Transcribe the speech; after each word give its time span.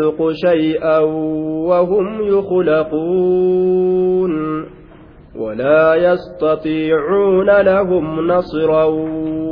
يخلق 0.00 0.32
شيئا 0.32 0.98
وهم 1.68 2.22
يخلقون 2.22 4.32
ولا 5.36 5.94
يستطيعون 5.94 7.60
لهم 7.60 8.26
نصرا 8.26 8.84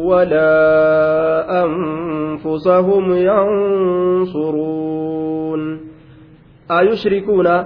ولا 0.04 1.64
أنفسهم 1.64 3.12
ينصرون. 3.12 4.60
أيشركون؟ 6.70 7.64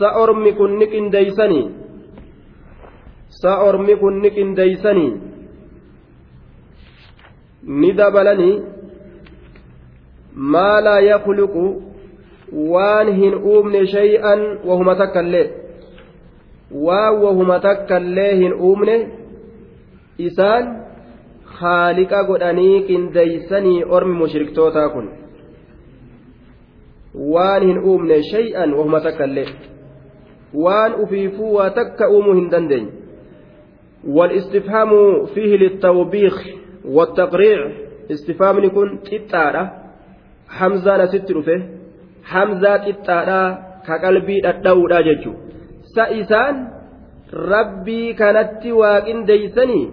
سأرمي 0.00 0.52
كنك 0.52 0.92
ديسني. 1.12 1.70
سأرمي 3.28 3.96
كنك 3.96 4.38
ديسني. 4.56 5.20
ندبلني. 7.68 8.75
Laa 10.36 11.00
yakhluqu 11.00 11.82
waan 12.72 13.08
hin 13.20 13.34
uumne 13.34 13.86
shay'an 13.86 14.40
wahuma 14.68 14.94
takkaillee 14.94 15.46
waan 16.86 17.14
wahuma 17.22 17.60
takkaillee 17.60 18.34
hin 18.42 18.54
uumne 18.68 18.96
isaan 20.18 20.64
haaliqa 21.60 22.24
godhanii 22.24 22.82
qindeeysanii 22.88 23.84
ormi 23.98 24.14
mushriktootaa 24.20 24.88
kun 24.88 25.08
waan 27.34 27.62
hin 27.68 27.78
uumne 27.84 28.22
shay'an 28.32 28.74
wahuma 28.74 29.00
takkaillee 29.00 29.48
waan 30.64 30.94
ufiifuu 31.06 31.54
waa 31.54 31.70
takka 31.80 32.08
uumuu 32.10 32.34
hin 32.34 32.50
dandeenye 32.50 32.92
والاستفهام 34.16 34.90
فيه 35.34 35.56
للتوبيخ 35.56 36.46
والتقريع 36.84 37.58
استفهامني 38.10 38.68
كن 38.70 38.98
تتارة 39.02 39.85
hamzaan 40.46 41.00
asitti 41.00 41.34
dhufe 41.34 41.56
hamzaa 42.32 42.78
qixxaadhaa 42.86 43.48
ka 43.86 43.98
qalbii 44.04 44.40
dhadha'uudha 44.46 45.02
jechuun 45.08 45.36
sa 45.94 46.08
isaan 46.22 46.56
rabbii 47.52 48.14
kanatti 48.14 48.72
waaqindeeysanii 48.80 49.86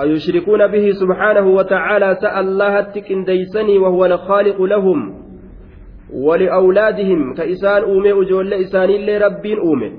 أيشركون 0.00 0.66
به 0.66 0.92
سبحانه 0.92 1.46
وتعالى 1.48 2.18
سأل 2.20 2.44
الله 2.48 2.80
تكنديسني 2.80 3.78
وهو 3.78 4.04
الخالق 4.04 4.62
لهم 4.62 5.14
ولأولادهم 6.12 7.34
كإسان 7.34 7.82
أومي 7.82 8.12
أجول 8.12 8.54
إسان 8.54 8.90
اللي 8.90 9.18
ربين 9.18 9.58
أومي 9.58 9.92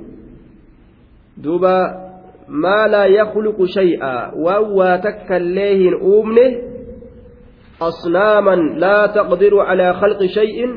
دوبا 1.38 2.08
ما 2.48 2.88
لا 2.88 3.06
يخلق 3.06 3.66
شيئا 3.66 4.34
وهو 4.36 5.00
تكاليه 5.04 5.92
أومنه 6.02 6.77
aslaaman 7.80 8.80
laa 8.80 9.08
taqdiru 9.08 9.62
calaa 9.68 9.94
khalqi 10.02 10.28
shay'in 10.30 10.72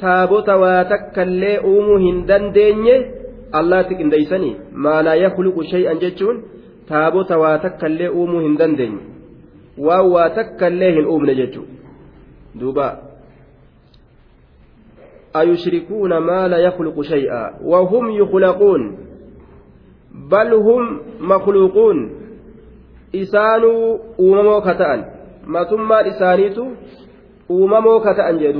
taabota 0.00 0.56
waa 0.56 0.84
takka 0.84 1.22
illee 1.22 1.58
uumuu 1.70 1.98
hin 1.98 2.26
dandeenye 2.28 2.96
allaatti 3.52 3.94
qindeeysanii 4.00 4.56
maalaa 4.72 5.14
yakluqu 5.14 5.64
shay'an 5.72 6.00
jechuun 6.04 6.42
taabota 6.88 7.38
waa 7.38 7.58
takka 7.58 7.86
illee 7.92 8.08
uumuu 8.08 8.40
hin 8.40 8.58
dandeenye 8.58 9.00
waan 9.88 10.10
waa 10.12 10.30
takka 10.38 10.68
illee 10.72 10.92
hin 10.98 11.06
uumne 11.06 11.34
jechuu 11.34 11.66
duuba 12.60 12.86
ayushrikuuna 15.40 16.20
maa 16.20 16.48
laa 16.48 16.62
yakluqu 16.68 17.04
shay'a 17.04 17.42
wahum 17.72 18.10
yukhlaquun 18.10 18.86
bal 20.30 20.54
hum 20.68 21.00
makluuquun 21.20 22.10
isaanuu 23.12 24.00
uumamoo 24.18 24.60
ka 24.60 24.74
matummaan 25.46 26.06
isaaniitu 26.12 26.64
uumamoo 27.56 28.00
ka 28.00 28.14
ta'an 28.14 28.38
jee 28.38 28.54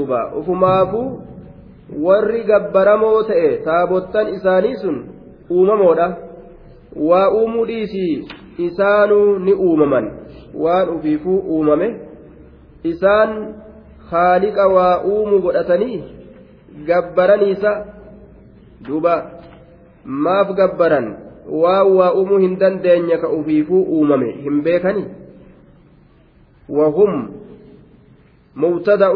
warri 2.06 2.42
gabbaramoo 2.45 3.23
ta'e 3.31 3.51
taabottan 3.67 4.29
isaanii 4.37 4.77
sun 4.83 4.97
uumamoodha 5.51 6.07
waa 7.11 7.29
uumuu 7.41 7.67
dhiisii 7.67 8.29
isaanuu 8.69 9.39
ni 9.48 9.55
uumaman 9.67 10.08
waan 10.64 10.89
ufiifuu 10.95 11.39
uumame 11.57 11.89
isaan 12.92 13.36
haaliqa 14.11 14.68
waa 14.77 14.95
uumuu 15.13 15.42
godhatanii 15.47 15.98
gabbaraniisa 16.89 17.77
duuba 18.89 19.14
maaf 20.27 20.51
gabbaran 20.63 21.08
waan 21.63 21.95
waa 21.98 22.13
uumuu 22.20 22.42
hin 22.47 22.58
dandeenye 22.64 23.18
ka 23.24 23.33
ufiifuu 23.39 23.83
uumame 23.98 24.33
hin 24.48 24.63
beekanii 24.68 25.07
وهم 26.69 27.31
مبتدأ 28.57 29.13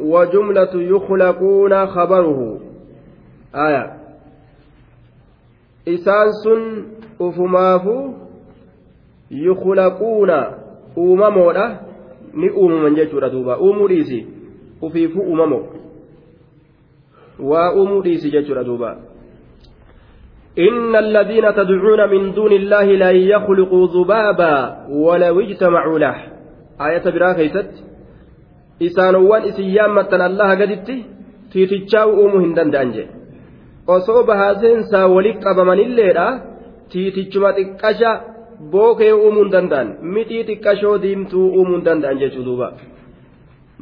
وجملة 0.00 0.70
يخلقون 0.74 1.86
خبره. 1.86 2.60
آية. 3.54 3.98
إسان 5.88 6.32
سن 6.44 6.84
أفماف 7.20 7.84
يخلقون 9.30 10.30
jechuudha 12.96 13.28
duuba 13.28 13.58
uumuu 13.60 13.88
dhiisi 13.88 14.26
ufiifuu 14.82 15.20
uumamoo 15.20 15.66
waa 17.38 17.72
uumuu 17.74 18.02
dhiisi 18.02 18.30
jechuudha 18.30 18.64
duuba 18.64 18.96
إن 20.58 20.96
الذين 20.96 21.54
تدعون 21.54 22.10
من 22.10 22.32
دون 22.34 22.52
الله 22.52 22.84
لا 22.84 23.10
يخلقوا 23.10 23.86
ذبابا 23.86 24.86
ولو 24.90 25.40
اجتمعوا 25.40 25.98
له. 25.98 26.37
Ayata 26.86 27.10
biraa 27.16 27.34
keeysatti 27.38 27.80
isaanowwan 28.88 29.42
isin 29.50 29.68
yaammattan 29.76 30.20
allaha 30.28 30.56
gaditti 30.62 30.96
tiitichaa 31.52 32.06
uumuu 32.14 32.42
hin 32.46 32.54
danda'an 32.58 32.90
jedhe 32.96 33.12
osoo 33.96 34.22
bahaaseensaa 34.30 35.06
wali 35.14 35.32
qabamanilleedha 35.44 36.26
tiitichuma 36.92 37.50
xiqqasha 37.58 38.10
bookee 38.72 39.12
uumuu 39.12 39.42
hin 39.44 39.52
danda'an. 39.56 39.88
Midhii 40.14 40.44
xiqqashoo 40.48 40.96
diimtuu 41.02 41.46
uumuu 41.58 41.76
hin 41.76 41.84
danda'an 41.88 42.18
jechuu 42.22 42.44
duuba. 42.48 42.68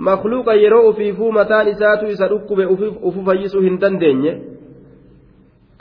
Makluuqa 0.09 0.55
yeroo 0.63 0.89
ufiifuu 0.91 1.31
mataan 1.39 1.69
isaatu 1.75 2.07
isa 2.15 2.29
dhukkube 2.33 2.65
ufu 3.11 3.21
fayyisuu 3.29 3.63
hin 3.67 3.79
dandeenye 3.85 4.33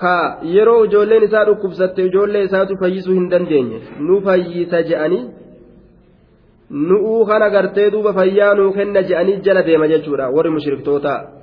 ka 0.03 0.13
yeroo 0.55 0.77
ijoolleen 0.85 1.23
isaa 1.27 1.45
dhukkubsatte 1.49 2.05
ijoollee 2.09 2.43
isaatu 2.49 2.77
fayyisuu 2.83 3.13
hin 3.19 3.27
dandeenye. 3.33 3.81
Nu 4.07 4.21
fayyisa 4.27 4.83
je'anii 4.91 5.23
nu'uu 6.69 7.25
kana 7.25 7.49
gartee 7.49 7.91
duuba 7.91 8.13
fayyaa 8.13 8.53
nuu 8.55 8.73
kenna 8.73 9.03
je'anii 9.03 9.41
jala 9.41 9.63
deema 9.63 9.87
jechuudha 9.87 10.29
warri 10.29 10.49
mushriktoota. 10.49 11.35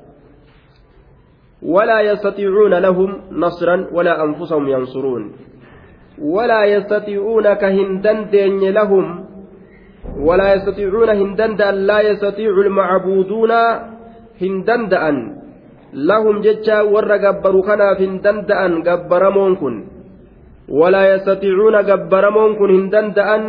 ولا 1.63 2.01
يستطيعون 2.01 2.75
لهم 2.75 3.11
نصرا 3.31 3.77
ولا 3.93 4.25
أنفسهم 4.25 4.69
ينصرون 4.69 5.23
ولا 6.19 6.65
يستطيعون 6.65 7.55
كهندن 7.55 8.19
دين 8.31 8.63
لهم 8.79 9.07
ولا 10.27 10.55
يستطيعون 10.55 11.09
هندن 11.09 11.75
لا 11.75 11.99
يستطيع 12.01 12.51
المعبودون 12.67 13.53
هندن 14.43 14.83
دأن 14.89 15.17
لهم 15.93 16.41
ججا 16.41 16.79
ور 16.93 17.11
جبروا 17.25 17.63
كنا 17.67 17.89
هندن 18.01 18.37
دأن 18.51 18.73
جبرمون 18.87 19.53
كن 19.61 19.75
ولا 20.69 21.03
يستطيعون 21.15 21.77
جبرمون 21.89 22.51
كن 22.59 22.71
هندن 22.77 23.07
دأن 23.19 23.43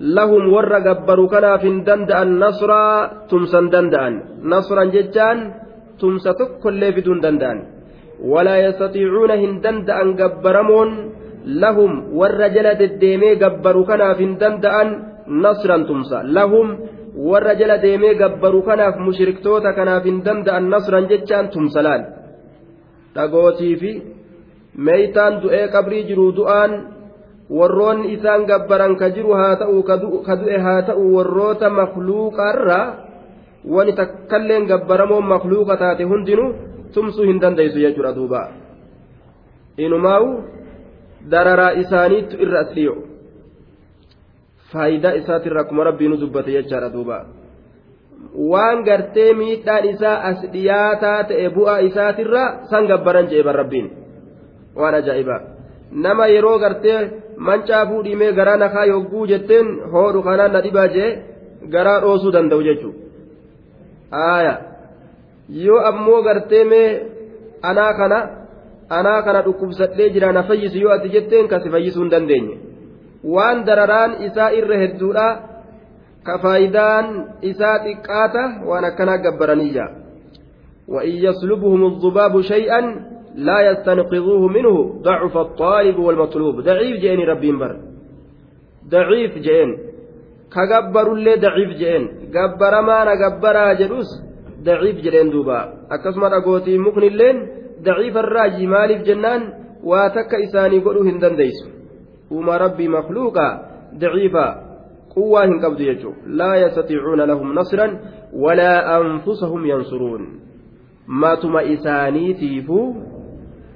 lahum 0.00 0.48
warra 0.54 0.80
gabbaru 0.80 1.28
kanaaf 1.28 1.62
hin 1.68 1.84
danda'an 1.84 2.40
nasraa 2.42 3.28
tumsan 3.28 3.68
danda'an 3.68 4.14
nasran 4.52 4.88
jechaan 4.96 5.38
tumsa 6.00 6.32
tokkollee 6.40 6.92
fiduu 6.96 7.14
hin 7.14 7.22
danda'an 7.26 7.58
walaa 8.32 8.58
yastatiicuuna 8.66 9.36
hin 9.42 9.60
danda'an 9.64 10.16
gabbaramoon 10.20 10.90
lahum 11.62 11.92
warra 12.20 12.48
jala 12.54 12.72
deddeemee 12.80 13.36
gabbaru 13.42 13.84
kanaaf 13.90 14.18
hin 14.24 14.32
danda'an 14.40 14.88
nasran 15.44 15.84
tumsa 15.88 16.24
lahum 16.36 16.68
warra 17.30 17.54
jala 17.60 17.76
deemee 17.84 18.14
gabbaru 18.22 18.62
kanaaf 18.68 18.96
mushriktoota 19.06 19.76
kanaaf 19.78 20.04
hin 20.10 20.24
danda'an 20.26 20.64
nasran 20.72 21.08
jechaan 21.12 21.52
tumsa 21.54 21.82
laal 21.86 22.02
dhagootii 23.14 23.74
fi 23.82 23.92
meeytaan 24.86 25.42
du'ee 25.42 25.66
qabrii 25.74 26.06
jiruu 26.08 26.32
du'aan 26.38 26.72
warroonni 27.50 28.14
isaan 28.14 28.46
gabbaran 28.46 28.94
ka 28.96 29.10
jiru 29.10 29.34
haa 29.34 29.58
ta'u 29.58 29.82
ka 29.82 30.34
du'e 30.40 30.58
haa 30.58 30.82
ta'u 30.86 31.02
warroota 31.16 31.70
makluuqarra 31.70 32.80
wani 33.64 33.92
takkalleen 33.92 34.70
gabbaramoon 34.70 35.26
makluuqa 35.26 35.76
taate 35.76 36.04
hundinuu 36.06 36.54
tumsuu 36.94 37.26
hin 37.26 37.42
dandeessu 37.42 37.82
jechuudha 37.82 38.14
duuba 38.14 38.42
inumaa'u 39.78 40.30
dararaa 41.30 41.74
isaaniittu 41.82 42.40
irra 42.46 42.60
as 42.64 42.72
dhiyo 42.78 42.94
faayidaa 44.72 45.18
isaatirra 45.20 45.60
akkuma 45.66 45.84
rabbiinu 45.90 46.20
dubbate 46.22 46.56
jechaadha 46.56 46.94
duuba 46.96 47.18
waan 48.52 48.84
gartee 48.88 49.30
miidhaan 49.34 49.84
isaa 49.92 50.16
as 50.30 50.42
dhiyaataa 50.52 51.24
ta'e 51.30 51.50
bu'aa 51.56 51.78
isaatirra 51.90 52.44
san 52.70 52.86
gabbaran 52.86 53.30
je'eban 53.32 53.58
rabbiin 53.62 53.88
waan 54.76 54.94
ajaa'ibaa 55.02 55.59
nama 55.92 56.26
yeroo 56.34 56.58
gartee 56.58 56.98
mancaa 57.48 57.86
fuudhimee 57.86 58.32
garaa 58.38 58.56
nakaa 58.62 58.84
yogguu 58.92 59.26
jetteen 59.26 59.66
hoodhu 59.92 60.22
kanaan 60.22 60.52
na 60.52 60.60
dhibaa 60.66 60.88
jee 60.96 61.10
garaa 61.74 62.00
dhoosuu 62.00 62.32
danda'u 62.36 62.62
jechuudha 62.62 62.98
aaya 64.24 64.54
yoo 65.64 65.80
ammoo 65.90 66.22
gartee 66.22 66.64
mee 66.72 66.88
anaa 67.70 67.92
kana 68.00 68.18
anaa 68.98 69.22
kana 69.28 69.42
dhukkubsadhee 69.46 70.08
jira 70.16 70.32
na 70.32 70.42
fayyisu 70.50 70.78
yoo 70.84 70.92
ati 70.96 71.08
jetteen 71.14 71.48
kasi 71.52 71.70
fayyisuu 71.76 72.02
hin 72.02 72.10
dandeenye 72.16 72.56
waan 73.34 73.64
dararaan 73.70 74.12
isaa 74.28 74.50
irra 74.60 74.76
hedduudha 74.82 75.26
ka 76.26 76.38
faayidaan 76.44 77.06
isaa 77.50 77.76
xiqqaata 77.86 78.42
waan 78.68 78.84
akkanaa 78.90 79.18
gabbaraniyya 79.26 79.86
وإن 80.94 81.10
يسلبهم 81.26 81.80
الذباب 81.86 82.40
شيئا 82.40 82.80
لا 83.34 83.70
يستنقذوه 83.70 84.48
منه 84.48 85.00
ضعف 85.02 85.36
الطالب 85.36 85.98
والمطلوب. 85.98 86.60
ضعيف 86.60 87.00
جئني 87.00 87.24
ربي 87.24 87.52
بر 87.52 87.76
ضعيف 88.88 89.38
جئن 89.38 89.70
كجبر 90.54 91.12
اللي 91.12 91.34
ضعيف 91.34 91.70
جئن 91.78 92.04
جبر 92.34 92.80
ما 92.80 92.98
نجبر 93.10 93.74
جلوس 93.80 94.10
ضعيف 94.62 94.96
جئن 94.96 95.30
دوبا. 95.30 95.60
أكسم 95.90 96.24
أقوتي 96.24 96.78
مكن 96.78 97.02
اللين 97.02 97.36
ضعيف 97.82 98.16
الراجي 98.16 98.66
مالف 98.66 99.02
جنان 99.02 99.42
واتك 99.84 100.34
إساني 100.34 100.78
قلوه 100.78 101.02
هندن 101.02 101.36
وما 102.30 102.56
ربي 102.56 102.88
مخلوقا 102.88 103.48
ضعيفا 103.98 104.70
قوة 105.16 105.44
هنقبض 105.44 105.80
يجو. 105.80 106.12
لا 106.26 106.54
يستطيعون 106.54 107.20
لهم 107.20 107.54
نصرا 107.54 108.00
ولا 108.32 109.00
أنفسهم 109.00 109.66
ينصرون. 109.66 110.40
ما 111.08 111.34
تما 111.34 111.72
إساني 111.72 112.34
تيفو 112.34 112.94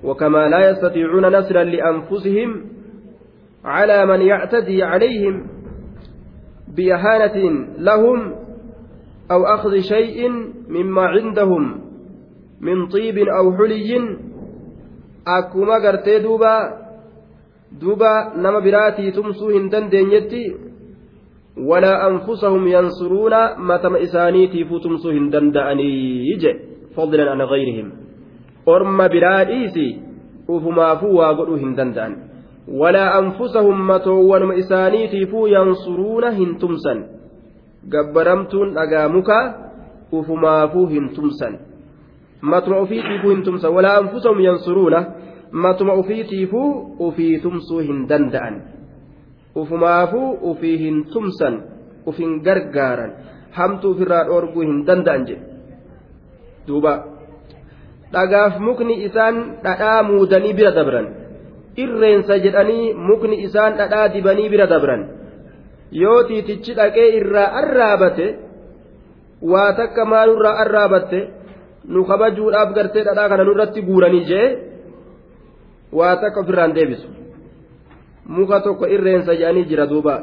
وكما 0.04 0.48
لا 0.48 0.70
يستطيعون 0.70 1.26
نصرا 1.36 1.64
لأنفسهم 1.64 2.64
على 3.64 4.06
من 4.06 4.20
يعتدي 4.20 4.82
عليهم 4.82 5.46
بإهانة 6.76 7.66
لهم 7.78 8.34
أو 9.30 9.44
أخذ 9.44 9.80
شيء 9.80 10.30
مما 10.68 11.02
عندهم 11.02 11.80
من 12.60 12.88
طيب 12.88 13.18
أو 13.18 13.56
حلي. 13.56 14.18
أكما 15.26 15.74
قرتي 15.74 16.18
دوبا 16.18 16.56
دوبا 17.80 18.32
نما 18.36 18.58
براتي 18.58 19.10
تمسو 19.10 19.50
هندن 19.50 19.88
دينيتي 19.88 20.54
ولا 21.56 22.08
أنفسهم 22.08 22.68
ينصرون 22.68 23.34
ما 23.58 23.76
تم 23.76 23.96
إسانيتي 23.96 24.64
فتمسو 24.64 25.10
هندن 25.10 25.50
دأني. 25.50 25.92
يجي 26.30 26.52
فضلا 26.96 27.44
عن 28.68 28.72
غيرهم 28.72 28.98
أرم 28.98 29.08
براديسي 29.08 30.00
وفما 30.48 30.94
فوا 30.94 31.28
قلوا 31.28 31.58
هندن 31.58 31.92
دأني 31.92 32.16
ولا 32.68 33.18
أنفسهم 33.18 33.86
متوون 33.88 34.52
إسانيتي 34.58 35.26
فو 35.26 35.46
ينصرون 35.46 36.24
هنتمسا 36.24 36.94
قبرمتون 37.92 38.78
أقامك 38.78 39.30
وفما 40.12 40.66
فو 40.66 40.86
هنتمسا 40.86 41.58
matuma 42.44 42.76
ofiitiifuu 42.76 43.30
hin 43.30 43.42
tumsa 43.42 43.70
walaa 43.70 43.96
anfusahum 43.98 44.40
yansuruuna 44.40 45.06
matuma 45.52 45.92
ofiitiifuu 45.92 46.96
ofii 47.00 47.38
tumsuu 47.38 47.78
hin 47.78 48.08
danda'an 48.08 48.62
ufumaafuu 49.54 50.38
ofii 50.50 50.76
hin 50.76 51.04
tumsan 51.04 51.62
uf 52.06 52.18
hin 52.18 52.42
gargaaran 52.42 53.12
hamtu 53.50 53.90
ofirraa 53.90 54.24
dhoorguu 54.24 54.62
hin 54.62 54.86
danda'an 54.86 55.24
jedhe 55.26 55.42
duuba 56.66 57.13
dhagaaf 58.16 58.54
mukni 58.66 58.94
isaan 59.06 59.36
dhadhaa 59.64 60.02
muudanii 60.08 60.52
bira 60.58 60.72
dabran. 60.78 61.06
Irreensa 61.82 62.34
jedhanii 62.44 62.94
mukni 63.08 63.36
isaan 63.46 63.72
dhadhaa 63.80 64.08
dibanii 64.14 64.48
bira 64.52 64.66
dabran. 64.72 65.02
Yoo 66.02 66.20
tiitichi 66.28 66.72
dhaqee 66.78 67.08
irraa 67.18 67.48
arraabate 67.60 68.26
waa 69.52 69.72
takka 69.78 70.04
maalurraa 70.12 70.56
arraabatte 70.64 71.20
nu 71.92 72.00
kabajuudhaaf 72.10 72.70
gartee 72.76 73.04
dhadhaa 73.08 73.28
kana 73.32 73.44
nurratti 73.48 73.80
guuranii 73.88 74.24
jee 74.30 74.46
waa 75.98 76.16
takka 76.22 76.40
ofirraan 76.40 76.72
deebisu. 76.78 77.08
Muka 78.36 78.60
tokko 78.66 78.86
irreensa 78.94 79.32
jedhanii 79.40 79.64
jira 79.70 79.86
duuba. 79.86 80.14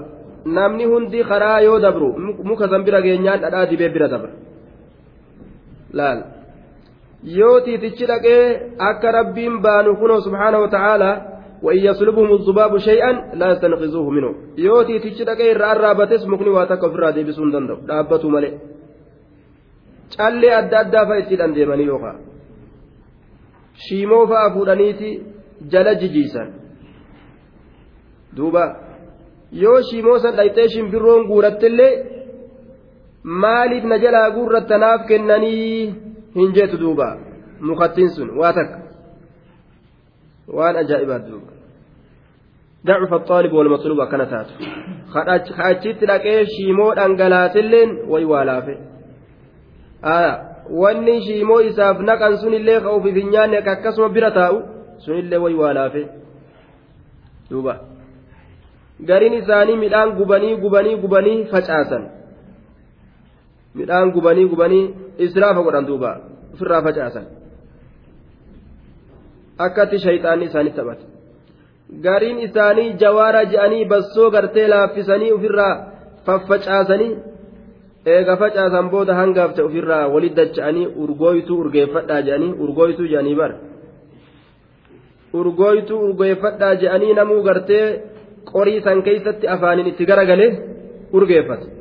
Namni 0.45 0.85
hundi 0.91 1.19
karaa 1.29 1.59
yoo 1.67 1.79
dabru 1.79 2.09
muka 2.49 2.65
san 2.71 2.83
bira 2.87 3.01
geenyaan 3.05 3.39
dhadhaa 3.43 3.65
dibee 3.71 3.89
bira 3.95 4.07
dabra. 4.13 4.31
Laal 5.93 6.19
yoo 7.38 7.60
tiitichi 7.60 8.06
dhaqee 8.12 8.42
akka 8.90 9.12
rabbiin 9.18 9.54
baanu 9.64 9.96
kunoo 10.02 10.20
subhaanahu 10.26 10.62
wata'aalaa 10.66 11.16
وإن 11.62 11.78
يسلبهم 11.78 12.32
الذباب 12.32 12.78
شيئا 12.78 13.12
لا 13.34 13.46
يستنقذوه 13.52 14.10
منه 14.10 14.34
يوتي 14.58 14.98
تيجي 14.98 15.24
دقي 15.24 15.52
الرابطس 15.52 16.26
مكني 16.26 16.48
واتك 16.48 16.80
في 16.80 16.94
الرادي 16.94 17.22
بسون 17.24 17.50
دندو 17.50 17.74
دابتو 17.88 18.28
ملئ 18.28 18.52
callee 20.14 20.54
adda 20.60 20.76
addaa 20.84 21.06
fa'a 21.08 21.18
ittiin 21.22 21.54
deemanii 21.56 21.86
yookaan 21.92 22.18
shiimoo 23.84 24.26
fa'a 24.30 24.52
fuudhaniiti 24.54 25.08
jala 25.72 25.92
jijiisan 26.00 26.48
duuba 28.36 28.64
yoo 29.62 29.80
shiimoo 29.88 30.18
san 30.24 30.36
dhayxee 30.38 30.68
shimbirroon 30.74 31.26
guurattillee 31.30 31.92
maaliif 33.42 33.84
na 33.90 33.96
jalaa 34.04 34.30
guurrattanaaf 34.36 35.00
kennanii 35.10 35.94
hin 36.35 36.53
jeetu 36.53 36.77
duuba. 36.77 37.17
Mukattiin 37.61 38.09
sun 38.09 38.29
waa 38.39 38.53
takka. 38.53 38.79
Waan 40.47 40.75
ajaa'ibaat 40.75 41.27
duuba. 41.29 41.51
Dacufa 42.85 43.19
xaalibu 43.27 43.57
walmatluub 43.57 43.99
akkana 44.01 44.25
taatu. 44.25 44.53
Ka 45.13 45.21
achitti 45.69 46.05
dhaqee 46.05 46.45
shiimoo 46.45 46.95
dhangalaatilleen 46.95 47.89
way 48.11 48.25
waa 48.25 48.45
laafe. 48.45 48.75
Wanni 50.81 51.21
shiimoo 51.27 51.59
isaaf 51.69 51.99
naqan 51.99 52.37
sunillee 52.41 52.79
ka 52.81 52.89
ofiif 52.89 53.15
hin 53.15 53.29
nyaanne 53.35 53.57
akkasuma 53.57 54.09
bira 54.09 54.31
taa'u 54.31 54.57
sunillee 55.05 55.43
way 55.43 55.53
waa 55.61 55.73
laafe. 55.73 56.03
Duuba. 57.49 57.73
Gariin 59.05 59.33
isaanii 59.33 59.89
gubanii 60.17 60.55
gubanii 60.63 60.95
gubanii 60.95 61.47
midhaan 63.75 64.11
gubanii 64.15 64.47
gubanii 64.53 64.83
israafa 65.27 65.61
godhan 65.67 65.85
duuba 65.89 66.11
ofirraa 66.53 66.81
facaasan. 66.87 67.25
Akkatti 69.65 69.97
shayxaanni 70.05 70.45
isaanii 70.49 70.75
taphate 70.77 71.05
gariin 72.05 72.39
isaanii 72.47 72.93
jawaara 73.01 73.41
je'anii 73.51 73.85
bassoo 73.91 74.29
gartee 74.35 74.67
laaffisanii 74.73 75.31
ofirraa 75.37 75.73
faffacaasanii 76.25 77.11
eega 78.13 78.37
facaasan 78.41 78.89
booda 78.93 79.13
hangaaf 79.21 79.51
ta'e 79.55 79.65
ofirraa 79.69 80.05
walit 80.13 80.35
dacha'anii 80.39 80.87
urgooytuu 81.03 81.57
urgeeffadhaa 81.63 82.21
jedhanii 82.27 82.53
urgooytuu 82.63 83.07
jedhanii 83.11 83.35
bara. 83.41 83.55
Urgooytuu 85.39 85.99
urgeeffadhaa 86.07 86.73
jedhanii 86.81 87.13
namuu 87.19 87.41
gartee 87.47 87.85
qorii 88.51 88.81
san 88.85 89.03
keeysatti 89.07 89.51
afaaniin 89.55 89.91
itti 89.91 90.05
garagale 90.11 90.47
urgeeffate 91.17 91.80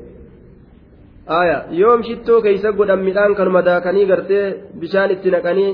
aya 1.26 1.66
yoom 1.70 2.02
shittoo 2.02 2.40
keeysa 2.42 2.72
godhan 2.72 3.02
midhaan 3.08 3.34
kanuma 3.34 3.62
daakanii 3.62 4.06
gartee 4.06 4.44
bishaan 4.80 5.10
itti 5.10 5.30
naqanii 5.30 5.70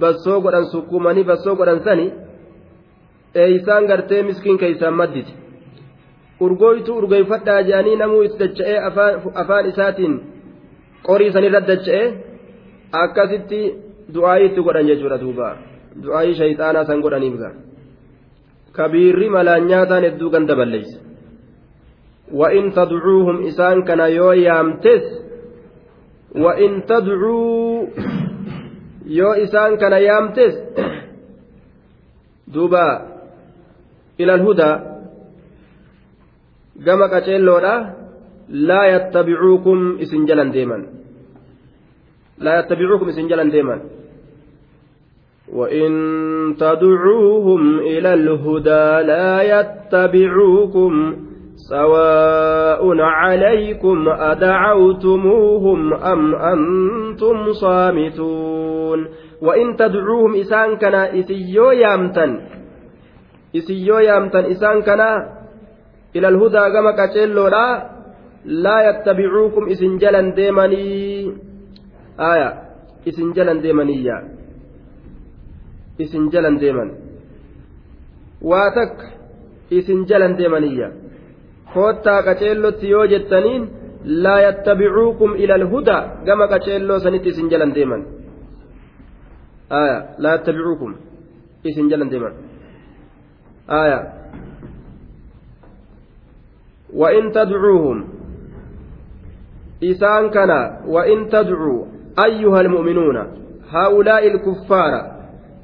bassoo 0.00 0.40
godhan 0.40 0.66
sukkuumanii 0.72 1.24
bassoo 1.30 1.54
godhan 1.56 1.80
sani 1.84 2.06
eeysaan 3.34 3.86
gartee 3.86 4.22
miskiin 4.22 4.58
keeysaan 4.58 4.94
madditi. 4.94 5.32
Urgooytuu 6.40 6.96
urgeeffadhaa 6.98 7.60
jedhanii 7.68 7.96
namuu 7.96 8.22
itti 8.22 8.38
dacha'ee 8.42 8.78
afaan 9.42 9.66
isaatiin 9.72 10.14
qorii 11.06 11.32
sanirra 11.32 11.60
dacha'ee 11.70 12.06
akkasitti 13.02 13.60
du'aayii 14.14 14.48
itti 14.50 14.60
godhan 14.66 14.86
jechuudha 14.90 15.20
duuba. 15.20 15.56
Du'aayii 16.02 16.38
shayxaanaa 16.40 16.84
san 16.84 17.00
godhaniif 17.04 17.36
gaa. 17.42 17.54
Kabiirri 18.76 19.28
malaan 19.36 19.66
nyaataan 19.70 20.04
hedduu 20.06 20.30
ganda 20.30 20.56
balleeyse 20.56 21.09
وإن 22.32 22.72
تدعوهم 22.72 23.46
إسان 23.46 23.82
كان 23.82 24.00
يو 24.00 24.32
يامتس 24.32 25.04
وإن 26.36 26.86
تدعوا 26.86 27.86
يو 29.06 29.32
إسان 29.32 29.76
كان 29.76 29.92
يامتس 29.92 30.54
دوبا 32.48 32.88
إلى 34.20 34.34
الهدى. 34.34 34.90
gama 36.84 37.08
qaceelloodha 37.12 37.74
laa 38.68 38.86
yattabicuukum 38.94 40.00
isin 40.04 40.24
jalan 40.28 40.52
deeman 40.56 40.82
laa 42.40 42.60
yattabicuukum 42.60 43.08
isin 43.12 43.28
وإن 45.50 45.92
تدعوهم 46.62 47.62
إلى 47.78 48.14
الهدى 48.14 48.86
لا 49.10 49.42
يتبعوكم 49.42 50.92
سواء 51.68 52.82
عليكم 53.00 54.08
أدعوتموهم 54.08 55.94
أم 55.94 56.34
أنتم 56.34 57.52
صامتون. 57.52 59.00
وإن 59.42 59.76
تدعوهم 59.76 60.32
إسان 60.40 60.76
كنا 60.76 61.18
إسيو 61.18 61.70
يامتن. 61.70 62.30
إسيو 63.56 63.98
يامتن 63.98 64.44
إسان 64.44 64.82
كنا 64.82 65.10
إلى 66.16 66.28
الهدى 66.28 66.64
كما 66.74 66.90
كتشيلولا 66.98 67.66
لا. 68.44 68.76
يتبعوكم 68.88 69.68
إسن 69.68 69.98
جلا 69.98 70.34
ديماني 70.34 70.86
آية. 72.20 72.70
isin 73.08 73.32
jalan 73.32 73.64
deemaniyya 73.64 74.16
isin 75.96 76.28
jalan 76.28 76.60
deeman 76.60 77.00
waa 78.44 78.68
takka 78.76 79.16
isin 79.72 80.04
jalan 80.04 80.36
deemaniyya 80.36 80.92
koottaa 81.74 82.22
qaceellotti 82.28 82.90
yoo 82.90 83.06
jettaniin 83.12 83.68
laa 84.24 84.40
yattabicuukum 84.46 85.34
ila 85.36 85.54
alhudaa 85.60 86.02
gama 86.26 86.48
qaceelloo 86.52 86.98
sanitti 87.06 87.28
isin 87.34 87.50
jalan 87.50 87.74
deeman 87.74 88.02
laa 90.18 90.32
yattabicuukum 90.36 90.94
isin 91.64 91.90
jalan 91.90 92.10
deeman 92.10 92.34
وإن 96.94 97.32
تدعوهم 97.32 98.08
إسان 99.84 100.30
كان 100.30 100.50
وإن 100.86 101.28
تدعوا 101.28 101.84
أيها 102.24 102.60
المؤمنون 102.60 103.16
هؤلاء 103.70 104.26
الكفار 104.26 104.92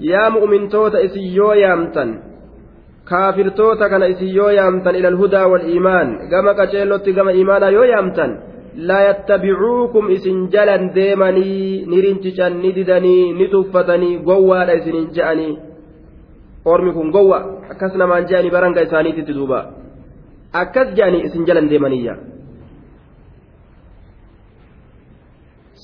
يا 0.01 0.29
مؤمن 0.29 0.69
توتا 0.69 1.05
إسيو 1.05 1.53
يامتن 1.53 2.11
kaafirtoota 3.11 3.89
kana 3.89 4.07
isin 4.13 4.35
yoo 4.35 4.51
yaamtan 4.59 4.97
ila 4.99 5.09
alhudaa 5.15 5.47
waliimaan 5.53 6.13
gama 6.31 6.55
qaceellotti 6.61 7.13
gama 7.19 7.33
imaanaa 7.43 7.71
yoo 7.77 7.85
yaamtan 7.93 8.33
laa 8.89 9.03
yattabicuukum 9.09 10.11
isin 10.17 10.41
jalan 10.55 10.91
deemanii 10.95 11.87
ni 11.91 12.01
rincican 12.07 12.59
ni 12.63 12.73
didanii 12.79 13.33
ni 13.39 13.49
tuffatanii 13.49 14.19
gowwaadha 14.29 14.79
isinin 14.81 15.11
je'anii 15.19 15.59
ormi 16.65 16.93
kun 16.97 17.13
gowwa 17.17 17.39
akkas 17.75 17.95
namaan 18.03 18.27
je'anii 18.33 18.55
baranga 18.57 18.87
isaaniititti 18.89 19.37
duuba 19.39 19.61
akkas 20.63 20.91
je'anii 20.99 21.23
isin 21.31 21.47
jalan 21.51 21.71
deemaniyya 21.71 22.17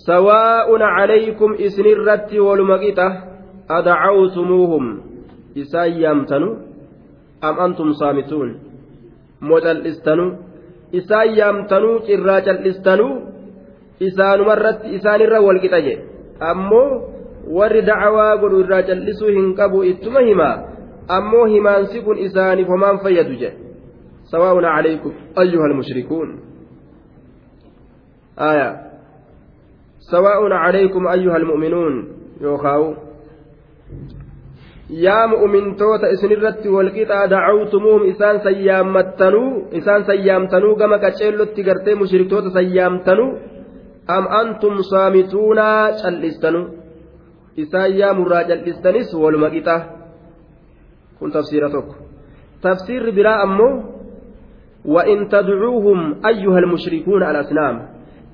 sawaa'un 0.07 0.83
calaykum 0.97 1.55
isinirratti 1.69 2.41
waluma 2.49 2.83
adacawtumuuhum 3.79 4.85
isaan 5.55 5.97
yaamtanu 6.03 6.72
saamituun 8.01 8.51
moo 9.41 9.61
cal'istanuu 9.67 10.31
isaan 11.01 11.35
yaamtanuu 11.39 11.97
cirraa 12.09 12.41
cal'istanuu 12.49 13.15
isaanumarratti 14.09 14.95
isaanirra 14.99 15.41
walqixa 15.47 15.81
jedhe 15.87 16.05
ammoo 16.51 16.87
warri 17.59 17.83
dacawaa 17.91 18.37
godhu 18.45 18.63
irraa 18.65 18.83
cal'isuu 18.91 19.35
hin 19.39 19.51
qabu 19.61 19.83
ittuma 19.93 20.21
himaa 20.29 20.55
ammoo 21.19 21.45
himaansi 21.55 22.07
kun 22.07 22.23
isaaniif 22.29 22.73
homaan 22.75 23.03
fayyadu 23.05 23.37
jedhe 23.43 23.57
sawaa'un 24.33 24.73
calaykum 24.77 25.13
ayyuha 25.45 25.67
almushrikuun 25.71 26.33
آية 28.39 28.81
سواء 30.11 30.53
عليكم 30.53 31.09
أيها 31.09 31.37
المؤمنون 31.37 32.09
يوخاو 32.41 32.95
yaa 34.93 35.27
mu'mintoota 35.33 36.07
isinirratti 36.15 36.69
walqixaa 36.69 37.31
dacawtumuuhum 37.33 38.05
isaan 38.13 38.41
sayyaammattanuu 38.47 39.69
isaan 39.81 40.05
sayyaamtanuu 40.05 40.75
gama 40.77 40.99
qaceellotti 41.05 41.63
gartee 41.69 41.95
mushriktoota 41.95 42.51
sayyaamtanuu 42.59 43.31
am 44.17 44.25
antum 44.41 44.75
saamituunaa 44.91 45.93
cal'istanuu 46.03 46.67
isaan 47.65 47.91
yaamurraa 48.01 48.45
cal'istanis 48.51 49.09
waluma 49.23 49.49
qixa 49.55 49.77
kun 51.19 51.33
tafsiira 51.33 51.69
tokko 51.71 51.95
tafsiirri 52.63 53.13
biraa 53.19 53.41
ammoo 53.47 53.75
وإن 54.95 55.29
تدعوهم 55.29 56.27
أيها 56.27 56.59
المشركون 56.59 57.23
الأصنام 57.23 57.77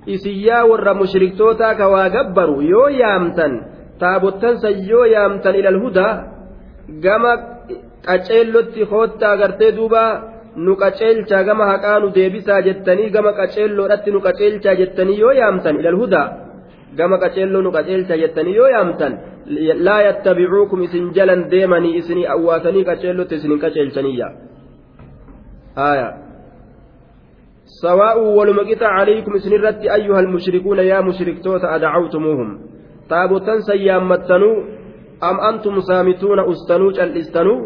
إسيا 0.09 0.63
ور 0.63 0.95
مشركتوتا 0.95 1.73
كواجبروا 1.73 2.63
يو 2.63 2.87
يامتن 2.89 3.53
تابوتن 4.01 4.57
سيو 4.57 5.05
يامتن 5.05 5.51
إلى 5.51 5.69
الهدى 5.69 6.09
gama 7.05 7.33
qaceellotti 8.07 8.83
hoottaa 8.91 9.37
gartee 9.37 9.73
duuba 9.79 10.03
nu 10.67 10.77
qaceelchaa 10.83 11.43
gama 11.49 11.65
haqaa 11.73 11.99
nu 12.03 12.09
deebisaa 12.17 12.61
jettanii 12.69 13.11
gama 13.17 13.33
qaceelloodhatti 13.41 14.11
nu 14.15 14.21
qaceelchaa 14.27 14.75
jettanii 14.81 15.19
yoo 15.23 15.33
yaamtan 15.41 15.81
ilal 15.81 15.99
hudaa 16.03 16.27
gama 16.99 17.17
qaceelloo 17.25 17.63
nu 17.63 17.71
qaceelchaa 17.77 18.23
jettanii 18.23 18.57
yoo 18.61 18.71
yaamtan 18.77 19.19
laa 19.89 20.01
yattabicuukum 20.09 20.83
isin 20.87 21.13
jalan 21.17 21.51
deemanii 21.51 21.97
isinii 22.01 22.31
awwaatanii 22.35 22.85
qaceellotti 22.91 23.35
isinin 23.41 23.61
qaceelchaniyya 23.65 24.29
haya 25.83 26.09
سواء 27.83 28.19
والمقطع 28.39 28.89
عليكم 29.01 29.39
سنرت 29.39 29.81
أيها 29.99 30.21
المشركون 30.21 30.79
يا 30.79 31.01
مشركتوت 31.01 31.65
أدعوتموهم 31.65 32.49
تابوتا 33.11 33.55
سيامتنوا 33.71 34.57
am 35.21 35.37
antum 35.51 35.83
saamituuna 35.83 36.47
ustanuu 36.53 36.91
cal'istanuu 36.99 37.59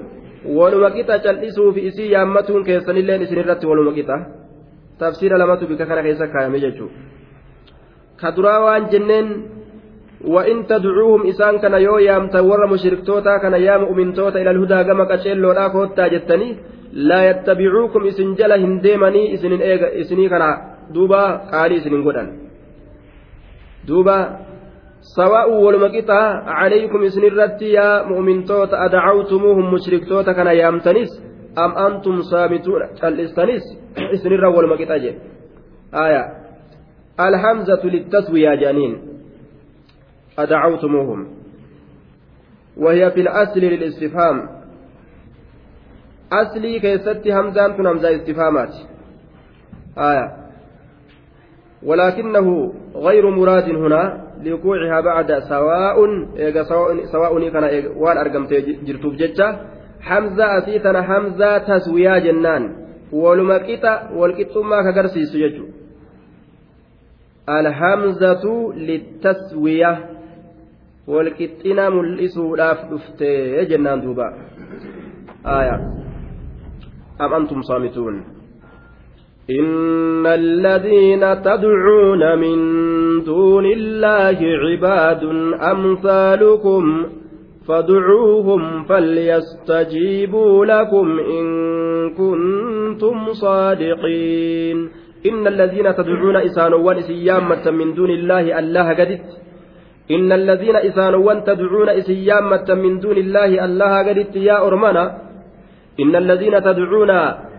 waluma 0.59 0.91
qixa 0.91 1.19
cal'isuu 1.25 1.73
fi 1.73 1.87
isii 1.89 2.13
yaammatuun 2.13 2.65
keessanilleen 2.69 3.23
isinirratti 3.23 3.67
waluma 3.67 3.93
qixa 3.99 4.17
tafsiira 4.99 5.39
lamatu 5.39 5.67
bika 5.71 5.87
kana 5.87 6.03
keessa 6.07 6.33
kaayame 6.35 6.61
jechuudha 6.65 6.95
ka 8.21 8.37
duraa 8.37 8.61
waan 8.67 8.89
jenneen 8.93 9.29
وإن 10.25 10.67
تدعوهم 10.67 11.27
إسان 11.27 11.59
كان 11.59 11.75
يو 11.75 11.99
يامتا 11.99 12.41
ور 12.41 12.67
مشركتوتا 12.73 13.37
كان 13.43 13.55
يا 13.67 13.77
مؤمنتوتا 13.83 14.39
إلى 14.43 14.51
الهدى 14.51 14.85
كما 14.85 15.05
قتشيلو 15.11 15.53
لا 15.53 15.69
كوتا 15.75 16.07
جتني 16.15 16.49
لا 17.09 17.21
يتبعوكم 17.31 18.03
إسن 18.07 18.35
جل 18.39 18.53
هنديمني 18.65 19.35
إسن 19.35 19.53
إيغا 19.53 19.89
إسني 20.01 20.29
كان 20.33 20.45
دوبا 20.95 21.23
قالي 21.53 21.77
إسن 21.77 21.95
قدن 22.07 22.29
دوبا 23.89 24.17
سواء 25.03 25.51
والمقطع 25.51 26.23
عليكم 26.47 27.03
الرد 27.25 27.63
يا 27.63 28.03
مؤمنتوت 28.03 28.69
أدعوتموهم 28.73 29.75
مشركتوت 29.75 30.31
كان 30.31 30.47
يامتنس؟ 30.47 31.23
أم 31.59 31.71
أنتم 31.79 32.23
صامتون؟ 32.23 32.83
الإستنس 33.05 33.63
إسن 34.15 34.33
الرد 34.33 34.55
والمقطع 34.55 34.95
آية. 35.95 36.25
الحمزة 37.21 37.87
للتسوية 37.87 38.55
جانين 38.55 39.03
أدعوتموهم. 40.39 41.29
وهي 42.77 43.11
في 43.11 43.21
الأصل 43.21 43.61
للاستفهام. 43.61 44.49
أصلي 46.33 46.81
كيست 46.81 47.29
همزان 47.29 47.87
همزة 47.87 48.17
استفهامات. 48.17 48.75
آية. 49.99 50.37
ولكنه 51.83 52.73
غير 52.95 53.31
مراد 53.31 53.65
هنا. 53.65 54.32
لوقوعها 54.45 55.01
بعد 55.01 55.39
سواء 55.39 55.97
سواء 56.63 57.05
سواء 57.05 57.49
كان 57.49 57.65
وان 57.97 58.17
ارقمت 58.19 58.53
جرتوف 58.87 59.15
ججا 59.15 59.49
حمزة 60.01 60.59
أسيتنا 60.59 61.03
حمزة 61.03 61.59
تسويا 61.59 62.19
جنان. 62.19 62.65
ولمقيتا 63.13 64.11
والقطما 64.17 64.83
كغرسيس 64.83 65.35
يجو 65.35 65.67
الحمزة 67.49 68.45
للتسوية. 68.77 69.93
والقطنا 71.07 71.89
ملئسو 71.91 72.57
لاف 72.57 72.79
دفتي 72.91 73.65
جنان 73.65 74.01
دوبا. 74.01 74.29
آية. 75.47 75.77
أم 77.21 77.35
أنتم 77.35 77.63
صامتون؟ 77.63 78.25
إن 79.51 80.27
الذين 80.27 81.43
تدعون 81.43 82.39
من 82.39 82.59
دون 83.25 83.67
الله 83.67 84.39
عباد 84.43 85.25
أمثالكم 85.73 87.07
فادعوهم 87.69 88.85
فليستجيبوا 88.85 90.65
لكم 90.67 91.19
إن 91.19 91.45
كنتم 92.15 93.33
صادقين 93.33 94.89
إن 95.27 95.47
الذين 95.47 95.95
تدعون 95.95 96.37
إسانوان 96.37 96.97
إسيامة 96.97 97.71
من 97.71 97.95
دون 97.95 98.11
الله 98.11 98.59
الله 98.59 98.89
قدت 98.95 99.27
إن 100.11 100.33
الذين 100.33 100.77
إسانوان 100.77 101.45
تدعون 101.45 101.89
إسيامة 101.89 102.75
من 102.75 102.99
دون 103.01 103.17
الله 103.17 103.65
الله 103.65 104.09
قدت 104.09 104.37
يا 104.37 104.67
أرمنا 104.67 105.19
إن 106.01 106.17
الذين 106.17 106.63
تدعون 106.63 107.11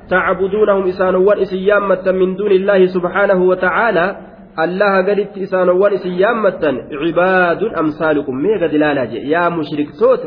تعبدونهم 0.09 0.87
إسانوان 0.87 1.37
إسيامة 1.39 2.11
من 2.11 2.35
دون 2.35 2.51
الله 2.51 2.85
سبحانه 2.85 3.43
وتعالى 3.43 4.15
الله 4.59 4.97
قدت 4.97 5.37
إسانوان 5.37 5.93
إسيامة 5.93 6.63
عباد 7.03 7.63
أمثالكم 7.63 8.35
ميغا 8.35 8.67
دلالا 8.67 9.03
يا 9.03 9.49
مشرك 9.49 9.89
توت 9.99 10.23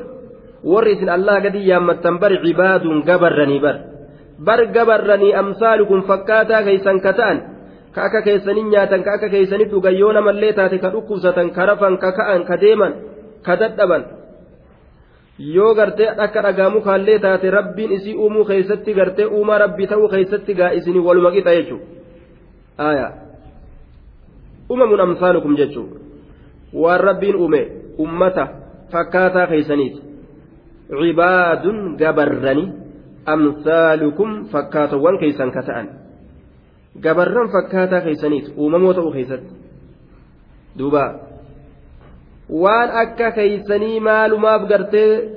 ورث 0.64 1.00
الله 1.16 1.34
قد 1.44 1.54
يامة 1.54 2.04
بر 2.20 2.32
عباد 2.46 2.84
قبرني 3.08 3.58
بر. 3.58 3.76
بر 4.46 4.60
قبرني 4.76 5.38
أمثالكم 5.38 6.00
فكاتا 6.00 6.60
كيسا 6.66 6.92
كتان. 7.04 7.36
كاكا 7.96 8.20
كيسني 8.20 8.62
نياتا 8.62 8.96
كاكا 8.96 9.28
كيسني 9.28 9.64
تغيون 9.64 10.16
من 10.26 10.34
ليتاتي 10.42 10.78
كدكوسة 10.78 11.48
كرفا 11.56 11.88
ككأن 12.02 12.42
كديما 12.44 12.88
كددبا 13.46 13.98
yoo 15.38 15.74
gartee 15.74 16.08
akka 16.24 16.42
dhagaamu 16.42 16.80
kaallee 16.80 17.18
taate 17.18 17.50
rabbiin 17.50 17.92
isii 17.92 18.14
uumuu 18.16 18.44
keessatti 18.44 18.94
gartee 18.94 19.26
uumaa 19.26 19.58
rabbi 19.58 19.86
ta'uu 19.86 20.08
keessatti 20.08 20.54
gaa 20.54 20.70
isinii 20.78 21.04
waluma 21.08 21.30
qixa 21.30 21.54
jechuudha. 21.54 21.86
Aayaa 22.78 23.12
uumamuun 24.70 25.00
amsaalukum 25.00 25.56
jechuudha. 25.56 25.98
Waan 26.74 27.00
rabbiin 27.00 27.36
uume 27.36 27.60
ummata 27.98 28.48
fakkaataa 28.92 29.46
keeysaniiti 29.46 30.00
cibaadun 30.98 31.96
gabarrani 32.00 32.64
amsaalukum 33.26 34.48
fakkaatowwan 34.52 35.18
keeysan 35.18 35.52
ka 35.52 35.62
ta'an. 35.62 35.88
Gabarran 37.02 37.48
fakkaataa 37.52 38.00
keeysaniiti 38.00 38.52
uumamoo 38.56 38.94
ta'uu 38.94 39.12
keeysatti 39.12 39.52
duuba 40.78 41.02
waan 42.50 42.90
akka 42.90 43.30
keeysanii 43.32 44.00
maalumaaf 44.00 44.68
gartee 44.68 45.30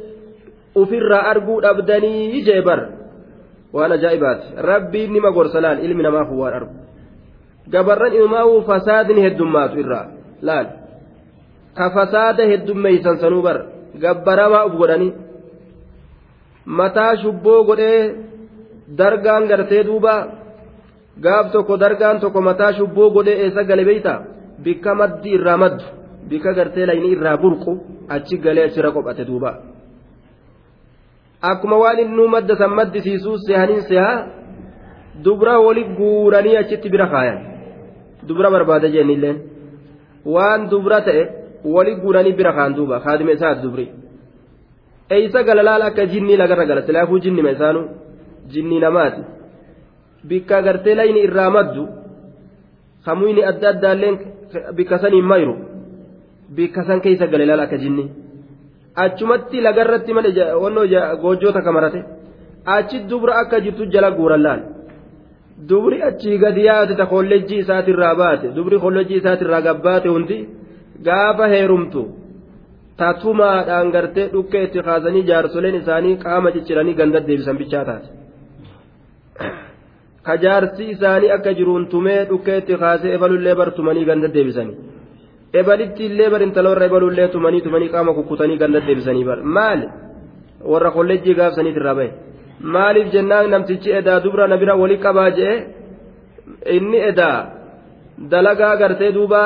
ufirraa 0.75 1.24
arguu 1.32 1.62
dhabdanii 1.62 2.44
jee 2.46 2.62
bar. 2.62 2.80
Waan 3.74 3.92
ajaa'ibaati. 3.92 4.48
Rabbiin 4.58 5.13
nima 5.13 5.32
gorsa 5.32 5.62
laal 5.62 5.84
ilmi 5.86 6.04
namaaf 6.04 6.30
waan 6.32 6.54
argu. 6.54 6.75
Gabarran 7.72 8.13
imaa'uu 8.13 8.62
fasaadni 8.62 9.22
heddummaatu 9.22 9.80
irraa. 9.80 10.06
Laal. 10.42 10.68
Ka 11.78 11.89
fasaada 11.89 12.44
heddummeeysan 12.51 13.20
sanuu 13.20 13.42
bar. 13.42 13.58
Gabbaramaa 14.01 14.66
uf 14.66 14.74
godhanii 14.78 15.13
mataa 16.66 17.16
shubboo 17.22 17.63
godhee 17.63 18.16
dargaan 18.98 19.48
gartee 19.48 19.84
duuba. 19.84 20.16
Gaaf 21.22 21.51
tokko 21.51 21.78
dargaan 21.78 22.20
tokko 22.20 22.42
mataa 22.42 22.74
shubboo 22.74 23.10
godhee 23.10 23.38
eessa 23.44 23.63
gale 23.63 23.86
beeyta? 23.86 24.22
Bikka 24.63 24.96
maddi 24.96 25.30
irraa 25.38 25.58
maddu 25.58 25.99
bikka 26.30 26.54
gartee 26.58 26.86
layni 26.90 27.10
irraa 27.16 27.38
burqu 27.44 27.72
achi 28.16 28.38
galee 28.44 28.66
achirra 28.70 28.92
qophate 28.96 29.24
duuba 29.30 29.52
akkuma 31.52 31.78
waan 31.84 32.00
innuu 32.06 32.28
madda 32.36 32.56
san 32.62 32.72
maddisiisuu 32.80 33.38
seehaniin 33.46 33.84
sehaa 33.90 34.18
dubra 35.24 35.60
wali 35.66 35.84
guuranii 36.00 36.58
achitti 36.62 36.90
bira 36.94 37.08
kaayan 37.14 37.40
dubra 38.28 38.52
barbaada 38.56 38.88
jennilleen 38.96 39.38
waan 40.34 40.70
dubra 40.72 41.02
ta'e 41.08 41.24
wali 41.76 41.96
guuranii 42.02 42.38
bira 42.40 42.54
kaan 42.58 42.76
duuba 42.78 43.00
kaadima 43.06 43.32
isaati 43.38 43.62
dubri 43.66 43.86
eeysa 45.16 45.44
galalaal 45.44 45.82
akka 45.90 46.06
jinnii 46.14 46.38
lagarra 46.42 46.66
gala 46.66 46.82
silaafuu 46.88 47.20
jinnima 47.26 47.52
isaanu 47.56 47.82
jinnii 48.54 48.80
namaati 48.86 49.22
bikka 50.30 50.62
gartee 50.62 50.96
layni 51.00 51.20
irraa 51.28 51.50
maddu 51.58 51.84
kamuyni 53.06 53.42
adda 53.52 53.70
addaalleen 53.74 54.16
bikka 54.78 54.98
saniin 55.04 55.28
mayru 55.32 55.56
bikka 56.56 56.82
san 56.88 57.00
keeysa 57.06 57.25
galalaal 57.34 57.62
akka 57.65 57.77
jinnii 57.84 58.08
achumatti 59.03 59.58
lagarratti 59.68 60.12
male 60.18 60.29
wannoo 60.63 60.86
goojjoota 61.24 61.62
kamarate 61.68 62.00
achi 62.75 62.98
dubra 63.10 63.34
akka 63.41 63.58
jirtu 63.65 63.84
jala 63.94 64.12
guuran 64.12 64.41
laal. 64.48 64.62
Dubri 65.70 65.98
achii 66.10 66.38
gadi 66.44 66.62
yaate 66.70 66.94
ta 67.00 67.06
kolleejjii 67.13 67.60
isaatirraa 67.63 68.15
baate. 68.22 68.48
Dubri 68.58 68.79
kolleejjii 68.84 69.20
isaatirraa 69.22 69.62
gabbaate 69.68 70.08
hundi 70.15 70.38
gaafa 71.08 71.46
heerumtu 71.53 72.01
tatumaadhaan 73.00 73.91
gartee 73.96 74.27
dhukkee 74.34 74.63
itti 74.68 74.79
kaasanii 74.88 75.24
jaarsoleen 75.29 75.75
isaanii 75.82 76.15
qaama 76.24 76.50
cicciranii 76.56 76.96
ganda 77.00 77.20
deebisan 77.27 77.58
bichaa 77.62 77.84
taate. 77.89 78.10
Ka 80.25 80.34
jaarsi 80.44 80.84
isaanii 80.96 81.32
akka 81.38 81.51
jiruun 81.60 81.86
tumee 81.94 82.22
dhukkee 82.29 82.58
itti 82.62 82.74
kaasee 82.84 83.12
ebalullee 83.18 83.56
bartumanii 83.62 84.06
ganda 84.10 84.27
deebisanii 84.36 84.77
ebalitti 85.53 86.06
illee 86.06 86.29
bar 86.29 86.41
intaloorra 86.41 86.86
ebalullee 86.86 87.27
tumanii 87.27 87.62
tumanii 87.62 87.89
qaama 87.96 88.13
kukkutanii 88.13 88.58
ganda 88.58 88.79
deebisanii 88.88 89.25
bar 89.29 89.39
maali 89.58 89.88
warra 90.72 90.91
kolleejjii 90.98 91.36
gaafsaniit 91.39 91.77
irraa 91.82 91.96
bahe 92.00 92.10
maaliif 92.75 93.08
jennaan 93.13 93.50
namtichi 93.53 93.91
edaa 94.00 94.20
dubra 94.25 94.48
na 94.48 94.58
bira 94.62 94.75
wali 94.82 94.98
qabaa 95.06 95.29
jee 95.39 95.56
inni 96.77 97.00
edaa 97.12 97.38
dalagaa 98.32 98.75
gartee 98.82 99.12
duuba 99.18 99.41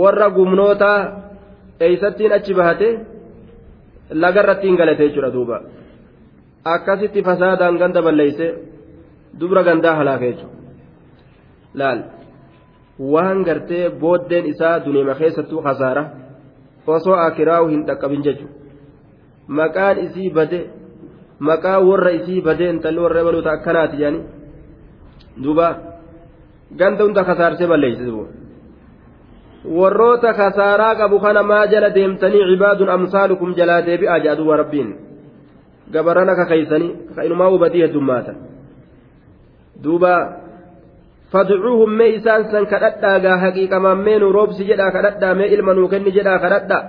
warra 0.00 0.28
gumnoota 0.36 0.90
eeysattiin 1.80 2.32
achi 2.38 2.54
bahate 2.54 2.88
lagarrattiin 4.22 4.76
galate 4.76 5.08
jechuudha 5.08 5.32
duuba 5.36 5.56
akkasitti 6.74 7.22
fasaadaan 7.22 7.78
ganda 7.82 8.02
balleeyse 8.02 8.46
dubra 9.40 9.62
gandaa 9.68 9.94
halaaka 10.00 10.24
jechuudha 10.30 10.56
laal 11.80 12.00
waan 12.98 13.44
gartee 13.44 13.90
booddeen 13.90 14.46
isaa 14.46 14.78
duneema 14.84 15.14
keessattuu 15.14 15.62
hasaara 15.62 16.04
osoo 16.86 17.16
akiraawu 17.26 17.68
hin 17.68 17.86
dhaqqabin 17.86 18.22
jechuudha 18.22 18.54
maqaan 19.60 19.98
isii 20.06 20.30
bade 20.30 20.60
maqaa 21.50 21.78
warra 21.90 22.10
isii 22.20 22.40
badee 22.42 22.70
intalli 22.70 23.00
warra 23.00 23.20
ebaluuta 23.20 23.52
akkanaati 23.52 24.02
yaani 24.02 24.20
duuba 25.42 25.68
ganda 26.76 27.04
hunda 27.04 27.24
kasaarsee 27.24 27.68
balleeyse 27.72 28.10
warroota 29.78 30.34
kasaaraa 30.34 30.94
qabu 30.94 31.20
kana 31.20 31.42
maa 31.42 31.66
jala 31.66 31.94
deemtanii 31.94 32.44
cibaadun 32.50 32.90
amsaalukum 32.96 33.54
jalaa 33.54 33.80
deebi'aa 33.86 34.18
jedha 34.24 34.36
duuba 34.40 34.56
rabbiin 34.62 34.90
gabarran 35.92 36.28
akka 36.34 36.46
keeysanii 36.52 36.92
ka 37.14 37.24
inumaa 37.30 37.50
hubadii 37.54 37.82
heddummaatan 37.82 38.36
duuba 39.84 40.12
mee 41.32 42.08
isaan 42.18 42.50
san 42.50 42.66
kadhadhaagaa 42.66 43.36
haqiiqamaan 43.44 43.98
mee 44.06 44.18
nu 44.18 44.32
roobsi 44.32 44.64
jedhaa 44.70 44.90
kadhadhaa 44.96 45.34
mee 45.34 45.48
ilma 45.54 45.74
nuu 45.74 45.88
kenni 45.88 46.12
jedhaa 46.18 46.38
kadhadhaa 46.38 46.84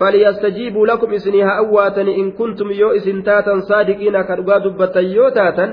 فليستجيبوا 0.00 0.86
لكم 0.86 1.12
إسنها 1.12 1.52
أواتن 1.58 2.08
إن 2.08 2.26
كنتم 2.30 2.68
يو 2.70 2.90
إسن 3.00 3.22
تاتا 3.24 3.60
صادقين 3.60 4.22
كرقا 4.22 4.58
دبتا 4.58 5.00
يو 5.00 5.28
تاتا 5.28 5.66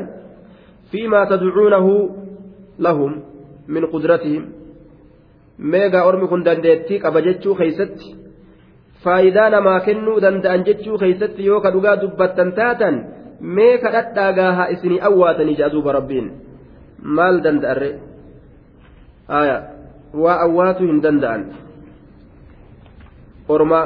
فيما 0.91 1.25
تدعونه 1.25 1.87
لهم 2.79 3.11
من 3.67 3.85
قدرتهم 3.85 4.43
ميغا 5.59 5.99
أرمي 6.09 6.27
كن 6.27 6.43
خيستي 7.59 8.23
faayidaa 9.03 9.49
namaa 9.49 9.79
kennuu 9.85 10.21
danda'an 10.23 10.63
jechuu 10.67 10.97
keeysatti 10.97 11.45
yoo 11.45 11.59
ka 11.63 11.71
dhugaa 11.75 11.95
dubbattan 12.01 12.51
taatan 12.59 12.99
mee 13.57 13.73
kadhadhaagaa 13.85 14.51
haa 14.59 14.67
isinii 14.75 14.99
awwaatanii 15.09 15.55
jedha 15.59 15.73
duuba 15.73 15.95
rabbiin 15.97 16.29
maal 17.03 17.41
danda'arre 17.45 17.91
aya 19.27 19.57
waa 20.23 20.37
awwaatuu 20.45 20.87
hin 20.87 21.01
danda'an 21.01 21.43
orma 23.47 23.81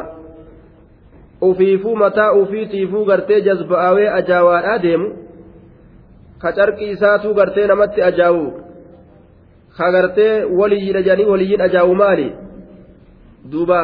ufiifuu 1.41 1.95
mataa 1.95 2.32
ufiitiifuu 2.41 3.06
gartee 3.06 3.41
jazba'aawee 3.41 4.10
ajaawaadhaa 4.19 4.77
deemu 4.86 5.08
ka 6.41 6.51
carqii 6.51 6.89
isaatuu 6.95 7.34
gartee 7.34 7.67
namatti 7.67 8.01
ajaawu 8.10 8.45
ka 9.77 9.91
gartee 9.91 10.43
waliyyiidha 10.60 11.01
jedhanii 11.01 11.30
waliyyiin 11.32 11.62
ajaawu 11.62 11.95
maali 11.95 12.27
duuba 13.51 13.80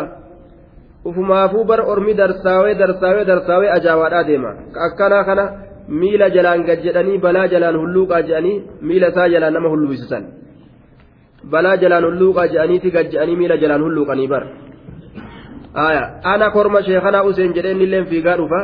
ufumaafuu 1.06 1.64
bar 1.64 1.82
ormi 1.82 2.14
darsaawee 2.14 2.76
darsaawee 2.76 3.26
darsaawee 3.26 3.70
ajaawaadhaa 3.78 4.24
deema 4.24 4.52
ka 4.74 4.82
akkanaa 4.88 5.24
kana 5.24 5.46
miila 5.88 6.30
jalaan 6.30 6.64
gad 6.68 6.80
jedhanii 6.86 7.18
balaa 7.26 7.48
jalaan 7.54 7.78
hulluuqaa 7.82 8.22
jedhanii 8.28 8.62
miila 8.82 9.08
isaa 9.14 9.28
jalaan 9.34 9.54
nama 9.54 9.70
hulluusisan 9.74 10.24
balaa 11.52 11.76
jalaan 11.84 12.06
hulluuqaa 12.10 12.48
jedhaniiti 12.54 12.92
gad 12.96 13.08
jedhanii 13.14 13.36
miila 13.42 13.58
jalaan 13.64 13.84
hulluuqanii 13.86 14.28
bar 14.34 14.44
ana 16.34 16.52
korma 16.52 16.82
sheekanaa 16.88 17.24
useen 17.30 17.54
jedhee 17.56 17.72
innilleen 17.76 18.06
fiigaa 18.12 18.38
dhufa 18.38 18.60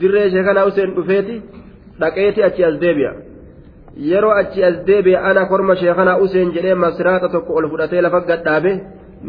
dirree 0.00 0.30
sheekanaa 0.30 0.64
useen 0.70 0.94
dhufeeti 0.96 1.42
dhaqeeti 2.00 2.42
achi 2.48 2.64
as 2.64 2.76
deebi'a 2.80 3.12
yeroo 4.10 4.34
achi 4.40 4.64
as 4.64 4.76
deebi'a 4.86 5.24
ana 5.30 5.46
korma 5.46 5.76
sheekanaa 5.82 6.16
useen 6.24 6.52
jedhee 6.56 6.74
masraata 6.84 7.28
tokko 7.28 7.54
ol 7.58 7.68
fudhatee 7.72 8.00
lafa 8.06 8.20
gadhaabe 8.30 8.72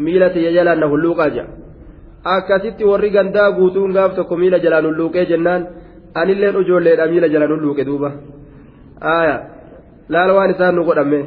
miila 0.04 0.30
tiyya 0.34 0.52
jalaan 0.58 0.80
na 0.80 0.86
hulluuqaa 0.92 1.30
jedha 1.36 1.52
akkasitti 2.36 2.84
warri 2.90 3.10
gandaa 3.16 3.50
guutuun 3.58 3.92
gaaf 3.96 4.14
tokko 4.18 4.36
miila 4.36 4.58
jalaan 4.64 4.86
hulluuqee 4.88 5.26
jennaan 5.32 5.66
anilleen 6.14 6.56
ijoolleedha 6.62 7.06
miila 7.12 7.28
jalaan 7.28 7.52
hulluuqe 7.54 7.84
duuba. 7.84 8.12
Aya 9.00 9.36
laala 10.08 10.32
waan 10.34 10.50
isaan 10.54 10.74
nu 10.74 10.84
godhame 10.84 11.20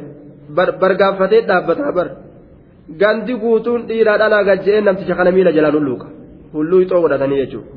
bargaaffatee 0.80 1.42
dhaabbataa 1.48 1.92
bar. 1.92 2.08
Gandi 3.00 3.34
guutuun 3.42 3.86
dhiiraa 3.88 4.18
dhalaa 4.18 4.44
gajje'ee 4.48 4.80
namticha 4.80 5.14
kana 5.14 5.30
miila 5.36 5.52
jalaan 5.56 5.76
hulluuqa 5.78 6.06
hulluu 6.54 6.80
ixoo 6.84 7.00
godhatanii 7.04 7.40
jechuudha. 7.42 7.70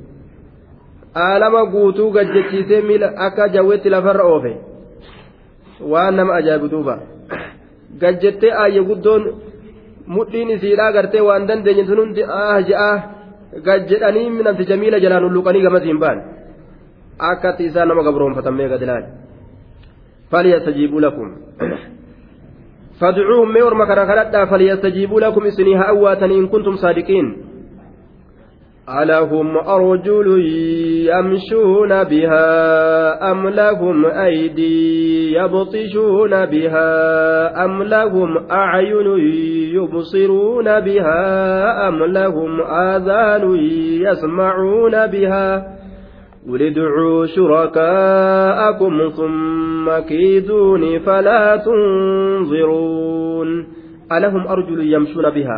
Aalama 1.16 1.66
guutuu 1.74 2.12
gajjechiisee 2.12 2.82
miila 2.82 3.08
akka 3.26 3.50
jawwetti 3.50 3.90
lafarra 3.90 4.24
oofe. 4.34 4.54
Waan 5.92 6.16
nama 6.16 6.34
ajaa'ibu 6.40 6.68
duuba. 6.74 6.96
Gajjettee 8.02 8.54
aayye 8.62 8.82
guddoon 8.90 9.24
mudhiin 10.08 10.50
isiidhaa 10.56 10.92
gartee 10.92 11.22
waan 11.28 11.48
dandeenye 11.48 11.86
sun 11.86 12.00
hundi 12.02 12.24
ah 12.40 12.62
je'aa 12.70 12.96
gajjedhanii 13.68 14.30
namticha 14.48 14.78
miila 14.82 15.00
jalaan 15.06 15.24
hulluuqanii 15.28 15.64
gamas 15.68 15.84
hin 15.90 16.00
baan 16.04 16.20
akkatti 17.20 17.66
isaan 17.66 17.88
nama 17.88 18.04
gabroonfatamee 18.04 18.70
gad 18.70 18.82
ilaali 18.82 19.08
falyastajiibuu 20.32 21.00
lakum 21.00 21.30
فادعوهم 23.00 23.54
ميور 23.54 23.74
مكان 23.74 24.08
كردا 24.08 24.46
فليستجيبوا 24.46 25.22
لكم 25.22 25.46
إسنيها 25.46 25.84
أواتا 25.84 26.26
إن 26.26 26.48
كنتم 26.48 26.76
صادقين. 26.76 27.38
ألهم 28.90 29.58
أرجل 29.58 30.28
يمشون 31.10 32.04
بها 32.04 33.32
أم 33.32 33.50
لهم 33.50 34.06
أيدي 34.06 35.34
يبطشون 35.34 36.46
بها 36.46 37.66
أم 37.66 37.84
لهم 37.84 38.52
أعين 38.52 39.20
يبصرون 39.76 40.80
بها 40.80 41.88
أم 41.88 42.04
لهم 42.04 42.62
آذان 42.62 43.56
يسمعون 44.02 45.08
بها 45.08 45.75
قل 46.50 46.62
ادعوا 46.62 47.26
شركاءكم 47.26 49.10
ثم 49.10 50.00
كيدون 50.00 51.00
فلا 51.00 51.58
تنظرون. 51.58 53.50
ألهم 54.12 54.48
أرجل 54.48 54.94
يمشون 54.94 55.30
بها؟ 55.30 55.58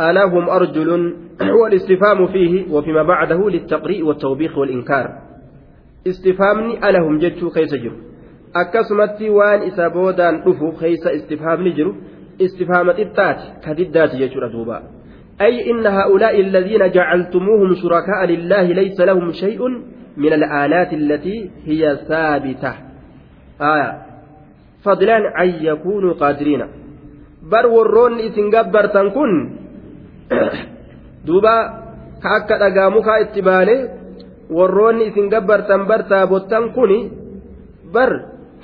ألهم 0.10 0.50
أرجل 0.50 1.14
والاستفهام 1.60 2.26
فيه 2.26 2.72
وفيما 2.72 3.02
بعده 3.02 3.48
للتقريء 3.48 4.04
والتوبيخ 4.04 4.58
والإنكار. 4.58 5.06
استفهامني 6.06 6.88
ألهم 6.90 7.18
جتشو 7.18 7.50
كيس 7.50 7.74
جرو. 7.74 8.10
akkasumatti 8.54 9.30
waan 9.30 9.62
isa 9.62 9.90
boodaan 9.90 10.42
dhufu 10.44 10.72
keeysa 10.80 11.10
istifhaamni 11.18 11.72
jiru 11.72 11.92
istifhaama 12.46 12.94
xiqqaati 13.00 13.46
ka 13.64 13.74
diddaati 13.80 14.18
jechuudha 14.22 14.48
duuba 14.54 14.82
أي 15.40 15.70
إن 15.70 15.86
هؤلاء 15.86 16.40
الذين 16.40 16.90
جعلتموهم 16.90 17.74
شركاء 17.74 18.24
لله 18.24 18.62
ليس 18.62 19.00
لهم 19.00 19.32
شيء 19.32 19.68
من 20.16 20.32
الآلات 20.32 20.92
التي 20.92 21.50
هي 21.64 21.98
ثابتة 22.08 22.74
آية 23.60 24.02
فضلا 24.84 25.42
أن 25.42 25.48
يكونوا 25.60 26.12
قادرين 26.12 26.62
بر 27.42 27.66
ورون 27.66 28.18
إسن 28.20 28.50
تنكن 28.92 29.32
dhagaa 32.60 32.90
mukaa 32.90 33.18
itti 33.24 33.42
baane 33.42 33.74
warroonni 34.50 35.04
isin 35.10 35.30
gabbartan 35.30 35.86
bar 35.86 36.02
taabottan 36.10 36.72
kun 36.74 36.92
bar 37.92 38.10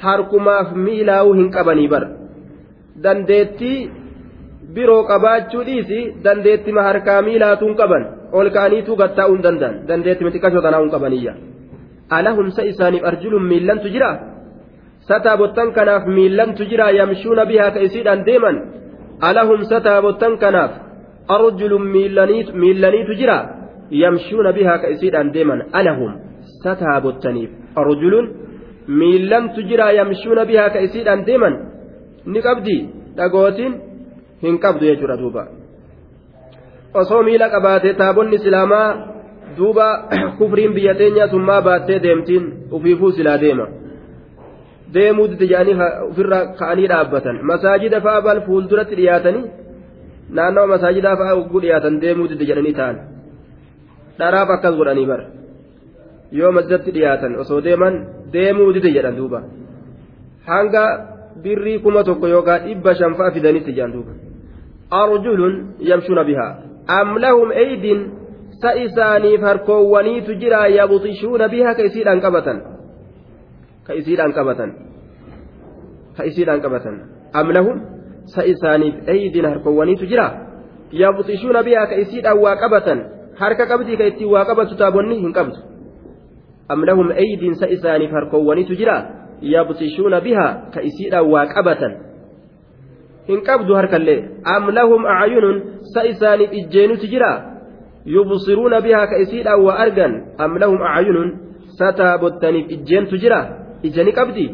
harkumaaf 0.02 0.74
miilaa'uu 0.86 1.34
hin 1.40 1.50
qabanii 1.56 1.88
bar 1.88 2.04
biroo 4.76 5.02
qabaachuu 5.10 5.64
dhiisi 5.68 5.98
dandeettima 6.24 6.86
harkaa 6.88 7.20
miilaatuu 7.28 7.68
hin 7.68 7.76
qaban 7.82 8.02
ol 8.38 8.48
ka'aniituu 8.56 8.96
gattaa'uu 9.02 9.34
hin 9.36 9.44
danda'an 9.46 9.74
dandeettima 9.88 10.30
xiqqashoo 10.34 10.62
tanaa 10.66 10.82
hin 10.84 10.92
qabaniyya 10.94 11.32
alahumsa 12.18 12.62
isaaniif 12.72 13.04
arjuluun 13.10 13.44
miillantu 13.52 13.88
jira 13.94 14.10
sataabottan 15.08 15.68
kanaaf 15.76 16.02
miillantu 16.16 16.62
jira 16.70 16.86
yamshuuna 16.98 17.44
bihaa 17.50 17.70
ka 17.74 17.80
isiidhaan 17.86 18.20
deeman 18.28 18.56
alahumsa 19.28 19.76
taabottan 19.86 20.34
kanaaf 20.42 20.72
arjulun 21.36 21.84
miillaniitu 21.94 23.12
jira 23.20 23.38
yamshuuna 24.02 24.50
bihaa 24.56 24.78
ka 24.82 24.88
isiidhaan 24.94 25.32
deeman 25.34 25.60
alahum 25.80 26.12
sataabottaniif 26.64 27.50
arjulun 27.82 28.26
miillantu 29.00 29.60
jira 29.70 29.86
yamshuuna 29.98 30.42
bihaa 30.50 30.70
ka 30.74 30.78
isiidhaan 30.86 31.26
deeman 31.28 31.54
ni 32.32 32.40
qabdi 32.46 32.76
dhagootiin 33.18 33.72
hin 34.46 34.58
qabdu 34.64 34.88
jechuudha 34.90 35.16
duuba. 35.22 35.46
Osoo 37.00 37.22
miila 37.22 37.48
qabaatee 37.54 37.94
taabonni 38.00 38.36
islaamaa 38.40 38.88
duuba 39.56 39.86
kufriin 40.38 40.74
biyya 40.74 40.94
teenyaa 40.94 41.28
summaa 41.28 41.62
baattee 41.62 42.02
deemtiin 42.02 42.44
ufiifuu 42.70 43.12
silaa 43.12 43.40
deema. 43.40 43.66
Deemuu 44.94 45.28
didi 45.30 45.48
jedhanii 45.52 45.76
ofirra 46.10 46.38
ka'anii 46.58 46.88
dhaabbatan. 46.92 47.40
Masaajida 47.50 48.00
fa'a 48.00 48.22
bal 48.26 48.40
fuulduratti 48.46 48.98
dhiyaatanii 49.00 49.44
naannawa 50.38 50.66
masaajidaa 50.74 51.16
fa'aa 51.22 51.38
ugguu 51.40 51.62
dhiyaatan 51.64 52.00
deemuu 52.04 52.28
didde 52.30 52.48
jedhanii 52.50 52.76
ta'an. 52.80 53.00
Dharaaf 54.18 54.50
akkas 54.56 54.78
godhanii 54.78 55.06
bara. 55.12 55.24
Yoo 56.38 56.52
masjidatti 56.52 56.94
dhiyaatan 56.98 57.36
osoo 57.42 57.64
deeman 57.64 57.98
deemuu 58.32 58.70
dide 58.78 58.94
jedhan 58.98 59.18
duuba. 59.18 59.42
Hanga 60.46 60.84
birrii 61.42 61.78
kuma 61.78 62.04
tokko 62.04 62.28
yookaan 62.34 62.64
dhibba 62.68 62.94
shan 62.94 63.18
fa'a 63.18 63.34
fidanitti 63.34 63.76
jedhan 63.76 63.92
duuba 63.96 64.25
isaaniif 68.74 69.40
harkoowwaniitu 69.40 70.34
jira 70.34 70.66
yabxishuuna 70.66 71.48
bihaa 71.48 71.74
ka 71.74 71.82
isiidhaan 71.82 72.20
qabatan 72.20 72.62
ka 73.86 73.94
isiidhaan 73.94 74.32
qabatan 74.32 74.70
ka 76.16 76.24
isiidhaan 76.24 76.60
qabatan 76.60 76.94
am 77.32 77.50
lahum 77.50 77.80
sa 78.34 78.42
isaaniif 78.42 78.94
eeydiin 79.06 79.44
harkowwaniitu 79.44 80.06
jira 80.06 80.26
yabxishuuna 80.92 81.62
bihaa 81.62 81.86
ka 81.86 81.96
isiidhaan 82.06 82.38
waa 82.38 82.56
qabatan 82.56 82.98
harka 83.38 83.66
qabdii 83.66 83.96
ka 83.96 84.04
ittiin 84.04 84.30
waa 84.30 84.44
qabatu 84.44 84.74
taabonni 84.78 85.18
hin 85.20 85.32
qabdu 85.32 85.58
am 86.68 86.84
lahum 86.84 87.10
eeydiin 87.10 87.54
sa 87.54 87.66
isaaniif 87.66 88.10
harkowwaniitu 88.10 88.74
jira 88.74 88.96
yabxishuuna 89.42 90.20
bihaa 90.20 90.70
hin 93.28 93.40
qabdu 93.48 93.72
harkallee 93.78 94.20
am 94.54 94.64
lahum 94.78 95.02
acyunun 95.22 95.56
sa 95.92 96.00
isaaniif 96.12 96.50
ijjeenutu 96.60 97.06
jira 97.12 97.32
yubsiruuna 98.14 98.80
bihaa 98.86 99.06
ka 99.10 99.16
isiidhaan 99.24 99.60
waa 99.66 99.78
argan 99.84 100.12
am 100.38 100.52
lahum 100.62 100.80
acyunun 100.96 101.28
sa 101.78 101.92
taabottaniif 101.98 102.66
ijjeentu 102.76 103.16
jira 103.22 103.40
ija 103.82 104.04
ni 104.04 104.12
qabdi 104.18 104.46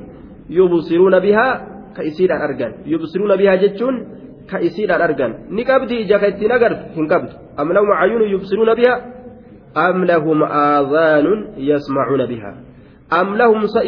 yubsiruuna 0.59 1.21
bihaa 1.21 1.53
ka 1.97 2.03
isiidhaan 2.11 2.43
argan 2.49 2.73
yubsiruuna 2.93 3.37
bihaa 3.41 3.57
jechuun 3.65 3.97
ka 4.51 4.59
isiidhaan 4.69 5.03
argan 5.09 5.33
ni 5.57 5.63
qabdi 5.71 5.95
ija 6.05 6.19
ka 6.23 6.27
ittiin 6.33 6.53
agartu 6.59 6.85
hin 6.97 7.07
qabdu 7.13 7.33
am 7.61 7.69
lahum 7.77 7.91
acyunun 8.03 8.29
yubsiruuna 8.35 8.75
bihaa 8.81 8.99
am 9.87 10.05
lahum 10.11 10.39
aadaanun 10.43 11.39
yasmacuuna 11.71 12.27
bihaa 12.33 12.55
am 13.21 13.29
lahum 13.41 13.63
sa 13.75 13.81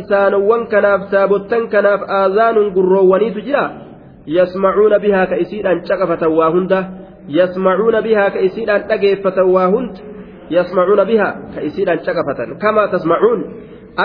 isaanowwan 0.00 0.66
kanaaf 0.72 1.10
taabottan 1.12 1.68
kanaaf 1.74 2.02
aadaanun 2.20 2.72
gurroowwaniitu 2.76 3.40
jira 3.46 3.64
waa 9.56 9.68
hunda 9.76 9.94
yasmacuuna 10.56 11.04
bihaa 11.10 11.32
ka 11.54 11.60
isiidhaan 11.68 12.00
caqafatan 12.06 12.58
kamaa 12.64 12.88
tasmacuun 12.94 13.40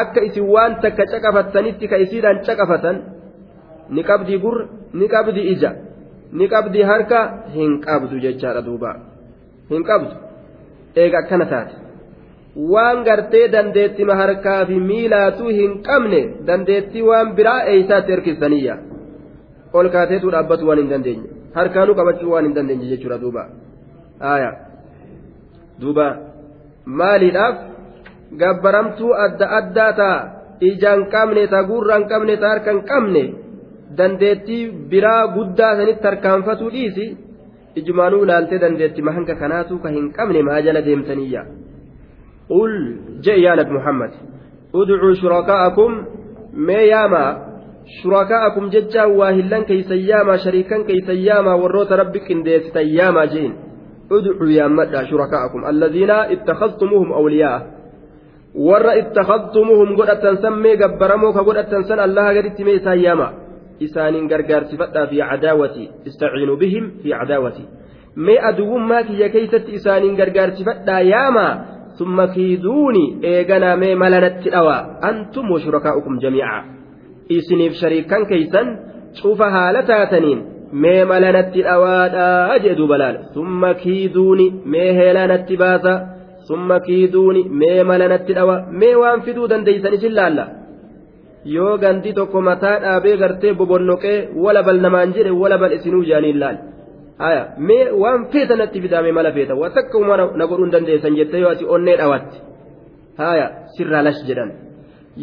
akka 0.02 0.22
isin 0.28 0.46
waan 0.56 0.80
takka 0.82 1.06
caqafattanitti 1.14 1.86
ka 1.92 1.98
isiidhaan 2.06 2.38
caqafatan 2.48 2.96
ni 3.90 4.02
qabdi 4.10 4.38
gurra 4.44 4.66
ni 4.94 5.08
qabdi 5.08 5.42
ija 5.54 5.72
ni 6.32 6.46
qabdi 6.54 6.82
harka 6.92 7.20
hin 7.56 7.72
qabdu 7.88 8.16
jechaadha 8.26 8.62
duuba 8.68 8.92
hin 9.72 9.84
qabdu 9.90 10.14
eega 10.96 11.18
akkana 11.24 11.46
taate 11.54 11.74
waan 12.74 13.04
gartee 13.08 13.48
dandeettima 13.56 14.16
harkaa 14.22 14.66
fi 14.70 14.76
miilaatuu 14.92 15.50
hin 15.60 15.72
qabne 15.90 16.22
dandeettii 16.48 17.04
waan 17.10 17.36
biraa 17.40 17.62
eeysaatti 17.74 18.12
hirkisaniyya 18.16 18.76
ol 19.74 19.88
kaateetuu 19.96 20.32
dhaabbatu 20.36 20.68
waan 20.70 20.80
hin 20.82 20.90
dandeenye. 20.94 21.28
Harkaanuu 21.58 21.96
qabachuu 22.00 22.32
waan 22.34 22.46
hin 22.48 22.56
dandeenye 22.58 22.86
jechuudha 22.92 23.18
duuba. 23.24 23.44
Aayaa 24.32 24.56
duuba. 25.82 26.08
Maaliidhaaf 27.00 27.56
gabbaramtuu 28.42 29.12
adda 29.26 29.46
addaa 29.60 29.92
taa 30.02 30.18
ijaan 30.72 31.02
qabne 31.14 31.48
ta 31.54 31.64
gurraan 31.70 32.04
qabne 32.12 32.36
ta 32.42 32.48
harkaan 32.54 32.82
qabne. 32.92 33.24
dandeettii 33.98 34.64
biraa 34.90 35.28
guddaa 35.36 35.70
sanitti 35.78 36.08
harkaanfatuu 36.08 36.68
dhiisi? 36.74 37.06
Ijmaanuu 37.80 38.26
laaltee 38.30 38.60
dandeetti 38.64 39.02
mahanga 39.08 39.36
kanaatu 39.42 39.74
ka 39.84 39.90
hin 39.96 40.06
qabne 40.18 40.42
maa 40.48 40.60
jala 40.66 40.82
deemtaniyya 40.88 41.42
qul 42.52 42.74
jee 43.26 43.38
yaa 43.46 43.56
nabi 43.60 43.74
muhammad 43.78 44.12
udcuu 44.82 45.14
shurakaa'akum 45.22 45.92
mee 46.68 46.84
yaamaa 46.94 47.30
shurakaa'akum 47.98 48.70
jechaan 48.76 49.16
waa 49.18 49.32
hillan 49.38 49.66
keeysan 49.66 50.02
yaamaa 50.10 50.38
shariikan 50.46 50.86
keeysan 50.86 51.20
yaamaa 51.28 51.58
warroota 51.62 51.96
rabbi 52.02 52.20
qindeessitan 52.28 52.88
yaamaa 52.98 53.26
jeen 53.34 53.52
udcuu 54.18 54.50
yaammadha 54.60 55.06
shurakaa'akum 55.10 55.62
alladhiina 55.72 56.18
ittakhadtumuuhum 56.36 57.12
awliyaa'a 57.20 57.60
warra 58.70 58.94
ittakhadtumuuhum 59.02 59.96
godhatan 60.00 60.38
san 60.46 60.56
mee 60.64 60.76
gabbaramoo 60.84 61.34
ka 61.34 61.44
godhatan 61.50 61.84
san 61.90 62.00
allaha 62.06 62.34
gaditti 62.38 62.64
mee 62.70 62.78
isaan 62.82 63.02
yaamaa 63.08 63.32
isaaniin 63.88 64.30
gargaarsifadhaa 64.32 65.08
fi 65.12 65.18
cadaawati 65.32 65.84
istaciinuu 66.12 66.58
bihim 66.64 66.86
fi 67.04 67.10
cadaawati 67.20 67.64
mee 68.16 68.40
aduwwummaa 68.50 69.04
kiyya 69.12 69.30
keeysatti 69.36 69.72
isaaniin 69.82 70.18
gargaarsifadhaa 70.22 71.02
yaamaa 71.14 71.54
summa 72.02 72.28
kiiduuni 72.36 73.06
eeganaa 73.32 73.78
mee 73.84 73.96
malanatti 74.04 74.50
dhawaa 74.56 74.82
antum 75.12 75.52
washurakaa'ukum 75.56 76.20
jamiica 76.26 76.79
isiniif 77.38 77.74
shariikan 77.82 78.22
keeysan 78.32 78.68
cufa 79.22 79.48
haala 79.56 79.82
taataniin 79.90 80.40
mee 80.84 81.02
malanatti 81.12 81.62
dhawaadhaa 81.68 82.58
jee 82.64 82.76
duuba 82.80 82.98
laal 83.02 83.16
summa 83.36 83.70
kiiduuni 83.84 84.48
mee 84.74 84.90
heelaanatti 85.00 85.56
baasa 85.64 85.94
summa 86.50 86.78
kiiduuni 86.88 87.42
mee 87.62 87.80
malanatti 87.92 88.34
dhawa 88.38 88.56
mee 88.82 88.96
waan 89.02 89.20
fiduu 89.28 89.48
dandeeysan 89.52 89.94
isin 89.98 90.14
laalla 90.20 90.46
yoo 91.56 91.74
gandi 91.84 92.12
tokko 92.20 92.40
mataa 92.50 92.78
dhaabee 92.84 93.16
gartee 93.22 93.54
bobonnoqee 93.60 94.18
wala 94.46 94.62
bal 94.68 94.80
namaan 94.86 95.10
jedhe 95.18 95.32
wala 95.42 95.58
bal 95.62 95.74
isinuu 95.78 96.04
jaaniin 96.12 96.40
laal 96.44 96.58
aya 97.28 97.42
mee 97.68 97.84
waan 98.04 98.22
feeta 98.34 98.56
natti 98.62 98.78
fidaame 98.84 99.12
mala 99.18 99.32
feeta 99.38 99.54
waa 99.62 99.70
takka 99.78 99.96
umana 100.04 100.24
na 100.40 100.44
godhuun 100.50 100.72
dandeessan 100.76 101.16
jettee 101.20 101.42
yoo 101.44 101.52
ati 101.56 101.66
onnee 101.76 101.98
dhawatti 102.02 102.38
haya 103.22 103.48
sirraa 103.78 104.04
lash 104.08 104.22
jedhan 104.30 104.50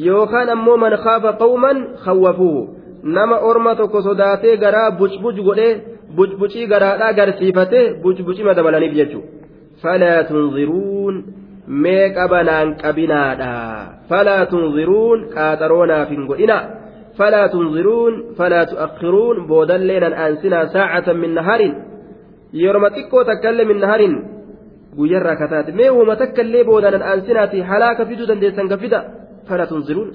yookaan 0.05 0.49
ammoo 0.57 0.77
man 0.77 0.97
khaafa 1.05 1.33
qawman 1.43 1.79
khawwafuuhu 2.05 2.69
nama 3.17 3.37
orma 3.51 3.75
tokko 3.81 4.03
sodaatee 4.03 4.57
garaa 4.65 4.91
bucbuc 5.01 5.37
godhee 5.49 5.73
bucbucii 6.17 6.67
garaadhaa 6.73 7.13
garsiifatee 7.19 7.85
bucbucima 8.03 8.55
dabalaniif 8.55 8.95
jechuudha 9.01 9.29
falaa 9.83 10.25
tunziruun 10.31 11.25
mee 11.85 12.05
qabanaan 12.17 12.77
qabinaadha 12.83 13.53
falaa 14.11 14.47
tunziruun 14.53 15.27
qaaxaroonaaf 15.35 16.09
hin 16.15 16.27
godhina 16.31 16.59
falaa 17.19 17.49
tunziruun 17.55 18.15
falaa 18.39 18.65
tu'akkiruun 18.71 19.45
boodallee 19.51 20.01
aansinaa 20.25 20.65
saacatan 20.77 21.23
min 21.25 21.35
naharin 21.39 21.75
yeroma 22.63 22.91
xiqqoo 22.97 23.25
takkaillee 23.31 23.71
min 23.71 23.81
naharin 23.85 24.15
guyyarraa 24.99 25.37
kataate 25.43 25.73
mee 25.79 25.91
woma 25.99 26.17
takkaillee 26.23 26.65
booda 26.71 26.91
nan 26.95 27.07
aansinaati 27.13 27.61
halaaka 27.71 28.07
fiduu 28.11 28.29
dandeessan 28.31 28.69
gafida 28.73 29.01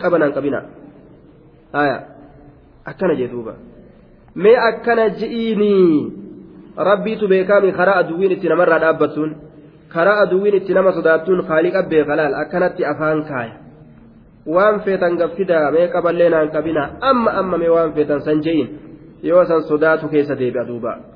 qabanaan 0.01 0.33
qabina 0.37 0.59
akkana 2.85 3.15
jedhuuba 3.21 3.53
mee 4.35 4.57
akkana 4.69 5.09
ji'iinii 5.09 6.11
rabbiitu 6.89 7.27
beekaami 7.27 7.71
karaa 7.79 7.97
aduwwiin 8.03 8.31
itti 8.37 8.49
namarraa 8.49 8.79
dhaabbattuun 8.83 9.35
karaa 9.93 10.19
aduwwiin 10.25 10.55
itti 10.59 10.73
nama 10.73 10.93
sodaattuun 10.97 11.45
haaliqa 11.49 11.83
beekalaal 11.93 12.35
akkanatti 12.43 12.85
afaan 12.91 13.23
kaaya 13.29 13.55
waan 14.55 14.79
feetan 14.85 15.17
gaffidaa 15.21 15.71
mee 15.71 15.87
qaballee 15.95 16.29
naan 16.29 16.51
qabina 16.55 16.89
amma 17.11 17.31
amma 17.43 17.57
mee 17.63 17.71
waan 17.77 17.93
feetan 17.97 18.21
san 18.27 18.43
je'in 18.45 18.69
yoo 19.23 19.45
san 19.45 19.63
sodaatu 19.71 20.09
keessa 20.13 20.35
deebi'a 20.35 20.67
duuba. 20.67 21.10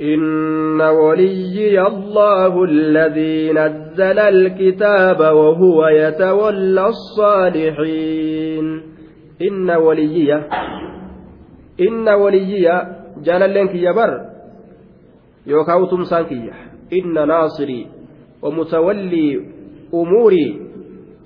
إن 0.00 0.80
وليي 0.80 1.86
الله 1.86 2.64
الذي 2.64 3.52
نزل 3.52 4.18
الكتاب 4.18 5.20
وهو 5.20 5.86
يتولى 5.86 6.86
الصالحين. 6.86 8.82
إن 9.42 9.70
وليي 9.70 10.34
إن 11.80 12.08
وليي 12.08 12.82
جلالين 13.22 13.68
كي 13.68 13.92
بر 13.92 14.20
يوكاو 15.46 15.86
تمسان 15.86 16.24
كي 16.24 16.50
إن 16.92 17.28
ناصري 17.28 17.86
ومتولي 18.42 19.46
أموري 19.94 20.60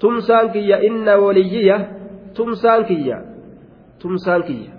تمسان 0.00 0.48
كي 0.48 0.88
إن 0.88 1.08
وليي 1.08 1.86
تمسان 2.36 2.84
كي 2.84 3.14
تمسان 4.00 4.42
كي 4.42 4.70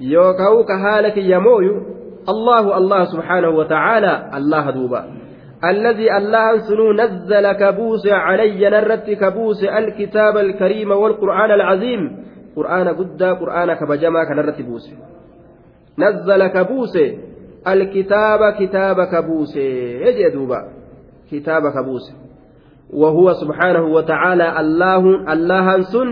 يوكاو 0.00 0.64
كهالك 0.64 1.16
يمويو 1.16 2.01
الله 2.28 2.78
الله 2.78 3.04
سبحانه 3.04 3.48
وتعالى 3.48 4.30
الله 4.36 4.70
دوبا. 4.70 5.04
الذي 5.64 6.16
الله 6.16 6.58
سنو 6.58 6.92
نزل 6.92 7.52
كبوس 7.52 8.06
علي 8.06 8.70
نرت 8.70 9.10
كبوس 9.10 9.64
الكتاب 9.64 10.36
الكريم 10.36 10.90
والقرآن 10.90 11.50
العظيم. 11.50 12.00
قرآن 12.56 12.88
قد 12.88 13.22
قرآن 13.22 13.74
كبجما 13.74 14.24
كنرت 14.24 14.62
بوس. 14.62 14.94
نزل 15.98 16.46
كبوس 16.46 16.98
الكتاب 17.66 18.40
كتاب 18.60 18.96
كبوس. 19.04 19.56
يجي 20.06 20.30
دوبا. 20.30 20.60
كتاب 21.32 21.62
كبوس. 21.62 22.14
وهو 22.92 23.32
سبحانه 23.32 23.84
وتعالى 23.84 24.60
الله 24.60 25.32
الله 25.32 25.80
سن. 25.80 26.08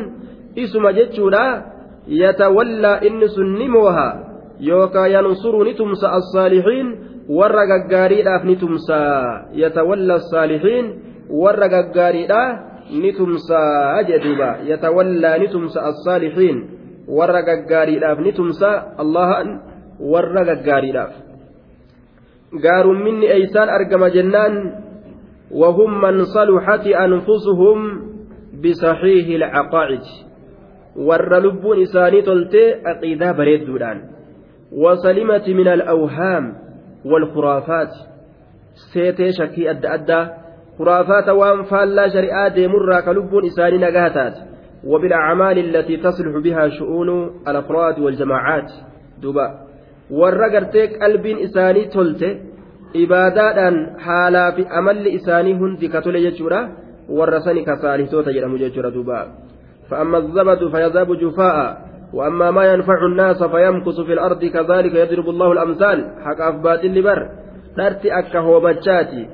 اسم 0.58 0.88
جتشولا 0.90 1.62
يتولى 2.08 3.08
إن 3.08 3.28
سنموها 3.28 4.29
يوكا 4.60 5.06
ينصر 5.06 5.64
نتمس 5.64 6.04
الصالحين 6.04 7.10
warra 7.30 7.62
gaggaariidhaaf 7.70 8.42
ni 8.42 8.56
tumsaa 8.58 9.54
yatawalla 9.54 10.18
saalihiin 10.18 10.86
warra 11.30 11.68
gaggaariidhaa 11.68 12.48
ni 12.90 13.12
tumsaa 13.18 14.02
jedhuuba 14.08 14.48
yatawallaa 14.66 15.38
ni 15.38 15.48
tumsa 15.48 15.84
assaalihiin 15.90 16.58
warra 17.18 17.42
gaggaariidhaaf 17.42 18.18
ni 18.26 18.32
tumsaa 18.32 18.98
allahan 19.04 19.48
warra 20.12 20.44
gaggaariidhaaf 20.50 21.12
gaarumminni 22.66 23.32
eeysaan 23.38 23.76
argama 23.78 24.14
jennaan 24.18 24.62
وهم 25.50 26.00
من 26.00 26.24
صلحت 26.24 26.86
أنفسهم 26.86 27.78
بصحيح 28.62 29.26
العقائد 29.26 30.04
لب 31.44 31.64
إساني 31.82 32.22
تلتي 32.22 32.64
عقيدة 32.86 33.32
بريد 33.32 33.66
دودان 33.66 33.98
وسلمت 34.72 35.48
من 35.48 35.68
الأوهام 35.68 36.54
والخرافات. 37.04 37.92
seetee 38.74 39.32
shakkii 39.32 39.68
adda 39.68 39.90
addaa 39.90 40.28
khuraafaata 40.76 41.34
waan 41.34 41.64
faallaa 41.64 42.08
shari'aa 42.08 42.50
deemurraa 42.50 43.02
ka 43.02 43.12
lubbuun 43.12 43.44
isaanii 43.44 43.78
nagaa 43.78 44.32
وبالأعمال 44.86 45.58
التي 45.58 45.96
تصلح 45.96 46.36
بها 46.36 46.68
شؤون 46.68 47.08
الأفراد 47.48 47.98
والجماعات. 47.98 48.72
دوبا. 49.22 49.46
والرقرتك 50.10 51.02
قلب 51.02 51.26
إساني 51.26 51.84
تلت 51.84 52.22
إبادة 52.96 53.86
حالا 53.98 54.50
في 54.50 54.66
أمل 54.78 55.08
إساني 55.08 55.54
هندي 55.54 55.88
كتل 55.88 56.16
يجورا 56.16 56.68
والرسني 57.08 57.64
كصالح 57.64 58.10
توتا 58.10 58.32
جرم 58.32 58.56
دوبا. 58.90 59.28
فأما 59.90 60.18
الزبد 60.18 60.68
فيذهب 60.68 61.18
جفاء. 61.18 61.89
وأما 62.14 62.50
ما 62.50 62.64
ينفع 62.72 63.06
الناس 63.06 63.42
فيمكث 63.42 64.00
في 64.00 64.12
الأرض 64.12 64.44
كذلك 64.44 64.94
يضرب 64.94 65.28
الله 65.28 65.52
الأمثال 65.52 65.98
حق 66.24 66.40
أفبات 66.40 66.84
اللبر 66.84 67.28
دارتي 67.76 68.18
أكا 68.18 68.38
هو 68.38 68.60
مجاتي 68.60 69.28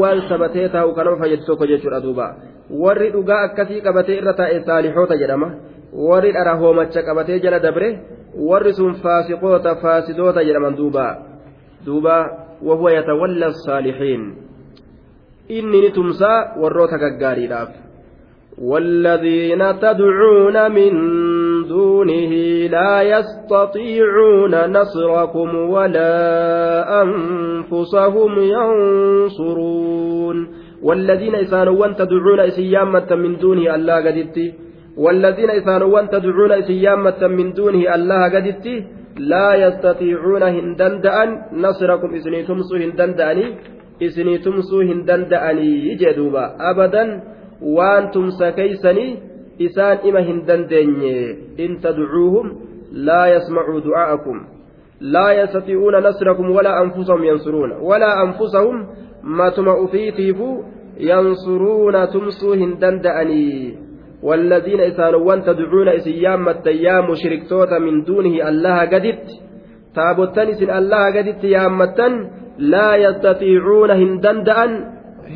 waan 0.00 0.22
sabatee 0.28 0.68
taa'u 0.68 0.94
kanama 0.94 1.18
fayyadu 1.18 1.42
tokko 1.42 1.66
jechuudha 1.66 2.00
duuba 2.00 2.26
warri 2.70 3.10
dhugaa 3.10 3.42
akkasii 3.46 3.80
qabatee 3.82 4.18
irra 4.20 4.32
taa'e 4.40 4.60
saalixoota 4.66 5.16
jedhama 5.18 5.48
warri 5.92 6.32
dhara 6.32 6.54
hoomacha 6.60 7.02
qabatee 7.02 7.40
jala 7.40 7.58
dabre 7.58 7.88
warri 8.50 8.72
sun 8.72 8.94
faasiqoota 9.02 9.74
faasidoota 9.82 10.44
jedhaman 10.44 10.76
duuba 10.76 11.06
duuba 11.86 12.16
wahuwa 12.62 12.92
yatawalla 12.92 13.52
saalixiin 13.64 14.22
inni 15.48 15.80
ni 15.80 15.90
tumsaa 15.90 16.54
warroota 16.62 16.98
gaggaariidhaaf 16.98 17.87
والذين 18.62 19.78
تدعون 19.78 20.72
من 20.72 20.92
دونه 21.68 22.32
لا 22.76 23.02
يستطيعون 23.02 24.54
نصركم 24.76 25.54
ولا 25.54 26.12
أنفسهم 27.02 28.32
ينصرون. 28.38 30.48
والذين 30.82 31.34
إسانوا 31.34 31.86
تدعون 31.86 32.40
إسيامة 32.40 33.14
من 33.14 33.38
دونه 33.38 33.74
الله 33.74 33.96
قدت 34.06 34.38
والذين 34.96 35.50
إسانوا 35.50 36.00
تدعون 36.14 36.52
إسيامة 36.52 37.20
من 37.38 37.52
دونه 37.52 37.94
الله 37.94 38.22
قدت 38.34 38.66
لا 39.18 39.54
يستطيعون 39.54 40.42
هندندأن 40.42 41.28
نصركم 41.52 42.14
إسني 42.14 42.42
تمسو 42.42 42.76
هندندأني 42.76 43.46
إسني 44.02 44.38
تمسو 44.38 44.80
هندندأني 44.80 45.70
يجدوبا. 45.88 46.44
أبدا 46.70 47.04
وأنتم 47.62 48.30
سكيسني 48.30 49.28
isaan 49.58 50.06
ima 50.06 50.20
hin 50.22 50.46
dandeenye 50.46 51.14
in 51.58 51.80
tadcuuhum 51.82 52.46
laa 52.92 53.26
yasmacuu 53.34 53.80
du'aa'akum 53.86 54.38
laa 55.14 55.32
yastatii'uuna 55.40 56.00
nasrakum 56.00 56.54
walaa 56.54 56.78
anfusahum 56.82 57.24
yansuruuna 57.30 57.80
walaa 57.82 58.14
anfusahum 58.22 58.86
matuma 59.22 59.74
ufiitiifu 59.86 60.48
yansuruuna 61.10 62.06
tumsuu 62.14 62.54
hin 62.62 62.80
danda'anii 62.80 63.88
والذين 64.22 64.80
إسانوان 64.80 65.42
تدعون 65.42 65.88
إسيام 65.88 66.46
يا 66.66 67.00
مشركتوتا 67.00 67.78
من 67.78 68.02
دونه 68.02 68.48
الله 68.48 68.78
قدت 68.90 69.26
تابوتان 69.94 70.48
إسن 70.48 70.70
الله 70.70 71.04
قدت 71.16 71.44
يا 71.44 71.68
متن 71.68 72.12
لا 72.58 72.96
يستطيعون 72.96 73.90
هندندأن 73.90 74.70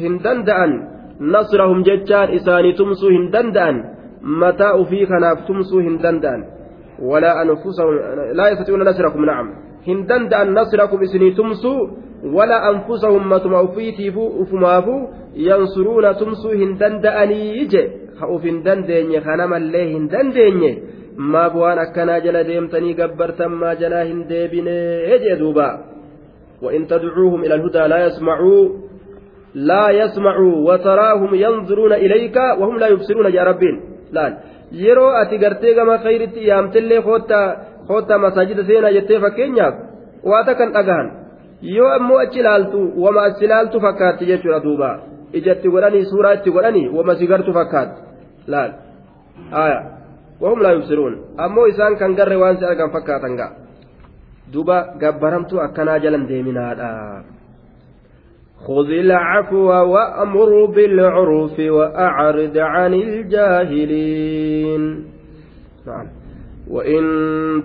هندندأن 0.03 0.92
نصرهم 1.23 1.83
ججان 1.83 2.29
إساني 2.37 2.73
تمسو 2.73 3.09
mataa 4.23 4.75
ufii 4.75 5.07
kanaaf 5.07 5.47
tumsuu 5.47 5.81
hin 5.81 5.99
danda'an 6.03 6.45
walaa 7.11 7.41
anfusahum 7.41 7.97
laa 8.39 8.49
yastati'uuna 8.51 8.85
nasrakum 8.85 9.25
nacam 9.27 9.49
hin 9.87 10.05
danda'an 10.11 10.53
nasrakum 10.59 11.03
isinii 11.03 11.33
tumsuu 11.39 11.91
walaa 12.35 12.63
anfusahum 12.69 13.27
matuma 13.33 13.63
ufiitiifuu 13.69 14.27
ufumaafuu 14.45 15.01
yansuruuna 15.49 16.15
tumsuu 16.15 16.53
hin 16.63 16.79
danda'anii 16.79 17.67
je 17.75 17.83
ka 18.21 18.29
uf 18.35 18.47
hin 18.51 18.63
dandeenye 18.65 19.21
kanamallee 19.27 19.87
hin 19.89 20.09
dandeenye 20.13 20.73
maaf 21.35 21.55
waan 21.63 21.79
akkanaa 21.87 22.21
jala 22.27 22.45
deemtanii 22.51 22.95
gabbartan 23.01 23.59
maa 23.65 23.75
jalaa 23.83 24.05
hin 24.13 24.29
deebinee 24.29 25.19
jee 25.25 25.41
duuba 25.45 25.71
وإن 26.63 26.87
تدعوهم 26.87 27.41
إلى 27.45 27.55
الهدى 27.55 27.79
لا 27.79 28.07
يسمعوا 28.07 28.69
لا 29.56 29.90
يسمعوا 29.90 30.56
وتراهم 30.68 31.36
ينظرون 31.36 31.94
إليك 31.94 32.38
وهم 32.60 32.76
لا 32.80 32.88
يبصرون 32.88 33.34
يا 33.34 33.44
ربين 33.44 33.78
laal 34.16 34.34
yeroo 34.72 35.12
ati 35.22 35.38
gartee 35.38 35.74
gama 35.76 35.98
khayritti 36.04 36.48
yaamtellee 36.48 37.02
koottaa 37.08 37.48
koottaa 37.88 38.18
masaajida 38.26 38.64
seenaa 38.70 38.92
jettee 38.98 39.20
fakkeenyaaf 39.24 39.76
waa 40.30 40.44
takkan 40.48 40.72
dhagahan 40.76 41.12
yoo 41.76 41.90
ammoo 41.98 42.20
achi 42.24 42.40
ilaaltu 42.40 42.80
wama 43.04 43.26
as 43.28 43.42
ilaaltu 43.42 43.84
fakkaatti 43.86 44.30
jechuudha 44.32 44.64
duuba 44.64 44.90
ijatti 45.40 45.74
godhanii 45.76 46.06
suuraa 46.12 46.34
itti 46.40 46.56
godhanii 46.56 46.88
wama 46.98 47.16
si 47.20 47.28
gartu 47.32 47.54
fakkaatti 47.60 48.02
laal 48.54 48.72
aya 49.64 49.80
wahum 50.42 50.62
laa 50.66 50.76
yubsiruun 50.78 51.16
ammoo 51.46 51.68
isaan 51.74 51.98
kan 52.02 52.16
garre 52.20 52.38
waan 52.44 52.58
si 52.60 52.66
argan 52.72 52.92
fakkaatan 52.96 53.36
ga'a 53.40 53.52
duuba 54.54 54.78
gabbaramtuu 55.02 55.60
akkanaa 55.60 56.00
jalan 56.00 56.28
deeminaadha. 56.30 56.90
خذ 58.67 58.89
العفو 58.91 59.67
وأمر 59.67 60.65
بالعرف 60.65 61.59
وأعرض 61.59 62.59
عن 62.59 62.95
الجاهلين. 62.95 64.83
نعم. 65.87 66.07
وإن 66.71 67.03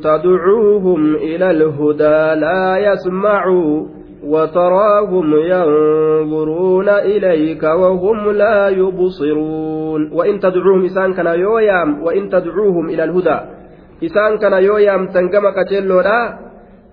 تدعوهم 0.04 1.16
إلى 1.16 1.52
الهدى 1.52 2.40
لا 2.40 2.78
يسمعوا 2.78 3.86
وتراهم 4.24 5.36
ينظرون 5.36 6.90
إليك 6.90 7.64
وهم 7.64 8.32
لا 8.32 8.70
يبصرون. 8.70 10.12
وإن 10.14 10.40
تدعوهم 10.40 10.86
إسان 10.86 11.14
كان 11.14 11.40
يويام. 11.40 12.04
وإن 12.04 12.30
تدعوهم 12.30 12.90
إلى 12.90 13.04
الهدى 13.04 13.40
إسان 14.04 14.38
كان 14.38 14.54
يويام 14.64 15.08
تنقم 15.08 15.46
كتلو 15.58 16.02
لا 16.02 16.38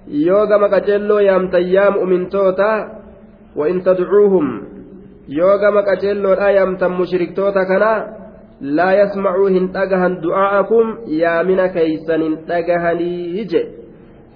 يوغم 0.08 0.66
كتلو 0.66 1.18
يام 1.18 1.48
تيام 1.50 1.94
أمن 1.98 2.28
توتا 2.28 3.03
وإن 3.56 3.82
تدعوهم 3.82 4.46
يوغم 5.28 5.76
كتلو 5.80 6.32
آيام 6.32 6.70
مشركتوتا 7.00 7.62
كنا 7.70 7.92
لا 8.60 8.88
يسمعوا 9.00 9.48
هن 9.50 9.66
دعاءكم 10.26 10.84
يا 11.22 11.42
من 11.42 11.66
كيسن 11.66 12.22
تأجهني 12.48 13.38
يجي. 13.38 13.62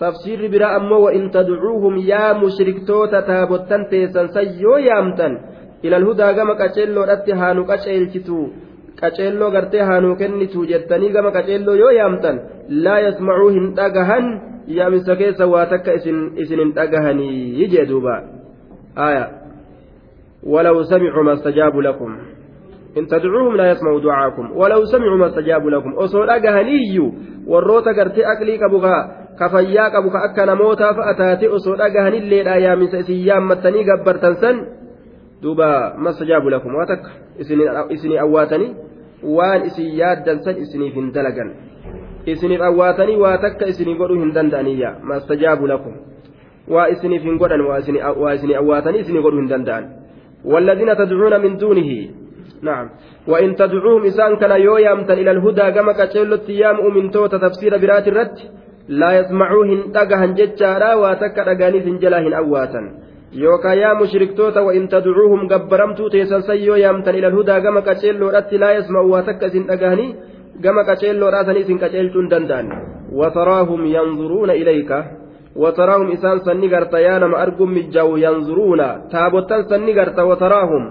تفسير 0.00 0.40
برا 0.52 0.76
أمو 0.76 0.98
وإن 1.04 1.30
تدعوهم 1.30 1.94
يا 2.12 2.32
مشركتوتا 2.42 3.20
تابوتن 3.20 3.82
تيسن 3.90 4.26
سيو 4.34 4.76
يامتن. 4.88 5.32
إلى 5.84 5.96
الهدى 5.96 6.28
كما 6.36 6.54
كتلو 6.60 7.02
أتهانو 7.02 7.62
كتلتو 7.70 8.40
qaceelloo 9.00 9.50
gartee 9.54 9.82
haanuu 9.88 10.14
kennitu 10.20 10.64
jettanii 10.70 11.10
gama 11.16 11.30
qaceelloo 11.36 11.76
yoo 11.82 11.90
yaamtan 11.98 12.40
laa 12.86 12.96
yasmacuu 13.04 13.50
hin 13.58 13.68
dhagahan 13.76 14.26
yaamisa 14.78 15.16
keessa 15.20 15.46
waa 15.52 15.66
takka 15.74 15.94
isin 16.00 16.18
hin 16.50 16.72
آية 18.97 19.29
ولو 20.43 20.83
سمعوا 20.83 21.23
ما 21.23 21.33
استجابوا 21.33 21.81
لكم 21.81 22.17
إن 22.97 23.07
تدعوهم 23.07 23.55
لا 23.55 23.71
يسمعوا 23.71 23.99
دعاءكم 23.99 24.51
ولو 24.51 24.85
سمعوا 24.85 25.17
ما 25.17 25.27
استجابوا 25.27 25.71
لكم 25.71 25.91
أصول 25.93 26.29
أجهني 26.29 27.13
والروتا 27.47 27.91
قرتي 27.91 28.21
أكلي 28.31 28.57
كبغا 28.57 28.97
كفيا 29.39 29.89
كبغا 29.89 30.19
أكنا 30.25 30.53
موتا 30.53 30.93
فأتاتي 30.93 31.47
أصول 31.47 31.81
أجهني 31.81 32.17
الليل 32.17 32.47
أيام 32.47 32.85
سيام 32.85 33.47
متني 33.47 33.91
قبرتن 33.91 34.33
سن 34.33 34.65
دوبا 35.41 35.95
ما 35.97 36.09
استجابوا 36.09 36.49
لكم 36.49 36.75
واتك 36.75 37.01
إسني 37.91 38.21
أواتني 38.21 38.73
waan 39.23 39.65
isin 39.65 39.95
yaaddan 39.95 40.43
san 40.43 40.57
isiniif 40.59 40.93
hin 40.99 41.11
dalagan 41.15 41.55
isiniif 42.27 42.61
awwaatanii 42.61 43.15
waa 43.23 43.37
takka 43.37 43.65
isinii 43.71 43.95
godhuu 43.95 44.19
hin 44.19 44.33
danda'aniyya 44.35 44.99
mastajaabu 45.11 45.67
lakum 45.67 45.95
waa 46.74 46.88
isiniif 46.96 47.22
hin 47.22 47.38
godhan 47.38 47.60
waa 47.70 47.78
isinii 48.34 48.58
awwaatanii 48.62 49.00
isinii 49.06 49.22
godhuu 49.22 49.44
hin 49.44 49.50
danda'an. 49.54 49.88
والذين 50.44 50.96
تدعون 50.96 51.40
من 51.40 51.56
دونه 51.56 51.90
نعم 52.62 52.90
وإن 53.28 53.56
تدعوهم 53.56 54.02
إسان 54.06 54.36
كان 54.36 54.60
يويامتا 54.60 55.14
إلى 55.14 55.30
الهدى 55.30 55.70
كما 55.70 55.92
كتشيلو 55.92 56.36
تيام 56.36 56.94
من 56.94 57.10
توتا 57.10 57.38
تفسير 57.38 57.78
برات 57.78 58.08
الرد 58.08 58.38
لا 58.88 59.10
يسمعوهن 59.18 59.92
تقهن 59.92 60.34
جتشارا 60.34 60.94
واتك 60.94 61.38
رقاني 61.38 61.80
سنجلاهن 61.80 62.32
أواتا 62.32 62.82
يوكا 63.32 63.72
يا 63.82 63.90
مشركتوتا 64.00 64.60
وإن 64.60 64.88
تدعوهم 64.88 65.40
قبرمتو 65.52 66.08
تيسان 66.08 66.40
سيو 66.40 66.74
يامتا 66.74 67.10
إلى 67.10 67.26
الهدى 67.26 67.56
كما 67.64 67.80
كتشيلو 67.80 68.28
رد 68.36 68.54
لا 68.62 68.70
يسمعوا 68.76 69.12
واتك 69.12 69.42
سن 69.52 69.64
أقهني 69.70 70.06
كما 70.64 70.82
كتشيلو 70.88 71.28
راتني 71.34 71.62
سن 71.68 71.78
كتشيلتون 71.82 72.28
دندان 72.32 72.66
وتراهم 73.18 73.80
ينظرون 73.96 74.50
إليك 74.50 74.90
وتراهم 75.58 76.08
إسان 76.16 76.38
سني 76.46 76.68
قرتا 76.74 76.98
يا 76.98 77.18
نما 77.18 77.42
أرقم 77.42 77.70
مجاو 77.76 78.16
ينظرون. 78.16 78.80
تابوتان 79.12 79.62
سني 79.70 79.92
قرتا 79.98 80.22
وتراهم. 80.22 80.82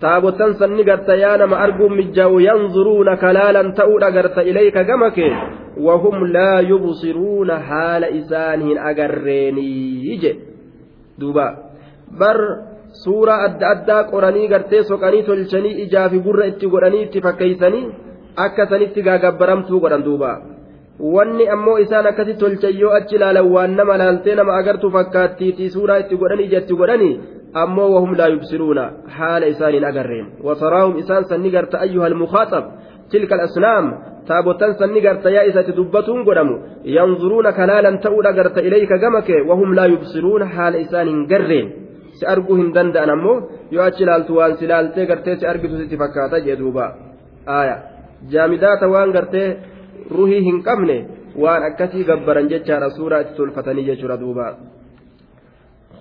تابوتان 0.00 0.52
سني 0.60 0.82
قرتا 0.88 1.14
يا 1.14 1.36
نما 1.36 1.64
أرقم 1.64 1.92
مجاو 1.98 2.38
ينظرون. 2.38 3.08
كلالا 3.14 3.62
تؤول 3.78 4.04
قرتا 4.04 4.40
إليك 4.40 4.76
قمك. 4.78 5.18
وهم 5.86 6.26
لا 6.26 6.60
يبصرون 6.60 7.50
حال 7.66 8.02
إسانهن 8.04 8.78
أقريني 8.78 10.18
دوبا. 11.18 11.48
بر 12.20 12.38
suuraa 12.92 13.40
adda 13.46 13.68
addaa 13.74 14.04
qoranii 14.12 14.48
gartee 14.52 14.82
soqanii 14.88 15.22
tolchanii 15.28 15.76
ijaa 15.84 16.08
fi 16.12 16.18
gurra 16.26 16.48
itti 16.50 16.72
godhanii 16.74 17.02
itti 17.06 17.22
fakkeeysanii 17.26 17.84
akka 18.46 18.66
sanitti 18.72 19.04
gaagabbaramtuu 19.06 19.80
godhan 19.84 20.04
duuba 20.08 20.32
wanni 21.02 21.48
ammoo 21.54 21.78
isaan 21.84 22.06
akkasi 22.06 22.34
tolchan 22.42 22.74
yoo 22.80 22.92
achi 22.98 23.14
ilaalan 23.18 23.46
waan 23.54 23.76
nama 23.76 23.96
laaltee 24.02 24.34
nama 24.38 24.52
agartu 24.60 24.90
fakkaattiitii 24.96 25.70
suuraa 25.76 25.98
itti 26.02 26.16
godhanii 26.22 26.46
ijatti 26.50 26.74
godhanii 26.80 27.14
ammoo 27.62 27.88
wahum 27.94 28.12
laa 28.20 28.28
yubsiruuna 28.34 28.84
haala 29.16 29.46
isaaniin 29.54 29.84
agarreen 29.90 30.26
wasaraahum 30.48 30.98
isaan 31.02 31.24
sanni 31.32 31.50
garta 31.56 31.76
ayyuha 31.86 32.06
almukaaxab 32.10 32.64
tilka 33.10 33.34
alasnaam 33.38 33.86
taabotan 34.28 34.74
sanni 34.82 35.00
garta 35.06 35.28
yaa 35.36 35.44
isatti 35.50 35.72
dubbatuun 35.80 36.22
godhamu 36.28 36.54
yanzuruuna 36.96 37.50
kalaalan 37.58 37.98
ta'uudha 38.04 38.32
garta 38.38 38.60
ilayka 38.68 38.96
gama 39.04 39.20
kee 39.28 39.40
wahum 39.50 39.70
laa 39.78 39.88
yubsiruuna 39.94 40.46
haala 40.56 40.78
isaan 40.84 41.08
hin 41.12 41.20
garreen 41.32 41.66
si 42.20 42.24
arguu 42.34 42.56
hin 42.60 42.70
danda'an 42.76 43.10
ammoo 43.16 43.36
yoo 43.74 43.84
achi 43.88 44.02
ilaaltu 44.06 44.32
waan 44.38 44.56
si 44.62 44.66
laaltee 44.72 45.06
gartee 45.10 45.36
si 45.40 45.46
argitu 45.52 45.76
sitti 45.82 45.96
fakkaata 46.04 46.40
jee 46.46 46.56
duuba 46.62 46.86
aaya 47.58 47.76
jaamidaata 48.32 48.86
waan 48.94 49.10
gartee 49.18 49.48
ruhii 50.10 50.40
hin 50.40 50.62
qabne 50.62 50.96
waan 51.36 51.62
akkasii 51.62 52.04
gabbaran 52.04 52.48
jechaadha 52.48 52.90
suuraa 52.90 53.20
itti 53.20 53.36
tolfatanii 53.36 53.84
jechuudha 53.84 54.16
duuba. 54.16 54.56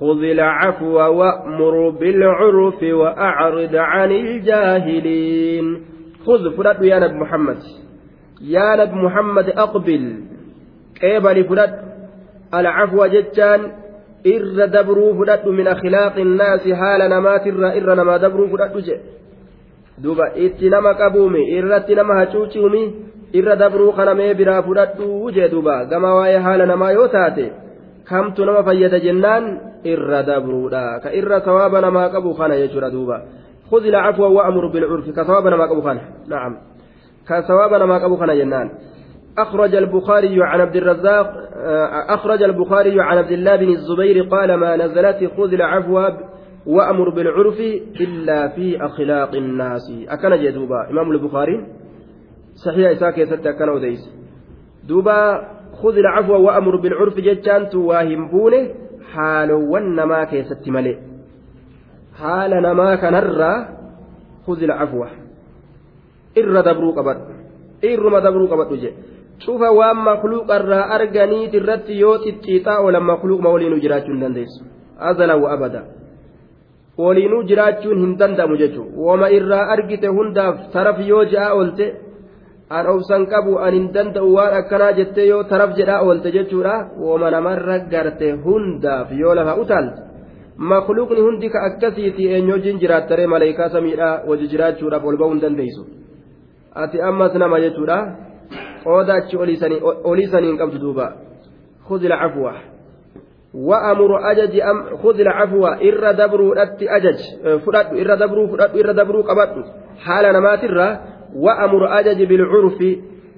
خذ 0.02 0.24
العفو 0.24 0.98
وأمر 0.98 1.90
بالعرف 1.90 2.84
وأعرض 2.84 3.76
عن 3.76 4.12
الجاهلين. 4.12 5.66
خذ 6.26 6.58
فرد 6.58 6.82
يا 6.82 7.00
نبي 7.00 7.14
محمد. 7.14 7.60
يا 8.42 8.76
نبي 8.82 8.96
محمد 8.96 9.48
أقبل. 9.50 10.04
قبل 11.04 11.44
فرد 11.44 11.74
العفو 12.54 13.06
جتان 13.06 13.62
إر 14.28 14.66
دبروا 14.66 15.14
فرد 15.14 15.48
من 15.48 15.68
أخلاق 15.68 16.16
الناس 16.18 16.64
حال 16.70 17.10
نمات 17.10 17.48
إر 17.48 17.64
إر 17.78 17.90
نما 17.96 18.18
دبروا 18.18 18.48
فرد 18.48 19.00
دوبا 19.98 20.46
إتنما 20.46 20.92
قبومي 20.92 21.60
إرتنما 21.60 22.24
هجوتيومي 22.24 22.94
irra 23.34 23.56
dabruu 23.56 23.92
kana 23.98 24.14
mee 24.16 24.34
biraa 24.34 24.62
fudhadhuu 24.62 25.32
jee 25.32 25.50
duuba. 25.50 25.86
Gama 25.86 26.16
waa'ee 26.16 26.40
haala 26.46 26.66
namaa 26.66 26.92
yoo 26.92 27.08
taate 27.08 27.46
kamtu 28.10 28.46
nama 28.46 28.64
fayyada 28.64 29.00
jennaan 29.00 29.44
irra 29.84 30.24
dabruudha. 30.24 31.00
Ka 31.04 31.10
irra 31.20 31.42
sawaaba 31.42 31.82
namaa 31.82 32.10
qabu 32.10 32.36
kana 32.40 32.56
jechuudha 32.62 32.90
duuba. 32.90 33.20
خذ 33.72 33.86
العفو 33.86 34.24
وأمر 34.24 34.68
بالعرف 34.68 35.10
كثواب 35.10 35.48
ما 35.48 35.66
قبو 35.66 35.82
خانه 35.82 36.02
نعم 36.28 36.58
كثواب 37.28 37.74
ما 37.74 37.98
قبو 38.04 38.16
خانه 38.16 38.34
جنان 38.36 38.70
أخرج 39.38 39.76
البخاري 39.76 40.44
عن 40.44 40.62
عبد 40.62 40.76
الرزاق 40.76 41.28
أخرج 42.10 42.44
البخاري 42.44 43.02
عن 43.02 43.18
عبد 43.18 43.32
الله 43.32 43.56
بن 43.56 43.70
الزبير 43.70 44.28
قال 44.28 44.54
ما 44.54 44.76
نزلت 44.76 45.32
خذ 45.38 45.54
العفو 45.54 45.96
وأمر 46.68 47.10
بالعرف 47.10 47.60
إلا 48.02 48.48
في 48.48 48.86
أخلاق 48.86 49.36
الناس. 49.36 49.92
أكن 50.10 50.44
جدوبا. 50.44 50.90
إمام 50.92 51.12
البخاري؟ 51.12 51.66
صحيح 52.56 52.90
إساء 52.92 53.12
كيست 53.12 53.48
أكن 53.48 53.70
وديس 53.70 54.10
دوبا 54.88 55.20
خذ 55.82 55.98
العفو 55.98 56.34
وأمر 56.34 56.76
بالعرف 56.76 57.16
جتان 57.20 57.70
تواهم 57.70 58.28
بونه 58.32 58.70
حال 59.12 59.52
ونما 59.52 60.24
كيست 60.24 60.70
ملئ 60.70 60.98
حال 62.20 62.52
نما 62.52 62.96
كنرى 62.96 63.54
خذ 64.48 64.64
العفو. 64.64 65.04
إر 66.38 66.62
دبرو 66.62 66.92
قبط 66.92 67.18
إرما 67.86 68.20
دبرو 68.20 68.46
قبط 68.48 68.72
وجه. 68.72 68.92
شوف 69.46 69.62
وام 69.62 70.06
مخلوق 70.06 70.52
الرا 70.52 70.82
أرغني 70.96 71.48
ترت 71.48 71.90
يوت 71.90 72.28
التيتا 72.28 72.78
ولا 72.78 73.00
مخلوق 73.00 73.40
مولين 73.42 73.80
جراجون 73.80 74.20
دنديس 74.20 74.54
أزلا 75.00 75.34
وأبدا 75.34 75.84
hin 76.98 78.18
danda'amu 78.20 78.58
jechuudha 78.62 79.00
wama 79.08 79.28
irraa 79.38 79.66
argite 79.74 80.08
hundaaf 80.08 80.56
taraf 80.74 80.98
yoo 81.12 81.24
ja'a 81.34 81.56
oolte 81.56 81.86
an 82.78 82.86
obsan 82.94 83.26
qabu 83.34 83.58
an 83.66 83.74
hin 83.78 83.88
danda'u 83.96 84.30
waan 84.38 84.54
akkanaa 84.62 84.94
jettee 85.00 85.28
yoo 85.28 85.44
taraf 85.52 85.76
jedhaa 85.80 86.04
oolte 86.06 86.32
jechuudha 86.38 86.76
wama 87.08 87.32
namarra 87.36 87.78
garte 87.94 88.28
hundaaf 88.46 89.12
yoo 89.22 89.36
lafa 89.40 89.56
utaalte 89.64 90.00
makluuqni 90.72 91.22
hundi 91.28 91.50
ka 91.54 91.64
akkasiiti 91.70 92.30
eenyoojiin 92.36 92.82
jiraattaree 92.84 93.28
maleekaa 93.34 93.70
samiidhaa 93.76 94.16
wajji 94.30 94.52
jiraachuudhaaf 94.54 95.06
ol 95.12 95.18
ba'uu 95.22 95.34
hin 95.36 95.44
dandeessu 95.46 95.86
ati 96.84 97.02
ammas 97.12 97.34
nama 97.44 97.64
jechuudha 97.66 97.98
qooda 98.84 99.14
achi 99.22 99.38
oliisanii 99.38 100.50
hin 100.50 100.60
qabdu 100.64 100.84
duuba 100.86 101.14
khudhi 101.88 102.14
lacafwa 102.14 102.54
وأمر 103.54 104.32
أجج 104.32 104.60
أم 104.60 104.98
خذ 105.04 105.20
العفو 105.20 105.68
إر 105.68 106.12
دبرو 106.12 106.54
أتي 106.54 106.96
أجج 106.96 107.20
فرد 107.66 107.88
إر 108.00 108.16
دبرو 108.16 108.48
فرد 108.48 108.78
إر 108.80 108.92
دبرو 108.92 109.22
قبط 109.22 109.66
حال 110.00 110.34
نمات 110.34 110.64
وأمر 111.36 112.00
أجج 112.00 112.24
بالعرف 112.24 112.80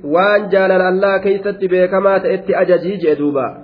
وأن 0.04 0.50
جال 0.50 0.72
الله 0.72 1.18
كيست 1.18 1.60
بكما 1.62 2.18
تأتي 2.18 2.62
أجج 2.62 3.00
جدوبا 3.06 3.58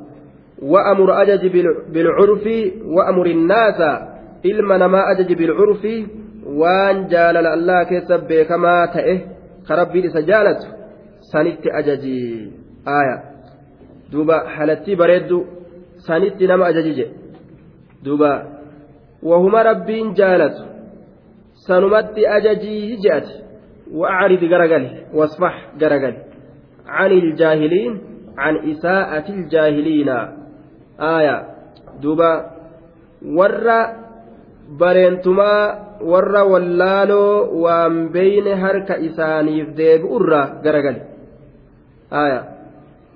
وأمر 0.61 1.21
أجج 1.21 1.47
بالعرف 1.93 2.45
وأمر 2.85 3.25
الناس 3.25 3.81
إلما 4.45 4.77
نما 4.77 5.11
أجج 5.11 5.33
بالعرف 5.33 5.87
وأن 6.45 7.07
جال 7.07 7.37
الله 7.37 7.83
كيست 7.83 8.21
بكما 8.29 8.85
تأه. 8.85 9.19
خربي 9.65 10.01
لسجالته 10.01 10.67
سنت 11.33 11.67
أججي 11.67 12.51
آية. 12.87 13.23
دوبا 14.11 14.47
حالتي 14.47 14.95
بريدو 14.95 15.45
nama 16.47 16.65
ajaji 16.65 16.93
jedhe 16.93 17.13
duuba 18.03 18.45
wahuma 19.23 19.63
rabbiin 19.63 20.13
jaalatu 20.13 20.63
sanumatti 21.67 22.27
ajajii 22.27 22.97
je'ati 22.97 23.48
وأعرض 23.93 24.43
غرغل 24.43 24.85
واصفح 25.13 25.67
غرغل 25.81 26.15
عن 26.87 27.11
الجاهلين 27.11 28.01
عن 28.37 28.55
إساءة 28.71 29.29
الجاهلين. 29.29 30.09
آية 30.99 31.47
دوبا. 32.01 32.59
ور 33.25 33.67
برينتما 34.79 35.53
ور 36.01 36.35
ولالو 36.35 37.23
وان 37.63 38.09
بين 38.09 38.47
هرك 38.47 38.91
إسانيف 38.91 39.69
ديب 39.69 40.05
أرى 40.05 40.61
غرغل 40.65 40.97
آية. 42.13 42.59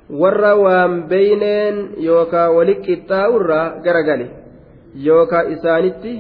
warra 0.09 0.55
waan 0.59 1.07
beeyneen 1.07 1.95
yookaan 1.97 2.55
wali 2.55 2.75
qixxaa'urraa 2.85 3.79
garagale 3.85 4.27
yookaan 5.05 5.51
isaanitti 5.55 6.13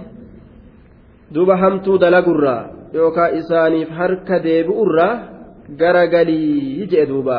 duba 1.33 1.57
hamtuu 1.57 1.99
dalagurraa 1.99 2.72
yookaan 2.97 3.31
isaaniif 3.39 3.89
harka 3.99 4.35
deebi'urraa 4.47 5.13
garagalii 5.81 6.87
jedhe 6.91 7.05
duuba 7.11 7.37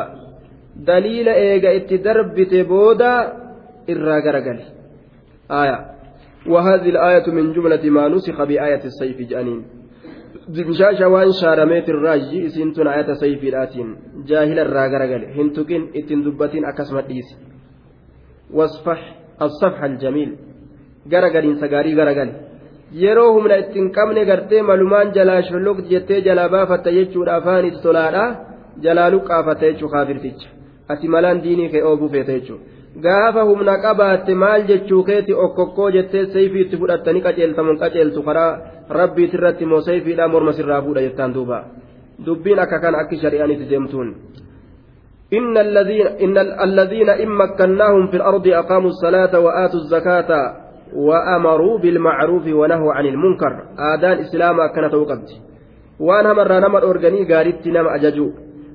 daliila 0.87 1.33
eega 1.47 1.69
itti 1.79 1.95
darbite 2.05 2.59
booda 2.71 3.11
irraa 3.93 4.21
garagale 4.27 4.63
aayaa 5.59 5.81
وهذه 6.53 6.89
الآية 6.95 7.25
من 7.37 7.45
جملة 7.55 7.83
ما 7.97 8.03
نسخ 8.13 8.37
بآية 8.49 8.83
السيف 8.91 9.17
جانين 9.31 9.61
dimshaasha 10.55 11.05
waan 11.13 11.31
shaarameetin 11.41 11.97
raajji 12.05 12.37
isiin 12.47 12.69
tun 12.75 12.87
ayata 12.93 13.15
sayfiidhaatiin 13.21 13.89
jaahila 14.29 14.61
irraa 14.67 14.87
garagale 14.93 15.25
hin 15.37 15.47
tuqin 15.57 15.83
ittiin 15.99 16.21
dubbatiin 16.25 16.65
akkasuma 16.69 17.01
dhiisi 17.07 17.33
wasfax 18.57 18.99
assafxa 19.45 19.83
aljamiil 19.89 20.31
garagaliinsa 21.13 21.65
gaarii 21.73 21.95
garagale 21.99 22.33
yeroo 23.03 23.33
humna 23.33 23.55
ittiin 23.61 23.91
qabne 23.91 24.25
gartee 24.25 24.61
malumaan 24.61 25.13
jalaa 25.15 25.41
sholloq 25.47 25.79
jettee 25.89 26.19
jalaa 26.27 26.49
baafatta 26.49 26.91
jechuudha 26.97 27.35
afaan 27.39 27.65
itti 27.69 27.81
tolaadha 27.85 28.23
jalaa 28.85 29.09
luqqaafatta 29.15 29.65
jechuu 29.65 29.89
kaafirticha 29.95 30.49
ati 30.93 31.07
malaan 31.15 31.43
diinii 31.43 31.69
kee 31.73 31.83
oobuu 31.89 32.09
feeta 32.13 32.37
jechuudha 32.37 33.01
gaafa 33.05 33.43
humna 33.49 33.77
qabaatte 33.85 34.35
maal 34.43 34.67
jechuu 34.71 35.03
keeti 35.09 35.33
okkokkoo 35.45 35.89
jettee 35.97 36.25
sayfii 36.37 36.61
itti 36.65 36.77
fudhattanii 36.83 37.25
qaceeltamuun 37.27 37.81
qaceeltu 37.83 38.23
karaa 38.29 38.51
rabbiit 38.99 39.33
irratti 39.39 39.65
moo 39.71 39.81
sayfiidhaa 39.89 40.27
morma 40.27 40.53
sirraa 40.59 40.81
fuudha 40.85 41.05
jettaan 41.07 41.33
duuba 41.39 41.63
dubbiin 42.25 42.59
akka 42.65 42.79
kana 42.79 42.97
akki 43.03 43.21
shari'aanitti 43.23 43.69
deemtuun. 43.69 44.15
إن 45.33 45.57
الذين 45.57 46.07
إن 46.07 46.37
الذين 46.67 47.09
إن 47.09 47.29
مكناهم 47.29 48.07
في 48.07 48.17
الأرض 48.17 48.47
أقاموا 48.47 48.89
الصلاة 48.89 49.39
وآتوا 49.39 49.79
الزكاة 49.79 50.29
وأمروا 50.93 51.77
بالمعروف 51.77 52.47
ونهوا 52.47 52.93
عن 52.93 53.05
المنكر. 53.05 53.53
آدان 53.93 54.17
إسلام 54.19 54.57
كانت 54.75 54.93
وقت. 54.93 55.29
وأنا 55.99 56.33
مرة 56.33 56.59
نمر 56.59 56.83
أورجاني 56.83 57.33
قارت 57.33 57.67
نم 57.67 57.87
أججو. 57.87 58.29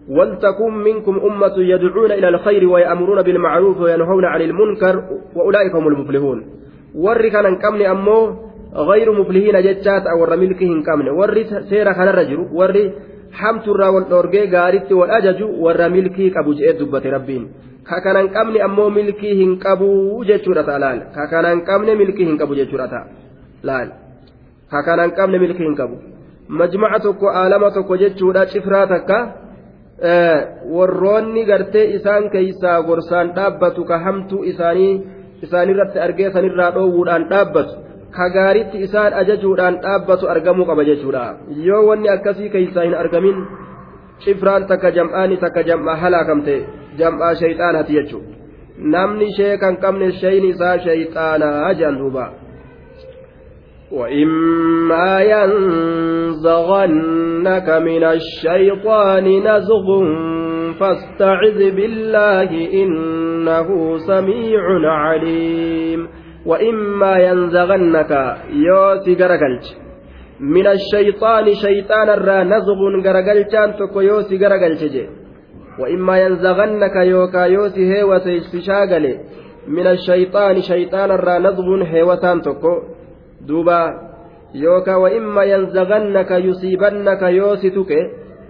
ولتكن 0.09 0.75
منكم 0.75 1.21
أمة 1.25 1.57
يدعون 1.57 2.13
إلى 2.13 2.29
الخير 2.29 2.69
ويأمرون 2.69 3.23
بالمعروف 3.23 3.81
وينهون 3.81 4.25
عن 4.25 4.41
المنكر 4.41 5.05
وأولئك 5.37 5.75
هم 5.75 5.89
المفلحون. 5.89 6.61
warri 6.95 7.31
kanan 7.31 7.59
qabne 7.63 7.87
ammoo 7.87 8.51
غayru 8.75 9.15
muflihiina 9.15 9.63
jechaata 9.63 10.15
warra 10.19 10.37
milkii 10.37 10.67
hin 10.67 10.83
qabne 10.83 11.11
warri 11.11 11.47
seera 11.71 11.95
kanarra 11.95 12.25
jiru 12.25 12.49
hamturraa 13.41 13.91
wal 13.97 14.07
dhoorgee 14.13 14.47
gaaritti 14.55 14.95
wal 15.01 15.11
ajaju 15.19 15.47
warra 15.65 15.89
milkii 15.97 16.31
qabu 16.37 16.55
je'ee 16.61 16.79
dubbate 16.79 17.11
rabbiin 17.17 17.45
ka 17.89 18.01
kanan 18.05 18.29
qabne 18.37 18.63
ammoo 18.69 18.91
milkii 18.99 19.35
hin 19.41 19.59
qabu 19.65 19.91
jechuudha 20.31 20.65
ta'a 20.69 20.79
laal 20.85 21.01
ka 21.17 21.27
kanan 21.33 21.65
qabne 21.69 21.95
milkii 22.01 22.27
hin 22.31 22.39
qabu 22.41 22.55
jechuudha 22.61 22.89
ta'a 22.93 23.05
laal 23.71 23.89
ka 24.71 24.83
kanan 24.89 25.11
qabne 25.19 25.39
milkii 25.45 25.67
hin 25.69 25.77
qabu 25.83 25.97
majmaca 26.63 26.99
tokko 27.07 27.27
aalama 27.43 27.71
tokko 27.77 27.97
jechuudha 28.03 28.47
cifraa 28.53 28.87
takka 28.95 29.19
warroonni 30.77 31.45
gartee 31.51 31.85
isaan 31.97 32.31
keeysaa 32.35 32.83
gorsaan 32.89 33.35
dhaabbatu 33.37 33.85
ka 33.85 33.99
hamtuu 33.99 34.43
isaanii 34.53 34.93
isaanirratti 35.43 35.99
argee 36.07 36.31
sanirraa 36.37 36.71
dhoowwuudhaan 36.77 37.29
dhaabbatu 37.33 37.75
ka 38.17 38.29
gaaritti 38.37 38.83
isaan 38.87 39.17
ajajuudhaan 39.23 39.81
dhaabbatu 39.87 40.31
argamuu 40.35 40.67
qaba 40.71 40.85
jechuudha 40.91 41.25
yoo 41.69 41.83
wanni 41.89 42.13
akkasii 42.17 42.51
keeysaa 42.57 42.85
hin 42.89 42.99
argamin 43.05 43.47
cifraan 44.25 44.67
takka 44.73 44.91
jam'aani 44.99 45.41
takka 45.47 45.67
jam'aa 45.71 45.97
halaakamte 46.05 46.57
jam'aa 47.03 47.33
shayxaanaati 47.43 47.99
jechuudha 47.99 48.31
namni 48.97 49.33
shee 49.41 49.57
kan 49.65 49.75
qabne 49.87 50.13
shayni 50.23 50.49
isaa 50.57 50.77
shayxaanaa 50.87 51.75
jedhan 51.81 51.99
duuba. 52.05 52.27
وإما 53.91 55.21
ينزغنك 56.41 56.79
من 57.69 58.05
الشيطان 58.05 59.27
نزغ 59.49 59.87
فاستعذ 60.81 61.71
بالله 61.77 62.51
إنه 62.83 63.99
سميع 63.99 64.63
عليم 64.85 66.09
وإما 66.47 67.19
ينزغنك 67.19 68.13
يوسي 68.53 69.15
غرقلت 69.21 69.67
من 70.41 70.67
الشيطان 70.67 71.55
شيطان 71.55 72.09
الرا 72.09 72.45
نزغ 72.45 72.81
غرقلتان 73.07 73.77
تكو 73.77 74.01
يوسي 74.01 74.37
غرقلت 74.43 74.95
وإما 75.81 76.15
ينزغنك 76.25 76.97
يوكا 76.97 77.45
يوسي 77.57 77.83
هيوسي 77.93 78.41
من 79.69 79.87
الشيطان 79.87 80.61
شيطان 80.61 81.11
الرا 81.11 81.39
نزغ 81.39 81.83
هيوتان 81.93 82.43
تكو 82.43 82.73
yookaan 84.55 85.01
wa'imma 85.03 85.45
yanzagannaka 85.45 86.39
yusiibannaka 86.39 87.31
yoo 87.31 87.57
si 87.57 87.71
tuqe 87.71 87.99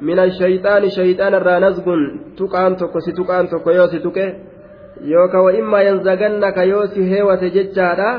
min 0.00 0.18
ashayxaani 0.18 0.90
shayxaana 0.90 1.36
irraa 1.40 1.60
nazgun 1.60 2.32
tuqaan 2.36 2.76
tokko 2.76 3.00
si 3.00 3.12
tuqaan 3.12 3.48
tokko 3.48 3.70
yookaan 5.04 5.44
wa'imma 5.44 5.82
yanzagannaka 5.82 6.64
yoo 6.64 6.86
si 6.86 7.00
heewate 7.10 7.50
jechaadha 7.56 8.10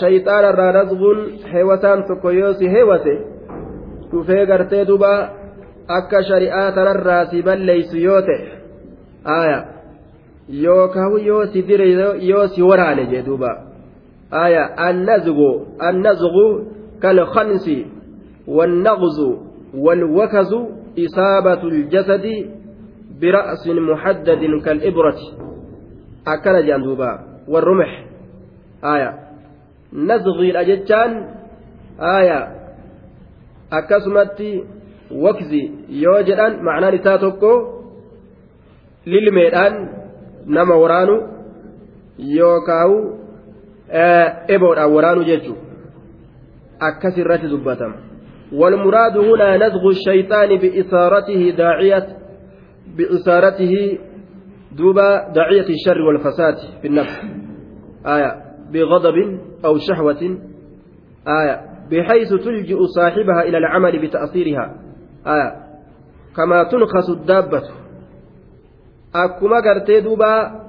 shayxaana 0.00 0.48
irraa 0.52 0.72
nazgun 0.72 1.18
heewataan 1.52 2.04
tokko 2.08 2.30
yoo 2.30 2.52
si 2.58 2.68
heewate 2.74 3.14
dhufee 4.10 4.46
gartee 4.46 4.84
duuba 4.88 5.12
akka 5.98 6.22
shari'aa 6.30 6.72
tanarraa 6.72 7.26
si 7.30 7.42
balleeysu 7.42 7.98
yoo 8.08 8.20
ta'e 8.22 8.48
aayaa 9.36 9.64
yookaan 10.64 11.24
yoo 11.28 11.46
si 11.46 11.62
dire 11.62 11.86
yoo 12.32 12.46
si 12.48 12.62
waraane 12.62 13.06
jee 13.12 13.22
duuba. 13.30 13.52
آية 14.32 14.90
النزغ 14.90 15.38
النزغ 15.88 16.34
كالخنس 17.02 17.70
والنغز 18.46 19.18
والوكز 19.74 20.54
إصابة 20.98 21.62
الجسد 21.62 22.26
برأس 23.20 23.66
محدد 23.66 24.42
كالإبرة 24.64 25.20
أكل 26.26 26.66
جندوبا 26.66 27.10
والرمح 27.48 27.90
آية 28.84 29.10
نزغي 29.92 30.50
الأجتان 30.50 31.10
آية 32.00 32.40
yoo 35.10 36.22
jedhan 36.26 36.62
macnaan 36.62 36.94
isaa 36.94 37.18
tokko 37.18 37.50
lilmeedhaan 39.06 39.74
nama 40.46 40.74
waraanu 40.82 41.16
yookaawu 42.18 42.96
eboodhaan 44.54 44.92
waraanu 44.96 45.24
jechuun 45.30 45.58
akkas 46.88 47.18
irratti 47.18 47.48
dubbatama 47.54 48.06
والمراد 48.52 49.16
هنا 49.18 49.56
نزغ 49.56 49.84
الشيطان 49.88 50.50
بإثارته 50.62 51.50
داعية 51.50 52.06
بإثارته 52.96 53.98
دوبا 54.72 55.32
داعية 55.32 55.68
الشر 55.68 56.00
والفساد 56.00 56.54
في 56.82 56.88
النفس. 56.88 57.20
آية. 58.06 58.32
بغضب 58.72 59.40
أو 59.64 59.78
شهوة. 59.78 60.38
آية. 61.28 61.60
بحيث 61.90 62.28
تلجئ 62.28 62.78
صاحبها 62.96 63.42
إلى 63.42 63.58
العمل 63.58 64.06
بتأثيرها. 64.06 64.74
آية. 65.26 65.50
كما 66.36 66.62
تنخس 66.62 67.10
الدابة. 67.10 67.62
أكما 69.14 69.56
قرتي 69.56 70.00
دوبا 70.00 70.66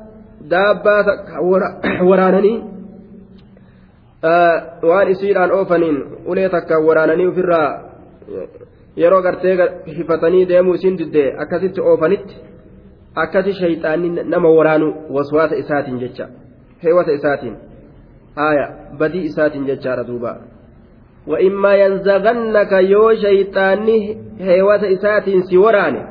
daabbaa 0.49 1.03
waraananii 2.09 2.63
waan 4.89 5.09
isiidhaan 5.09 5.51
oofaniin 5.51 5.97
ulee 6.25 6.49
takka 6.49 6.79
waraananii 6.79 7.27
ofirraa 7.27 7.69
yeroo 9.03 9.21
gartee 9.21 9.55
hifatanii 9.97 10.45
deemuu 10.49 10.73
isiin 10.79 10.97
diddee 10.99 11.29
akkasitti 11.45 11.81
oofanitti 11.91 12.35
akkasi 13.23 13.53
shayxaanni 13.61 14.09
nama 14.33 14.49
waraanu 14.57 14.93
waswaasa 15.17 15.55
isaatiin 15.63 15.99
jecha 16.03 16.27
heewata 16.83 17.17
isaatiin 17.19 17.57
haaya 18.35 18.67
badii 18.99 19.25
isaatiin 19.31 19.65
jechaadha 19.71 20.07
duuba 20.11 20.37
وإما 21.27 21.75
ينزغنك 21.75 22.71
يو 22.71 23.13
شيطاني 23.13 24.17
هيوة 24.39 24.93
إساتين 24.93 25.41
سوراني 25.41 26.03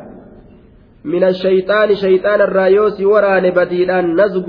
من 1.05 1.25
الشيطان 1.25 1.95
شيطان 1.95 2.41
الرايوس 2.41 3.01
وراني 3.01 3.51
بديدان 3.51 4.21
نزغ 4.21 4.49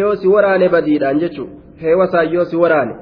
yoo 0.00 0.16
si 0.16 0.28
waraane 0.28 0.68
badiidhaan 0.68 1.20
jechuun 1.20 1.50
heewasaa 1.82 2.22
yoo 2.22 2.44
si 2.44 2.56
waraane 2.56 2.94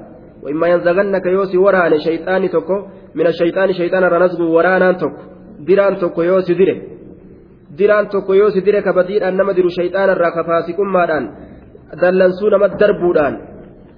وإما 0.43 0.67
ينزغنك 0.67 1.25
يوسي 1.25 1.57
وراني 1.57 1.97
شيطاني 2.07 2.47
توكو 2.55 2.77
من 3.17 3.25
الشيطان 3.31 3.73
شيطان 3.73 4.03
رنزغ 4.03 4.41
ورانان 4.55 4.97
توكو 5.01 5.21
ديران 5.67 5.93
توكو 6.01 6.21
يوسي 6.21 6.53
ديره 6.59 6.77
ديران 7.77 8.05
توكو 8.09 8.33
يوسي 8.33 8.59
ديره 8.65 8.79
كبدير 8.85 9.21
أنما 9.27 9.51
ديرو 9.57 9.69
شيطان 9.79 10.09
الراكا 10.15 10.41
فاسكم 10.47 10.87
مادان 10.95 11.23
دلنسو 12.01 12.45
نما 12.53 12.67
دربودان 12.81 13.35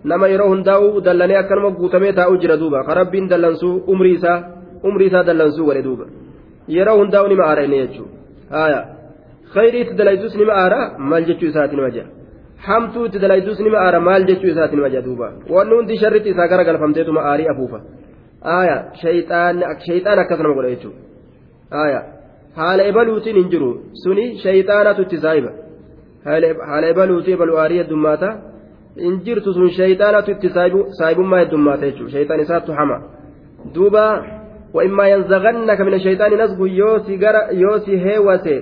nama 0.04 0.28
yeroo 0.28 0.50
hundaa'u 0.54 1.02
dallanee 1.06 1.38
akkanuma 1.42 1.70
guutamee 1.80 2.14
taa'u 2.20 2.38
jira 2.44 2.58
duuba 2.62 2.84
karabbiin 2.88 3.30
dallansuu 3.34 3.76
umrii 3.94 4.16
isaa 4.18 4.40
umrii 4.90 5.08
isaa 5.12 5.24
dallansuu 5.30 5.66
godhe 5.68 5.84
duuba 5.86 6.06
yeroo 6.78 6.98
hundaa'u 7.02 7.30
nima 7.32 7.46
aara 7.50 7.64
inni 7.68 7.80
jechuudha 7.84 8.58
haaya 8.58 8.82
khayriitti 9.54 9.98
dalaydus 10.02 10.36
nima 10.42 10.58
aara 10.64 10.80
maal 11.12 11.30
jechuu 11.30 11.50
isaati 11.52 11.80
nima 11.80 11.92
jedha 11.96 12.23
hamtuutti 12.68 13.22
dalaydus 13.24 13.60
nima 13.66 13.78
aara 13.86 14.00
maal 14.08 14.26
jechuu 14.30 14.50
isaati 14.54 14.76
nima 14.80 14.90
jedha 14.94 15.06
duuba 15.08 15.28
wanni 15.56 15.76
hundi 15.78 15.98
sharritti 16.04 16.30
isaa 16.36 16.48
gara 16.52 16.64
galfamteetuma 16.70 17.22
aarii 17.32 17.50
afuufa 17.54 17.80
haaya 18.50 18.78
shayxaan 19.02 19.64
akkas 19.72 20.40
nama 20.44 20.54
godha 20.58 20.70
jechuudha 20.76 21.00
haaya 21.78 22.02
haala 22.60 22.88
ebaluutiin 22.92 23.38
hin 23.42 23.50
jiru 23.54 23.70
suni 24.04 24.26
shayxaanatu 24.46 25.06
itti 25.08 25.22
saahiba 25.26 25.52
haala 26.70 26.88
ebaluutii 26.94 27.36
ebalu 27.38 27.58
aarii 27.64 27.82
heddummaata. 27.84 28.30
in 29.08 29.14
jirtu 29.26 29.54
sun 29.54 29.70
shayxaanatu 29.80 30.32
itti 30.36 30.50
saayibummaa 31.00 31.40
heddummaata 31.44 31.86
jechuudha 31.90 32.14
shayxaan 32.16 32.46
isaattu 32.46 32.80
hama 32.80 32.98
duuba 33.76 34.06
وإما 34.78 35.08
ينزغنك 35.08 35.82
من 35.82 35.94
الشيطان 35.94 36.32
نزغ 36.42 36.60
يوسي 36.68 37.20
يوسي 37.64 37.94
هيوسي 38.06 38.58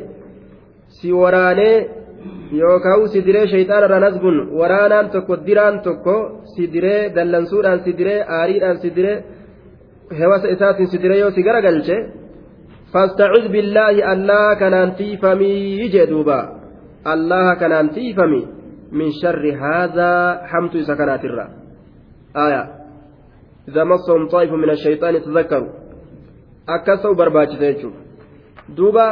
si 0.92 1.12
waraanee 1.12 2.01
yookaan 2.60 3.08
si 3.14 3.20
diree 3.28 3.46
shayxaanarra 3.54 4.00
nasgun 4.06 4.38
waraanaan 4.60 5.08
tokko 5.14 5.34
diraan 5.48 5.76
tokko 5.86 6.16
si 6.54 6.64
diree 6.74 7.02
dallansuudhaan 7.16 7.80
si 7.86 7.92
diree 8.00 8.20
aariidhaan 8.38 8.78
si 8.84 8.90
diree 8.96 9.18
hewasa 10.20 10.48
isaatiin 10.56 10.90
si 10.92 10.98
diree 11.04 11.20
yoo 11.24 11.32
si 11.36 11.42
garagalche 11.48 11.98
fastacud 12.94 13.46
billaahi 13.54 14.08
allaha 14.14 14.56
kanaan 14.62 14.92
tiifamii 15.00 15.90
jee 15.94 16.08
duuba 16.12 16.40
allaha 17.14 17.54
kanaan 17.62 17.90
tiifamii 17.98 18.46
من 18.92 19.12
شر 19.12 19.44
هذا 19.66 20.42
حمت 20.46 20.78
سكنات 20.78 21.26
الرا 21.26 21.48
آية 22.36 22.64
إذا 23.68 23.84
مسهم 23.84 24.28
طائف 24.28 24.52
من 24.52 24.70
الشيطان 24.70 25.22
تذكروا 25.22 25.70
أكسوا 26.70 27.14
برباج 27.14 27.58
تيجوا 27.60 27.92
دوبا 28.70 29.08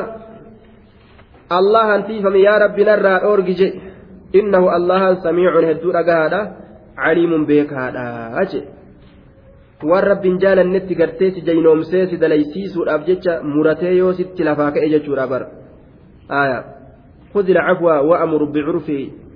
الله 1.52 1.95
أنتيفم 1.95 2.36
يا 2.36 2.58
ربي 2.58 2.84
نرى 2.84 3.14
أورجي 3.28 3.74
إنه 4.36 4.76
الله 4.76 5.04
سميع 5.26 5.52
هدور 5.70 6.00
أجاهدا 6.00 6.41
عليم 6.97 7.45
بك 7.45 7.74
هذا 7.74 8.06
أجي 8.41 8.62
jaalannetti 10.43 10.95
gartee 10.95 11.32
si 11.32 11.41
jaynoomsee 11.47 12.08
si 12.10 12.18
dalaysiisuudhaaf 12.22 13.06
jecha 13.08 13.39
muratee 13.43 13.95
yoo 13.95 14.12
sitti 14.14 14.43
lafaa 14.43 14.72
ka'e 14.76 14.89
jechuudha 14.89 15.28
bara. 15.28 15.47
خذ 17.34 17.50
العفو 17.50 17.86
وأمر 17.86 18.43
بعرف 18.43 18.91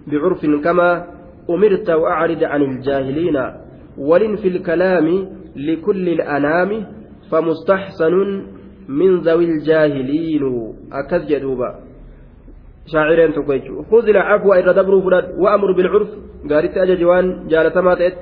بعرف 0.07 0.45
كما 0.45 1.05
أمرت 1.49 1.89
وأعرض 1.89 2.43
عن 2.43 2.61
الجاهلين 2.61 3.37
ولن 3.97 4.35
في 4.35 4.47
الكلام 4.47 5.27
لكل 5.55 6.09
الأنام 6.09 6.85
فمستحسن 7.31 8.45
من 8.87 9.19
ذوي 9.19 9.45
الجاهلين 9.45 10.73
شاعرين 12.91 13.33
تقيتشو 13.33 13.83
خذ 13.91 14.07
العفو 14.09 14.53
إذا 14.53 14.71
دبروا 14.71 15.01
فلاد 15.01 15.25
وأمر 15.39 15.71
بالعرف. 15.77 16.09
قالت 16.49 16.77
أججوان 16.77 17.47
جالة 17.47 17.81
ماتت 17.81 18.15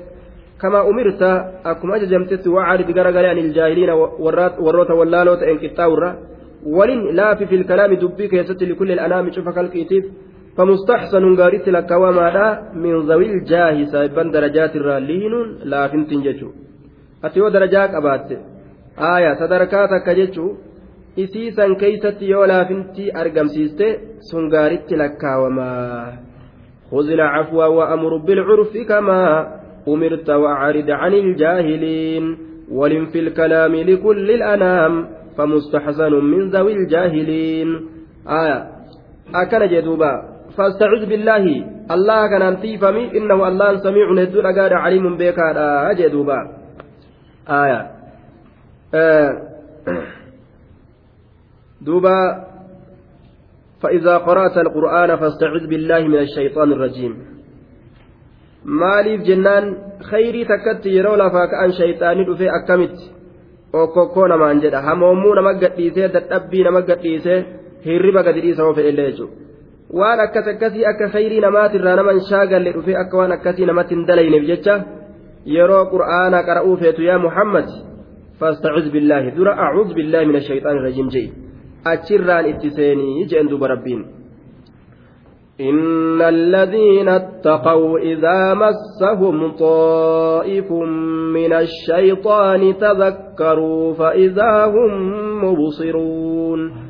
كما 0.62 0.80
أمرت 0.89 1.22
أكما 1.66 1.95
أججمتت 1.95 2.47
وأعرض 2.47 2.91
قرقل 2.97 3.26
عن 3.26 3.38
الجاهلين 3.38 3.89
والروت 4.59 4.91
واللالوت 4.91 5.41
إن 5.51 5.57
كتاورا 5.57 6.12
ولن 6.66 7.16
لا 7.16 7.36
في, 7.36 7.45
في 7.45 7.55
الكلام 7.55 7.93
دبيك 7.93 8.34
يست 8.34 8.64
لكل 8.64 8.91
الأنام 8.91 9.32
شوف 9.32 9.49
كالكيتيف 9.49 10.05
فمستحسن 10.57 11.24
غاريت 11.39 11.70
لك 11.70 11.91
وما 11.91 12.72
من 12.74 12.93
ذوي 13.09 13.30
الجاه 13.36 13.84
سايبان 13.91 14.32
درجات 14.32 14.76
الرالين 14.76 15.34
لا 15.72 15.88
فنتين 15.88 16.22
جتشو 16.26 16.49
أتيو 17.26 17.47
درجات 17.49 17.89
أبات. 17.99 18.30
آية 19.16 19.34
تدركاتك 19.41 20.07
جتشو 21.18 21.39
isiisan 21.39 21.76
keeysatti 21.76 22.30
yoo 22.30 22.47
laafintii 22.47 23.12
argamsiiste 23.12 23.88
sun 24.30 24.49
gaaritti 24.49 24.95
lakkaawamaa 24.95 26.32
خذ 26.91 27.09
العفو 27.09 27.57
وأمر 27.57 28.18
بالعرف 28.18 28.78
كما 28.78 29.47
أمرت 29.88 30.30
وأعرض 30.30 30.89
عن 30.89 31.14
الجاهلين 31.14 32.38
ولم 32.72 33.05
في 33.05 33.20
الكلام 33.20 33.76
لكل 33.76 34.32
الأنام 34.32 35.07
فمستحسن 35.38 36.14
من 36.14 36.49
ذوي 36.49 36.74
الجاهلين 36.74 37.70
آية 38.28 38.68
أكن 39.36 39.68
جدوبا 39.68 40.14
فاستعذ 40.57 41.05
بالله 41.05 41.45
الله 41.91 42.28
كان 42.28 42.41
انتيفمي 42.41 43.18
إنه 43.18 43.47
الله 43.47 43.78
سميع 43.78 44.12
ندور 44.12 44.49
أقاد 44.49 44.74
عليم 44.74 45.18
بك 45.18 45.39
أجدوبا 45.91 46.39
آية 47.49 47.91
آه 48.95 49.32
دوبا 51.86 52.45
فإذا 53.82 54.17
قرأت 54.17 54.57
القرآن 54.57 55.15
فاستعذ 55.15 55.67
بالله 55.67 56.01
من 56.07 56.17
الشيطان 56.17 56.71
الرجيم 56.71 57.13
maaliif 58.63 59.21
jennaan 59.25 59.65
khayrii 60.09 60.45
takkatti 60.45 60.95
yeroo 60.95 61.17
lafaa 61.17 61.47
ka'an 61.47 61.71
shayxaanii 61.73 62.25
dhufee 62.27 62.49
akkamitti 62.57 63.11
okkokkoo 63.73 64.27
namaan 64.27 64.61
jedha 64.61 64.82
hamoommuu 64.88 65.34
nama 65.36 65.53
gadhiisee 65.63 66.09
dadhabbii 66.15 66.63
nama 66.63 66.82
gadhiisee 66.89 67.39
hirriba 67.86 68.23
gadi 68.23 68.41
dhiisa 68.45 68.73
fedhe 68.75 68.89
illee 68.89 69.07
jechuudha 69.11 69.36
waan 69.99 70.19
akkas 70.25 70.47
akkasii 70.53 70.86
akka 70.91 71.09
khayrii 71.15 71.41
namaatirraa 71.47 71.95
nama 71.95 72.11
hin 72.17 72.27
shaagalle 72.32 72.73
dhufee 72.75 72.97
akka 73.03 73.17
waan 73.17 73.32
akkasii 73.38 73.69
namatti 73.71 73.95
hin 73.95 74.07
dalayneef 74.09 74.45
jecha 74.51 74.75
yeroo 75.55 75.84
qur'aana 75.93 76.43
qara'uu 76.49 76.75
feetu 76.84 77.09
yaa 77.09 77.23
muhammad 77.29 77.69
فاستعذ 78.41 78.86
بالله 78.89 79.23
درا 79.38 79.53
أعوذ 79.65 79.89
بالله 79.93 80.21
من 80.25 80.36
الشيطان 80.36 80.77
الرجيم 80.77 81.07
جي 81.87 81.93
أتشران 81.93 82.45
اتسيني 82.45 83.24
جئن 83.24 83.47
دوب 83.49 83.64
ربين 83.64 84.07
إن 85.61 86.22
الذين 86.22 87.09
اتقوا 87.09 87.99
إذا 87.99 88.55
مسهم 88.55 89.53
طائف 89.53 90.72
من 91.37 91.53
الشيطان 91.53 92.78
تذكروا 92.78 93.95
فإذا 93.95 94.66
هم 94.66 94.93
مبصرون 95.45 96.87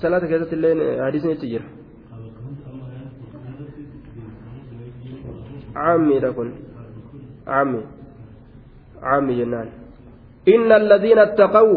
salaata 0.00 0.26
keessatti 0.26 0.56
illee 0.56 0.96
hadiisni 1.04 1.32
itti 1.36 1.48
jira 1.52 1.66
caammiidha 5.74 6.30
kun 6.38 6.52
inna 10.53 10.75
alladhiina 10.81 11.21
attaqaw 11.27 11.67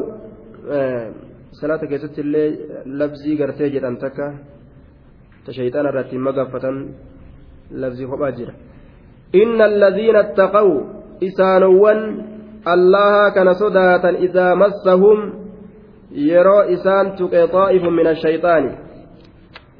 salaata 1.61 1.87
keessatti 1.91 2.21
illee 2.25 2.49
labzii 3.01 3.37
gartee 3.41 3.71
jedhan 3.75 3.97
takka 4.05 4.27
ta 5.45 5.51
shayxaana 5.59 5.89
irratti 5.93 6.17
magaffatan 6.29 6.77
labzii 7.83 8.11
kophaa 8.13 8.33
jira 8.39 8.53
inna 9.43 9.65
alladhiina 9.71 10.19
attaqaw 10.27 10.69
isaanowwan 11.29 12.01
allaha 12.75 13.31
kana 13.37 13.55
sodaatan 13.63 14.21
idaa 14.27 14.53
massahum 14.65 15.19
yeroo 16.31 16.63
isaan 16.77 17.07
tuqe 17.19 17.41
xaa'ifu 17.55 17.91
min 17.99 18.07
ashayxaani 18.15 18.73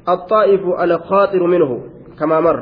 الطائف 0.09 0.61
الخاطر 0.81 1.43
منه 1.47 1.71
كما 2.19 2.39
مر 2.39 2.59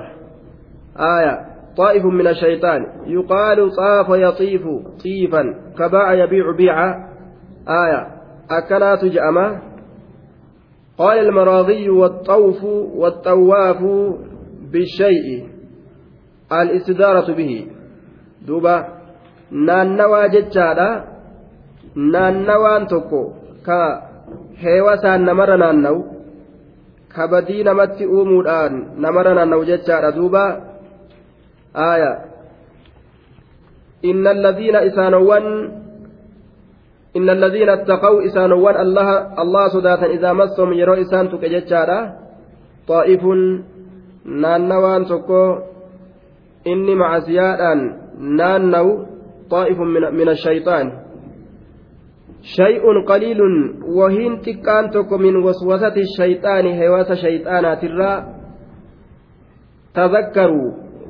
آية 1.00 1.57
طائف 1.78 2.06
من 2.06 2.28
الشيطان 2.28 2.82
يقال 3.08 3.72
طاف 3.76 4.08
يطيف 4.10 4.64
طيفا 5.04 5.44
كباع 5.78 6.14
يبيع 6.14 6.52
بيعا 6.58 6.90
آية 7.68 8.18
akkanaatu 8.48 9.12
je'ama 9.12 9.60
قال 10.98 11.18
المراضي 11.20 11.90
والطوف 11.90 12.64
والطواف 12.96 13.82
بالشيء 14.72 15.28
الاستدارة 16.52 17.28
به 17.34 17.68
دوبا 18.48 18.78
jechaadha 20.34 20.90
naannawaan 21.96 22.88
tokko 22.88 23.22
ka 23.64 23.80
heewasaan 24.64 25.24
namarra 25.24 25.58
naanna'u 25.58 26.04
ka 27.08 27.28
badii 27.32 27.64
namatti 27.64 28.06
uumuudhaan 28.06 29.00
namarra 29.00 29.34
naanna'u 29.34 29.64
jechaadha 29.66 30.12
duuba 30.12 30.44
aaya 31.74 32.11
inna 34.01 34.30
alladhiina 34.30 34.86
isaanowwan 34.89 35.45
inna 37.13 37.32
alladhiina 37.32 37.74
attaqaw 37.74 38.22
isaanowwan 38.22 38.78
allaha 38.78 39.34
allah 39.38 39.65
sodaatan 39.72 40.11
idaa 40.11 40.34
massahum 40.34 40.74
yeroo 40.74 41.01
isaan 41.01 41.30
tuqe 41.30 41.49
jechaadha 41.49 41.99
xaa'ifun 42.88 43.65
naannawaan 44.26 45.05
tokko 45.05 45.41
inni 46.65 46.95
macasiyaadhaan 46.95 47.80
naanna'u 48.18 49.18
طائف 49.49 49.80
من, 49.80 50.15
من 50.15 50.30
الشيطان 50.30 50.91
شيء 52.41 52.84
قليل 53.07 53.41
وهين 53.88 54.41
تكان 54.41 54.89
تكو 54.89 55.18
من 55.18 55.36
وسوسة 55.36 55.95
الشيطان 55.97 56.65
هواس 56.84 57.11
شيطانات 57.11 57.84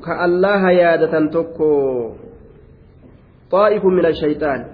تذكروا 0.07 0.19
كالله 0.19 0.71
يادة 0.71 1.29
تكو 1.29 2.11
طائف 3.51 3.85
من 3.85 4.05
الشيطان 4.05 4.65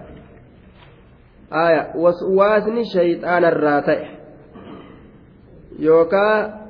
آية 1.53 1.91
وسواسني 1.95 2.84
شيطان 2.93 3.45
الراتئ 3.45 4.01
يوكا 5.79 6.63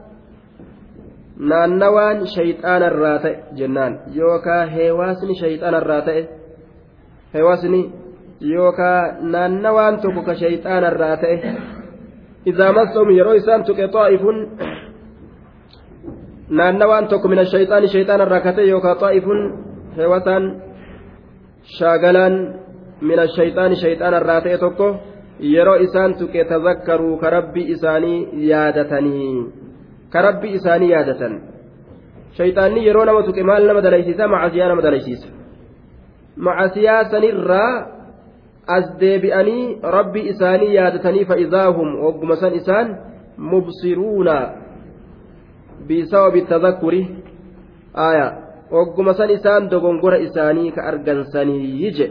naannawaan 1.33 2.27
shayxaana 2.29 2.87
irraa 2.87 3.19
ta'e 3.19 3.57
jennaan 3.57 3.93
yookaa 4.15 4.65
heewaasni 4.65 5.35
shayxaana 5.39 5.77
irraa 5.81 6.01
ta'e 6.01 6.21
heewasni 7.33 7.81
yookaan 8.41 9.31
naannawaan 9.31 9.97
tokko 10.01 10.21
ka 10.27 10.35
shayxaanarraa 10.41 11.17
ta'e 11.17 11.55
idaa 12.45 12.73
massahum 12.73 13.09
yeroo 13.17 13.33
isaan 13.33 13.65
tuqe 13.65 13.87
xaa'ifuun 13.95 14.37
naannawaan 16.57 17.07
tokko 17.11 17.27
mina 17.27 17.45
shayxaani 17.53 17.87
shayxaanarraa 17.93 18.41
ka 18.45 18.51
ta'e 18.57 18.67
yookaan 18.73 18.99
xaa'ifuun 19.03 19.41
heewasaan 19.97 20.43
shaagalaan 21.77 22.35
mina 23.09 23.25
shayxaani 23.37 23.75
shayxaanarraa 23.83 24.41
ta'e 24.45 24.57
tokko 24.65 24.87
yeroo 25.53 25.77
isaan 25.85 26.15
tuqe 26.19 26.45
tazakkaruu 26.51 27.17
ka 27.21 27.29
rabbii 27.37 27.67
isaanii 27.75 28.19
yaadatanii 28.49 29.35
ka 30.13 30.21
rabbii 30.27 30.53
isaanii 30.59 30.91
yaadatan 30.95 31.33
shayxaanni 32.37 32.85
yeroo 32.87 33.05
nama 33.05 33.23
tuqe 33.29 33.43
maal 33.49 33.63
nama 33.67 33.81
dalaysiisa 33.87 34.27
macasiyaa 34.35 34.69
nama 34.73 34.85
dalaysiisa 34.87 35.27
macasiyaa 36.47 37.03
sanirraa 37.13 37.73
as 38.77 38.85
deebi'anii 38.99 39.63
rabbi 39.97 40.21
isaanii 40.33 40.75
yaadatanii 40.75 41.25
fa'izaahum 41.31 41.89
wagguma 42.05 42.35
san 42.43 42.53
isaan 42.61 42.87
mubsiruuna 43.37 44.37
bisababi 45.87 46.41
tadakkuri 46.51 47.01
aya 47.93 48.27
wagguma 48.71 49.13
san 49.13 49.29
isaan 49.29 49.69
dogongora 49.69 50.17
isaanii 50.17 50.71
ka 50.71 50.81
argansanii 50.91 51.91
je 51.97 52.07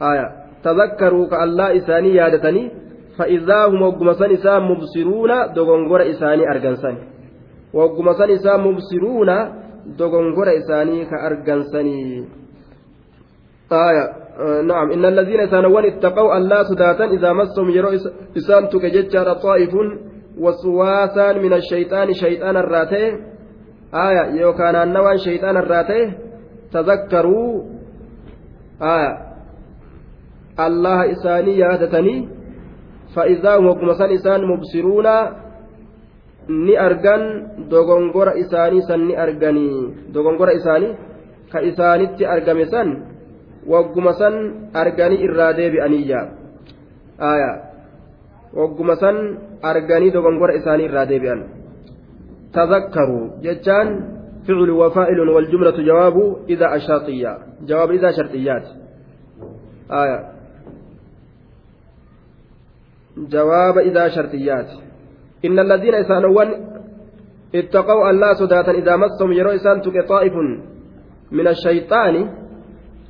aya 0.00 0.26
tadakkaruu 0.62 1.28
ka 1.28 1.42
allaa 1.44 1.72
isaanii 1.80 2.16
yaadatanii 2.16 2.70
fa'izaahum 3.18 3.82
wagguma 3.82 4.14
san 4.14 4.30
isaan 4.30 4.62
mubsiruuna 4.70 5.36
dogongora 5.54 6.04
isaanii 6.04 6.50
argansani 6.54 7.00
wagguma 7.74 8.14
san 8.14 8.30
isaan 8.30 8.60
mubsiruuna 8.60 9.36
dogongora 9.98 10.52
isaanii 10.60 11.06
ka 11.06 11.16
argansanii 11.28 12.38
آية 13.72 14.04
نعم 14.64 14.90
إن 14.90 15.04
الذين 15.04 15.40
إسانوان 15.40 15.84
اتقوا 15.84 16.36
ألا 16.36 16.62
صداتا 16.62 17.04
إذا 17.04 17.32
مسهم 17.32 17.70
يروا 17.70 17.92
إسان 18.36 18.68
تكججار 18.68 19.32
طائف 19.32 19.70
وسواسان 20.40 21.42
من 21.42 21.52
الشيطان 21.52 22.12
شيطان 22.12 22.56
الراتي 22.56 23.04
آية 23.94 24.24
يوكان 24.40 24.76
النوان 24.76 25.16
شيطان 25.18 25.56
الراتي 25.56 26.12
تذكروا 26.72 27.62
آية 28.82 29.12
الله 30.66 31.12
إساني 31.12 31.58
يادتني 31.58 32.28
فإذا 33.16 33.56
هم 33.56 33.66
وكمسان 33.66 34.10
إسان 34.10 34.40
مبصرون 34.44 35.08
ni 36.48 36.72
argan 36.72 37.22
dogongora 37.68 38.32
isaanii 38.40 38.82
san 38.88 39.04
ni 39.04 39.12
arganii 39.12 40.08
dogongora 40.12 40.56
isaanii 40.56 40.96
ka 41.52 41.60
isaanitti 41.60 42.24
argame 42.24 42.64
san 42.72 42.88
wagguma 43.68 44.12
san 44.16 44.34
arganii 44.72 45.20
irraa 45.28 45.52
deebi'aniyya 45.52 46.20
aya 47.20 47.50
wagguma 48.56 48.96
san 48.96 49.16
arganii 49.62 50.10
dogongora 50.10 50.54
isaanii 50.60 50.88
irraa 50.90 51.08
deebi'an 51.08 51.42
tadakkaruu 52.52 53.24
jechaan 53.42 54.18
فعل 54.48 54.70
وفائل 54.70 55.20
والجملة 55.20 55.76
جواب 55.76 56.36
إذا 56.48 56.76
أشرطية 56.76 57.38
جواب 57.68 57.90
إذا 57.90 58.10
شرطيات 58.10 58.66
آية 59.90 60.20
جواب 63.16 63.78
إذا 63.78 64.08
شرطيات 64.08 64.70
إن 65.44 65.58
الذين 65.58 65.94
يسألون 65.94 66.48
اتقوا 67.54 68.10
الله 68.10 68.34
سداتا 68.34 68.72
إذا 68.72 68.96
مسهم 68.96 69.32
يروا 69.32 69.54
إسان 69.54 69.80
طائف 70.08 70.34
من 71.32 71.46
الشيطان 71.48 72.28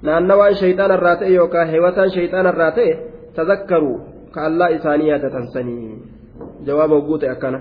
naannawaan 0.03 0.55
shayxaana 0.55 0.95
irraa 0.95 1.17
ta'e 1.21 1.33
yookaan 1.35 1.71
heewataan 1.75 2.11
shayxaana 2.15 2.53
irraa 2.55 2.71
ta'e 2.77 2.93
tazakkaruu 3.35 3.97
ka 4.31 4.45
allaa 4.47 4.69
isaanii 4.77 5.09
yaadatan 5.11 5.49
sanii 5.55 6.18
jawaaba 6.67 6.95
hogguu 6.95 7.19
ta'e 7.19 7.31
akkana 7.31 7.61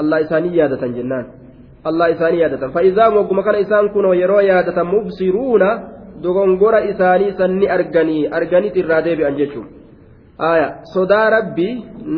allaa 0.00 0.20
isaanii 0.24 0.56
yaadatan 0.56 0.94
jennaan 0.94 1.26
allaa 1.84 2.08
isaanii 2.14 2.40
yaadatan 2.40 2.72
fa'izaam 2.72 3.18
hogguma 3.18 3.42
kana 3.42 3.58
isaan 3.58 3.90
kunoo 3.90 4.14
yeroo 4.14 4.40
yaadatan 4.40 4.86
mubsiruuna 4.86 5.68
dogongora 6.22 6.80
isaanii 6.92 7.34
san 7.38 7.58
ni 7.58 7.68
arganii 7.76 8.26
arganiit 8.38 8.76
irraa 8.76 9.04
deebi'an 9.04 9.36
jechuun 9.36 9.68
sodaa 10.94 11.30
rabbii 11.36 11.74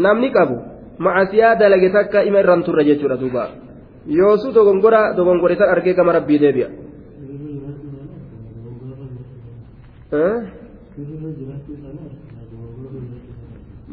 namni 0.07 0.30
qabu 0.30 0.57
macasiyaa 0.99 1.59
dalage 1.59 1.90
takka 1.90 2.22
ima 2.22 2.40
irraan 2.45 2.64
turre 2.64 2.84
jechuudha 2.84 3.20
duuba 3.20 3.49
yoosu 4.07 4.53
dogongora 4.53 5.12
dogongorisan 5.16 5.68
argee 5.68 5.95
gama 5.95 6.12
rabbii 6.12 6.38
deebi'a. 6.38 6.68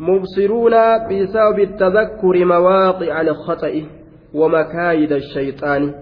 مبصرون 0.07 0.75
بسبب 1.09 1.59
التذكر 1.59 2.45
مواقع 2.45 3.21
الخطأ 3.21 3.73
ومكايد 4.33 5.11
الشيطان 5.11 5.93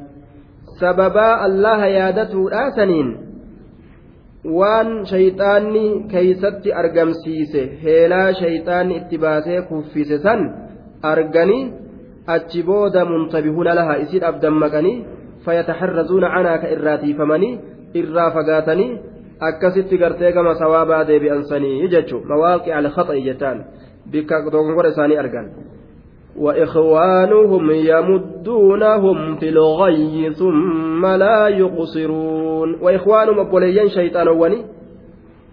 سببا 0.81 1.45
الله 1.45 1.85
يادته 1.85 2.67
آسنين 2.67 3.29
waan 4.59 5.05
shayxaanni 5.11 5.85
keeysatti 6.11 6.73
argamsiise 6.81 7.61
heelaa 7.83 8.27
shayxaanni 8.41 8.95
itti 8.99 9.17
baasee 9.23 9.61
kuffise 9.69 10.17
san 10.25 10.41
arganii 11.11 11.63
achi 12.35 12.63
booda 12.69 13.05
muntabihuuna 13.11 13.73
lahaa 13.79 13.97
isiidhaaf 14.05 14.37
dammaqanii 14.43 14.95
fayataharrazuuna 15.45 16.29
canaa 16.35 16.57
ka 16.61 16.71
irraatiifamanii 16.75 17.59
irraa 18.01 18.29
fagaatanii 18.37 18.97
akkasitti 19.49 20.01
gartee 20.03 20.31
gama 20.37 20.55
sawaabaa 20.61 21.03
deebi'ansanii 21.11 21.91
jechuun 21.95 22.27
mawaaqi 22.31 22.73
alkhaxa'i 22.79 23.25
jetaan 23.27 23.59
bikka 24.11 24.49
dogongora 24.51 24.89
isaanii 24.89 25.17
argan. 25.17 25.49
وإخوانهم 26.39 27.71
يمدونهم 27.71 29.35
في 29.35 29.49
الغي 29.49 30.33
ثم 30.33 31.05
لا 31.05 31.47
يقصرون 31.47 32.75
وإخوانهم 32.81 33.39
أبوليين 33.39 33.89
شيطان 33.89 34.27
وني 34.27 34.65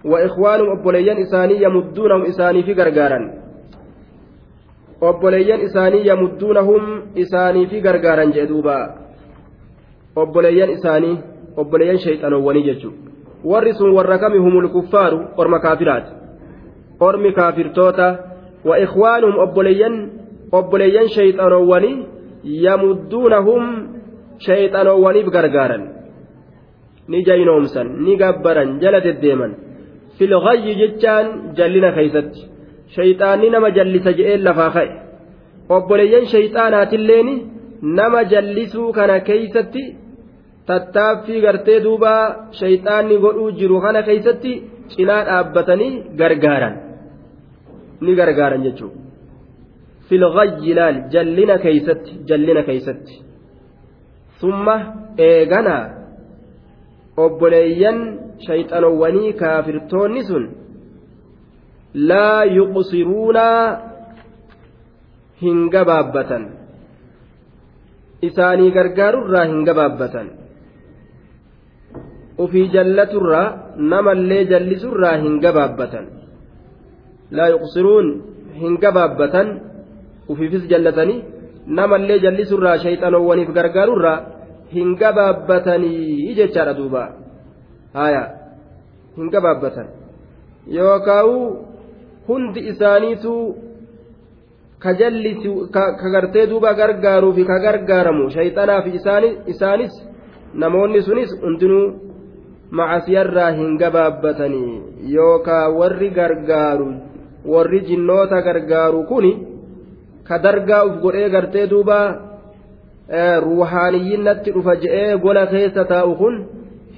وإخوانهم 0.04 0.78
أبوليين 0.78 1.16
إساني 1.16 1.62
يمدونهم 1.62 2.22
إساني 2.22 2.62
في 2.62 2.72
غرغارا 2.72 3.34
أبوليين 5.02 5.60
إساني 5.60 6.06
يمدونهم 6.06 7.02
إساني 7.18 7.66
في 7.66 7.80
غرغارا 7.80 8.24
جدوبا 8.24 8.94
أبوليين 10.18 10.70
إساني 10.70 11.18
أبوليين 11.58 11.98
شيطان 11.98 12.32
وني 12.32 12.62
جدوبا 12.62 13.06
warri 13.46 13.74
sun 13.78 13.94
warra 13.94 14.18
kami 14.18 14.38
humul 14.38 14.68
kuffaaru? 14.74 15.38
Orma 15.38 15.60
kaafiraati. 15.60 16.10
وإخوانهم 18.68 19.34
أبوليا 19.40 19.90
أبوليا 20.54 21.06
شيطانواني 21.06 21.92
يمدونهم 22.44 23.62
شيطانواني 24.38 25.22
بغرغارا 25.22 25.78
نجاينومسا 27.08 27.82
نجبرا 28.06 28.64
جلد 28.82 29.06
الديما 29.14 29.48
في 30.18 30.24
الغي 30.24 30.68
جتان 30.80 31.26
جلنا 31.58 31.90
خيست 31.96 32.32
شيطاني 32.96 33.48
نما 33.54 33.68
جلس 33.68 34.06
جئين 34.18 34.40
لفاخي 34.46 34.88
أبوليا 35.70 36.20
شيطانات 36.24 36.92
الليني 36.94 37.36
نما 37.82 38.22
جلسوا 38.22 38.92
كان 38.92 39.18
كيستي 39.18 39.84
tattaaffii 40.68 41.40
gartee 41.44 41.80
duuba 41.84 42.12
shayxaanni 42.60 43.20
godhuu 43.24 43.50
jiru 43.58 43.76
kana 43.84 44.00
keessatti 44.08 44.52
cinaa 44.94 45.22
dhaabbatanii 45.28 45.92
gargaaran 46.20 46.74
ni 48.00 48.14
gargaaran 48.20 48.62
jechuudha 48.66 49.00
filghayyi 50.08 50.74
laal 50.78 50.98
jallina 51.14 51.58
keeysatti 51.64 52.12
jallina 52.28 52.62
keeysatti. 52.68 53.14
Summa 54.40 54.76
eeganaa 55.28 55.84
obboleeyyan 57.24 57.98
shayxanowwanii 58.46 59.32
kaafirtoonni 59.42 60.22
sun 60.28 60.44
laa 62.10 62.44
yuqsiruuna 62.56 63.46
hin 65.42 65.58
gabaabbatan 65.74 66.44
isaanii 68.28 68.70
gargaarurraa 68.76 69.46
hin 69.52 69.64
gabaabbatan 69.68 70.28
ufii 72.44 72.68
jallaturraa 72.76 73.46
namallee 73.92 74.44
jallisurraa 74.52 75.16
hin 75.24 75.40
gabaabbatan 75.46 76.06
laa 77.30 77.48
yuqsiruun 77.54 78.08
hin 78.60 78.78
gabaabbatan 78.84 79.48
ufiifis 80.28 80.68
jallatanii 80.70 81.24
namallee 81.66 82.18
jallisurraa 82.24 82.78
shayxanowwaniif 82.84 83.50
gargaarurraa 83.58 84.18
hin 84.74 84.96
gabaabbatanii 85.02 86.34
jechaadha 86.38 86.74
duuba. 86.78 87.02
Haya 87.92 88.22
hin 89.16 89.30
gabaabbatan 89.30 89.88
yookaa'u 90.78 91.36
hundi 92.28 92.60
isaaniitu 92.72 93.32
ka 94.78 94.94
jallisi 94.94 95.48
ka 95.72 96.08
gartee 96.14 96.46
duuba 96.50 96.74
gargaaruu 96.74 97.32
fi 97.32 97.44
ka 97.44 97.58
gargaaramu 97.66 98.30
shayxanaa 98.30 98.82
fi 98.82 98.90
isaanis 99.52 99.94
namoonni 100.54 101.02
sunis 101.02 101.30
hundinuu 101.42 101.86
macasiyarraa 102.70 103.50
hin 103.58 103.76
gabaabbatanii 103.82 104.82
yookaa 105.14 105.68
warri 105.78 106.10
gargaaru 106.10 106.88
warri 107.52 107.80
jinnoota 107.88 108.42
gargaaru 108.46 109.02
kuni 109.10 109.32
ka 110.28 110.38
dargaa 110.38 110.84
uf 110.88 111.00
godhee 111.02 111.28
gartee 111.30 111.66
duuba 111.70 111.98
ruuhaaniyyiin 113.46 114.24
natti 114.24 114.54
dhufa 114.54 114.74
je'ee 114.82 115.18
gola 115.24 115.46
keessa 115.46 115.84
taa'u 115.84 116.14
kun 116.20 116.44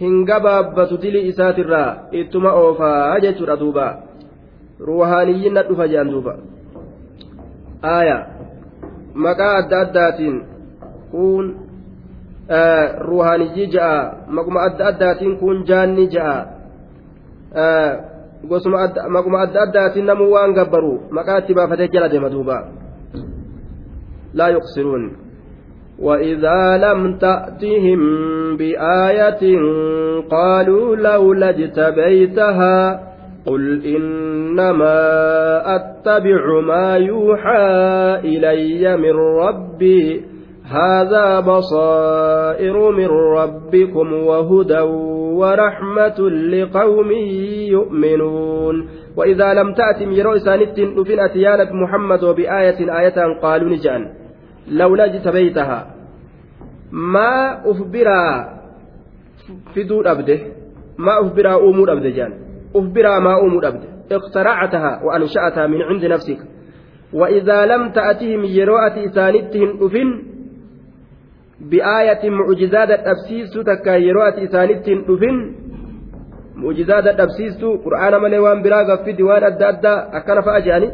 hin 0.01 0.25
gabaabbatu 0.25 0.99
dilii 1.03 1.29
isaatirraa 1.29 1.97
ittuma 2.21 2.53
oofaa 2.53 3.21
jechuudha 3.21 3.61
duuba. 3.61 3.87
Ruuhaaniyyiin 4.81 5.55
natti 5.55 5.73
dhufa 5.73 5.89
je'an 5.93 6.11
duuba. 6.13 6.35
Aaya. 7.83 8.19
Maqaa 9.15 9.57
adda 9.57 9.81
addaatiin 9.81 10.37
kun 11.11 11.57
ruuhaaniyyii 13.09 13.71
ja'a. 13.77 14.03
Maquma 14.29 14.61
adda 14.69 14.87
addaatiin 14.93 15.37
kun 15.39 15.65
jaanni 15.73 16.09
ja'a 16.17 16.39
gosuma 18.47 18.93
maquma 19.09 19.41
adda 19.47 19.63
addaatiin 19.67 20.07
namuu 20.07 20.31
waan 20.33 20.55
gabbaru 20.55 20.93
maqaa 21.11 21.39
itti 21.43 21.55
baafatee 21.55 21.89
jala 21.95 22.09
deema 22.09 22.31
duuba 22.31 22.59
laa 24.35 24.51
yuqsiruun 24.57 25.29
وإذا 25.99 26.77
لم 26.77 27.19
تأتهم 27.19 28.01
بآية 28.57 29.43
قالوا 30.31 30.97
لولا 30.97 31.51
اجتبيتها 31.51 33.01
قل 33.47 33.87
إنما 33.87 34.97
أتبع 35.77 36.61
ما 36.61 36.97
يوحى 36.97 37.67
إلي 38.25 38.97
من 38.97 39.17
ربي 39.17 40.23
هذا 40.71 41.41
بصائر 41.41 42.91
من 42.91 43.07
ربكم 43.09 44.13
وهدى 44.13 44.81
ورحمة 45.41 46.19
لقوم 46.29 47.11
يؤمنون. 47.73 48.89
وإذا 49.17 49.55
لم 49.55 49.75
تأتم 49.75 50.13
يرو 50.13 50.37
إسانت 50.37 50.81
نفن 50.81 51.21
أتيانة 51.21 51.73
محمد 51.73 52.25
وبآية 52.25 52.99
آية 53.01 53.41
قالوا 53.43 53.71
نجان. 53.71 54.15
لولا 54.69 55.05
اجتبيتها. 55.05 55.95
ما 56.93 57.63
أخبرا 57.71 58.49
فدور 59.77 60.11
أبده. 60.11 60.39
ما 60.99 61.21
أخبرا 61.21 61.57
أمور 61.57 61.93
أبده 61.93 62.11
جان. 62.11 62.33
أخبرا 62.77 63.19
ما 63.19 63.41
أمور 63.41 63.69
أبده. 63.69 63.89
اخترعتها 64.13 65.01
وأنشأتها 65.05 65.67
من 65.67 65.83
عند 65.83 66.05
نفسك. 66.05 66.39
وإذا 67.13 67.67
لم 67.67 67.91
تأتهم 67.91 68.45
يروءة 68.45 69.07
إسانتهم 69.07 69.85
أفن 69.85 70.28
بآية 71.61 72.31
معجزات 72.31 72.91
الأبسيس 72.91 73.53
تكا 73.67 73.97
يروءة 73.97 74.45
إسانتهم 74.45 75.05
أفن 75.09 75.55
معجزات 76.57 77.07
الأبسيس 77.07 77.65
قرآن 77.85 78.23
ملي 78.23 78.39
وان 78.39 78.63
براغ 78.63 79.05
في 79.05 79.13
ديوان 79.13 79.43
أدى 79.43 79.65
أدى 79.69 79.95
أكان 80.19 80.41
فأجاني. 80.41 80.91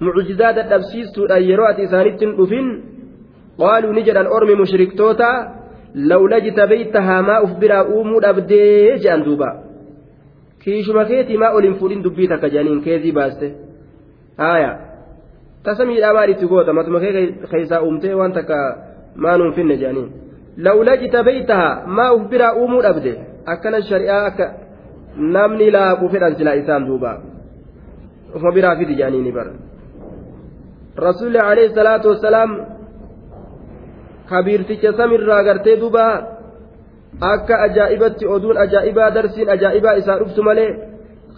معجزات 0.00 0.58
الأبسيس 0.58 1.18
يروءة 1.30 1.84
إسانتهم 1.84 2.42
أفن 2.42 2.66
قالوا 3.58 3.92
نجد 3.92 4.16
أرمي 4.16 4.54
مشركتوتا 4.54 5.32
لولا 5.94 6.36
اجتبيتها 6.36 7.20
ما 7.20 7.44
أخبرا 7.44 7.78
أومود 7.92 8.24
أبدي 8.24 8.96
جان 8.96 9.22
دوبا. 9.22 9.70
kiishuma 10.60 11.04
keetii 11.04 11.38
maa 11.40 11.54
ol 11.56 11.62
hin 11.62 11.74
fuudhin 11.80 12.02
dubbii 12.04 12.28
takka 12.28 12.48
jedhaniin 12.52 12.82
keezii 12.86 13.12
baaste 13.18 13.46
haaya 14.36 14.72
tasamiidhaa 15.68 16.12
maal 16.16 16.32
itti 16.32 16.48
goota 16.50 16.72
matuma 16.78 17.00
kee 17.04 17.22
keessaa 17.52 17.80
uumtee 17.86 18.14
waan 18.18 18.34
takka 18.38 18.58
maa 19.16 19.36
nuun 19.38 19.52
finne 19.52 19.76
jedhaniin 19.76 20.10
lawla 20.66 20.96
jitabeeytaha 21.02 21.68
maa 21.86 22.12
uf 22.16 22.22
biraa 22.32 22.54
uumuu 22.60 22.82
dhabde 22.82 23.12
akkana 23.46 23.82
shari'aa 23.90 24.24
akka 24.30 24.46
namni 25.36 25.70
laaquu 25.76 26.08
fedhan 26.08 26.36
silaa 26.36 26.56
isaan 26.62 26.86
duuba 26.86 27.12
ufuma 28.34 28.52
biraa 28.58 28.76
fidi 28.76 28.94
jedhaniini 29.00 29.32
bara 29.32 29.52
rasuulli 31.06 31.38
alayhi 31.38 31.74
salaatu 31.74 32.08
wassalaam 32.12 32.50
kabiirticha 34.30 34.92
samirraa 35.00 35.42
gartee 35.48 35.76
duuba 35.80 36.04
akka 37.32 37.60
ajaa'ibatti 37.66 38.26
oduun 38.26 38.56
ajaa'ibaa 38.64 39.10
darsiin 39.14 39.50
ajaa'ibaa 39.56 39.94
isaa 40.02 40.18
dhuftu 40.20 40.42
malee 40.42 40.70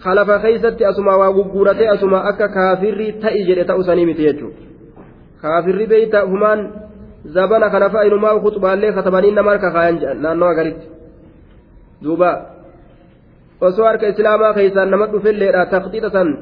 khalafa 0.03 0.39
keeysatti 0.39 0.85
asuma 0.85 1.17
waa 1.17 1.31
gugguuratee 1.37 1.89
asuma 1.95 2.23
akka 2.31 2.47
kaafirri 2.57 3.07
ta'i 3.23 3.43
jedhe 3.47 3.65
ta'u 3.69 3.83
sanii 3.83 4.05
miti 4.05 4.23
jechuudha 4.27 4.57
kaafirri 5.41 5.87
beeyta 5.93 6.25
humaan 6.31 6.59
zabana 7.25 7.69
kana 7.69 7.89
fa'a 7.89 8.05
inumaa 8.05 8.39
kuxubaallee 8.39 8.91
katabanii 8.91 9.31
nama 9.31 9.51
harka 9.51 9.71
kaayan 9.71 10.21
naannoo 10.21 10.49
agaritti 10.49 10.87
duuba 12.03 12.31
osoo 13.61 13.85
harka 13.85 14.07
islaamaa 14.07 14.53
keeysaan 14.53 14.89
nama 14.91 15.07
dhufelleedha 15.13 15.65
taqxiixa 15.75 16.09
san 16.15 16.33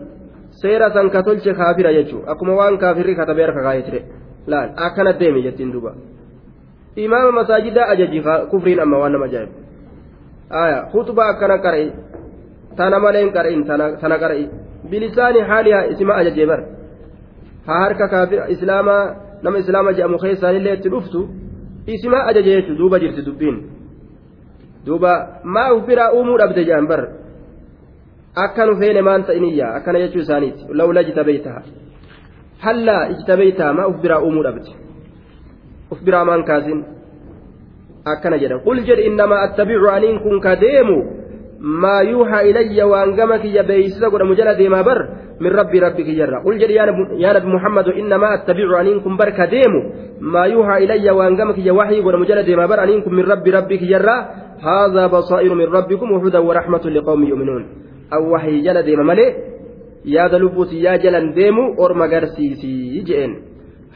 seera 0.62 0.90
san 0.94 1.10
ka 1.10 1.24
tolche 1.24 1.54
kaafira 1.54 1.94
jechuudha 1.94 2.32
akkuma 2.32 2.56
waan 2.62 2.78
kaafirri 2.78 3.16
katabee 3.16 3.46
harka 3.48 3.62
kaayee 3.68 3.86
ture 3.90 4.02
laal 4.48 4.70
akkana 4.88 5.14
deeme 5.20 5.42
jettiin 5.42 5.72
duuba. 5.74 5.94
imaama 6.96 7.32
masaajidaa 7.32 7.88
ajaji 7.94 8.24
kufriin 8.50 8.80
amma 8.80 8.98
waan 8.98 9.12
nama 9.12 9.26
ajaa'ibu 9.26 9.54
aya 10.50 10.78
khutbaa 10.92 11.30
akkana 11.34 11.58
qara'e 11.66 11.88
tana 12.78 13.00
maleen 13.00 13.32
qara'in 13.34 13.66
tana 14.02 14.18
qara'i 14.24 14.50
bilisaani 14.90 15.42
haaliha 15.50 15.86
isima 15.94 16.16
ajajee 16.16 16.46
bar 16.46 16.62
ha 17.68 17.74
harka 17.84 18.28
islaamaa 18.56 19.31
nama 19.44 19.58
islaama 19.64 19.92
jedhamu 19.98 20.18
keessaanillee 20.24 20.74
itti 20.78 20.90
dhuftu 20.94 21.20
isima 21.94 22.20
ajaje 22.30 22.52
jechu 22.58 22.74
duuba 22.80 22.98
jirti 23.04 23.22
dubbiin 23.28 23.58
duuba 24.86 25.12
maa 25.56 25.70
uf 25.76 25.84
biraa 25.90 26.10
uumuu 26.18 26.38
dhabde 26.42 26.62
jedhan 26.70 26.88
bar 26.92 27.02
akka 28.44 28.66
nu 28.66 28.74
feene 28.82 29.02
maan 29.08 29.24
ta'iniyya 29.30 29.68
akkana 29.78 30.00
jechuu 30.04 30.22
isaaniiti 30.26 30.64
lawla 30.80 31.02
ijtabeeytaha 31.08 31.62
hallaa 32.66 33.04
ijtabeeytaha 33.14 33.72
maa 33.80 33.88
uf 33.92 33.98
biraa 34.04 34.22
uumuu 34.26 34.44
dhabde 34.48 34.72
uf 35.92 36.00
biraa 36.08 36.26
maan 36.30 36.44
kaasin 36.50 36.80
akkana 38.14 38.38
jedhan 38.44 38.60
qul 38.68 38.78
jedhi 38.90 39.04
innamaa 39.10 39.42
attabicu 39.48 39.88
aniin 39.96 40.18
kun 40.24 40.38
ka 40.46 40.54
deemu 40.64 40.98
godhamu 44.10 44.36
jala 44.36 44.54
deemaa 44.56 44.84
bar 44.84 45.00
min 45.40 45.52
rabbi 45.54 45.80
rabbi 45.80 46.04
kiyyarra 46.04 46.42
qul 46.44 46.58
jedhi 46.58 46.74
yaa 46.74 47.34
nabi 47.34 47.48
muhammadu 47.48 47.92
innamaa 48.02 48.34
attabicu 48.38 48.76
aniin 48.76 49.02
kun 49.04 49.18
bar 49.18 49.32
ka 49.38 49.46
deemu 49.48 49.80
maa 50.20 50.48
yuuhaa 50.48 50.80
ilayya 50.80 51.14
waan 51.14 51.36
gama 51.36 51.54
kiyya 51.54 51.74
waxyii 51.74 52.02
godhamu 52.02 52.26
jala 52.26 52.44
deemaa 52.44 52.68
bar 52.68 52.80
aniin 52.80 53.04
kun 53.04 53.14
min 53.14 53.26
rabbi 53.26 53.52
rabbi 53.52 53.78
kiyyarra 53.78 54.18
هذا 54.62 55.08
بصائر 55.08 55.54
من 55.54 55.66
ربكم 55.66 56.12
وهدى 56.12 56.38
ورحمة 56.38 56.90
لقوم 56.90 57.24
يؤمنون 57.24 57.66
أو 58.14 58.34
وحي 58.34 58.62
جل 58.62 58.84
ديما 58.84 59.04
ملي 59.04 59.36
يا 60.06 60.28
دلبوتي 60.28 60.82
يا 60.82 60.96
جلن 60.96 61.34
ديمو 61.34 61.74
أور 61.80 61.94
مغرسيسي 61.94 63.02
جئن 63.08 63.32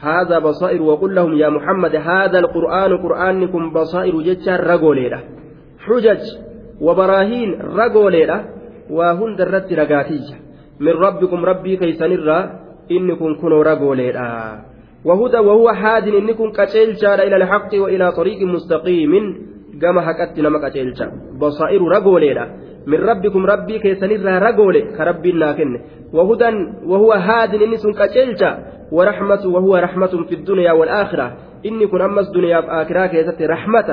هذا 0.00 0.38
بصائر 0.38 0.82
وقل 0.82 1.14
لهم 1.14 1.32
يا 1.34 1.48
محمد 1.48 1.96
هذا 1.96 2.38
القرآن 2.38 2.96
قرآنكم 2.96 3.72
بصائر 3.72 4.20
جتشا 4.20 4.56
رقوليرا 4.56 5.20
حجج 5.86 6.22
وبراهين 6.80 7.50
رقوليرا 7.76 8.38
وهن 8.90 9.36
درت 9.36 9.72
رقاتيجا 9.72 10.36
min 10.78 10.92
rabbikum 10.92 11.40
rabbii 11.40 11.80
keeysanirraa 11.80 12.48
inni 12.88 13.16
kun 13.16 13.36
kunoo 13.40 13.64
ragooleedha 13.64 14.28
وهدى 15.06 15.38
وهو 15.38 15.72
حاد 15.72 16.08
إنكم 16.08 16.50
كتلشا 16.50 17.14
إلى 17.14 17.36
الحق 17.36 17.70
وإلى 17.74 18.12
طريق 18.12 18.42
مستقيم. 18.42 19.12
كما 19.82 20.00
حكت 20.00 20.38
نما 20.38 20.58
كتلشا 20.68 21.06
بصائر 21.38 21.82
رجوليلا 21.82 22.44
من 22.86 22.98
ربكم 23.10 23.46
ربي 23.46 23.78
كيسنر 23.78 24.42
رجولي 24.42 24.82
كربي 24.98 25.32
لكن 25.32 25.80
وهدى 26.12 26.50
وهو 26.86 27.12
هاد 27.12 27.54
إنكم 27.54 27.92
كتلشا 27.92 28.50
ورحمة 28.92 29.42
وهو 29.46 29.76
رحمة 29.76 30.12
في 30.28 30.34
الدنيا 30.34 30.72
والآخرة. 30.72 31.36
إنكم 31.66 32.02
أمس 32.02 32.26
دنيا 32.34 32.58
وآخرة 32.58 33.06
كيست 33.06 33.42
رحمة. 33.42 33.88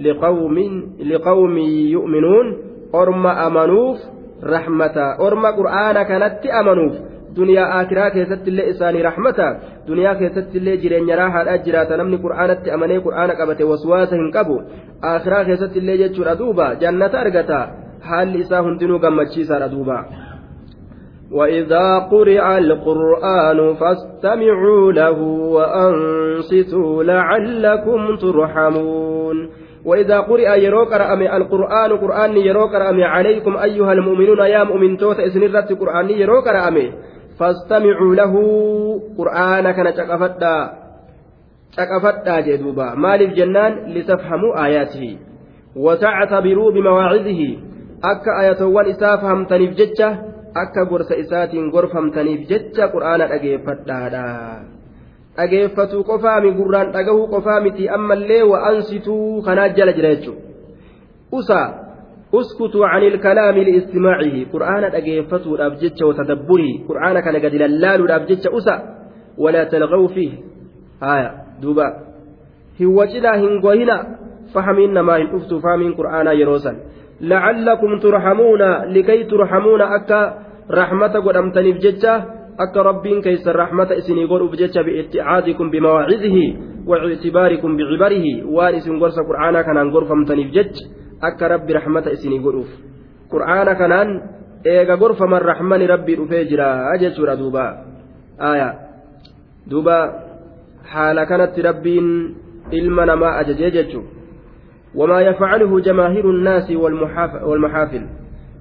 لقوم 0.00 1.58
يؤمنون 1.96 2.56
أرم 2.94 3.26
أمنوف 3.26 3.98
رحمة 4.44 4.96
أرم 5.20 5.46
قرآن 5.46 6.02
كانت 6.02 6.46
أمنوف 6.46 6.94
akiraa 7.34 8.10
keessatti 8.10 8.50
illee 8.50 8.70
isaanii 8.70 9.02
rahmata 9.02 9.46
duniyaa 9.86 10.14
keessatti 10.14 10.58
illee 10.58 10.76
jireenya 10.82 11.16
raahaadhaa 11.16 11.64
jiraata 11.64 11.96
namni 11.96 12.18
qur'aanatti 12.24 12.70
amanee 12.70 13.00
qur'aana 13.06 13.34
qabate 13.34 13.64
waswaasa 13.70 14.16
hin 14.16 14.30
qabu 14.36 14.62
akiraa 15.02 15.44
keessatti 15.48 15.78
illee 15.78 15.98
jechuudha 16.02 16.38
duuba 16.38 16.74
jannata 16.82 17.20
argata 17.20 17.58
haalli 18.10 18.38
isaa 18.44 18.62
hundinuu 18.62 18.98
gammachiisaadha 18.98 19.68
duuba. 19.74 19.98
وإذا 21.34 21.98
قرئ 21.98 22.58
القرآن 22.58 23.74
فاستمعوا 23.74 24.92
له 24.92 25.18
وأنصتوا 25.56 27.02
لعلكم 27.02 28.16
ترحمون 28.16 29.50
وإذا 29.84 30.20
قرئ 30.20 30.64
يروك 30.64 30.92
رأمي 30.92 31.36
القرآن 31.36 31.92
قرآن 31.92 32.36
يروك 32.36 32.74
رأمي 32.74 33.04
عليكم 33.04 33.56
أيها 33.56 33.92
المؤمنون 33.92 34.38
يا 34.38 34.64
مؤمن 34.64 34.96
توت 34.96 35.20
إسنرت 35.20 35.72
قرآن 35.72 36.10
يروك 36.10 36.46
رأمي 36.46 36.92
فاستمعوا 37.38 38.14
له. 38.14 38.34
قرآن 39.18 39.70
كان 39.70 39.94
تقفتا 39.94 40.72
تقفتا 41.76 42.40
جدوبا. 42.40 42.94
مالف 42.94 43.34
جنان 43.34 43.72
لتفهموا 43.94 44.64
آياته. 44.64 45.16
وتعتبروا 45.76 46.70
بمواعظه. 46.72 47.42
أكا 48.04 48.40
آياتوان 48.40 48.86
إسا 48.86 49.16
فهمتني 49.16 49.66
بججة 49.66 50.08
أكا 50.56 50.90
قرس 50.90 51.12
إساتين 51.12 51.70
قرفمتني 51.70 52.36
بججة 52.36 52.82
قرآن 52.86 53.20
أجيفتا 53.20 54.74
dhageeffatuu 55.36 56.04
qofaami 56.10 56.52
gurraan 56.58 56.92
dhagahuu 56.96 57.30
qofaa 57.34 57.60
miti 57.60 57.88
ammallee 57.88 58.42
wa'ansituu 58.52 59.42
kanaa 59.46 59.68
jala 59.78 59.92
jira 59.92 60.14
jechuudha. 60.14 60.42
Usaa 61.32 61.84
اسكتوا 62.34 62.86
عن 62.86 63.02
الكلام 63.02 63.58
لاستماعه 63.58 64.36
قرآن 64.52 64.84
أجيفته 64.84 65.54
الأبجتش 65.54 66.02
وتدبره 66.02 66.72
قرآن 66.88 67.20
كان 67.20 67.36
قد 67.36 67.54
للال 67.54 68.00
الأبجتش 68.00 68.46
أسا 68.46 68.76
ولا 69.38 69.64
تلغوا 69.64 70.08
فيه 70.08 70.32
آية 71.02 71.30
دوبا 71.62 71.86
هو 72.82 73.04
جدا 73.04 73.34
هنغوهنا 73.36 73.96
فهمين 74.54 75.00
ما 75.00 75.16
إن 75.16 75.36
أفتوا 75.36 75.60
فهمين 75.60 75.94
قرآن 75.94 76.26
يروسا 76.26 76.76
لعلكم 77.20 77.98
ترحمون 77.98 78.62
لكي 78.94 79.24
ترحمون 79.24 79.80
أكا 79.80 80.38
رحمة 80.70 81.14
قد 81.26 81.36
أمتني 81.36 81.72
بجتش 81.72 82.04
akka 82.58 82.82
rabbiin 82.82 83.22
keeysan 83.22 83.54
rahmata 83.54 83.94
isinii 83.94 84.26
godhuuf 84.26 84.54
jecha 84.58 84.84
biitticaadikum 84.84 85.70
bimawaacidihi 85.70 86.44
waictibaarikum 86.86 87.76
bicibarihi 87.76 88.42
waan 88.46 88.74
isin 88.78 88.98
gorsa 88.98 89.24
qur'aanaa 89.24 89.64
kanaan 89.64 89.90
gorfamtaniif 89.90 90.52
jecha 90.52 90.86
akka 91.20 91.48
rabbi 91.48 91.72
rahmata 91.72 92.14
isinii 92.14 92.38
godhuuf 92.38 92.70
qur'aana 93.30 93.74
kanaan 93.74 94.08
eega 94.64 94.96
gorfaman 94.96 95.42
rahmani 95.42 95.86
rabbii 95.86 96.16
dhufee 96.16 96.44
jira 96.46 96.94
jechuudha 97.00 97.36
duuba 97.36 97.64
aya 98.38 98.68
duuba 99.70 99.96
haala 100.92 101.26
kanatti 101.26 101.62
rabbiin 101.62 102.08
ilma 102.70 103.06
namaa 103.06 103.38
ajajee 103.42 103.70
jechu 103.70 104.02
وما 104.94 105.20
يفعله 105.20 105.80
جماهير 105.80 106.30
الناس 106.30 106.70
والمحافل 107.42 108.06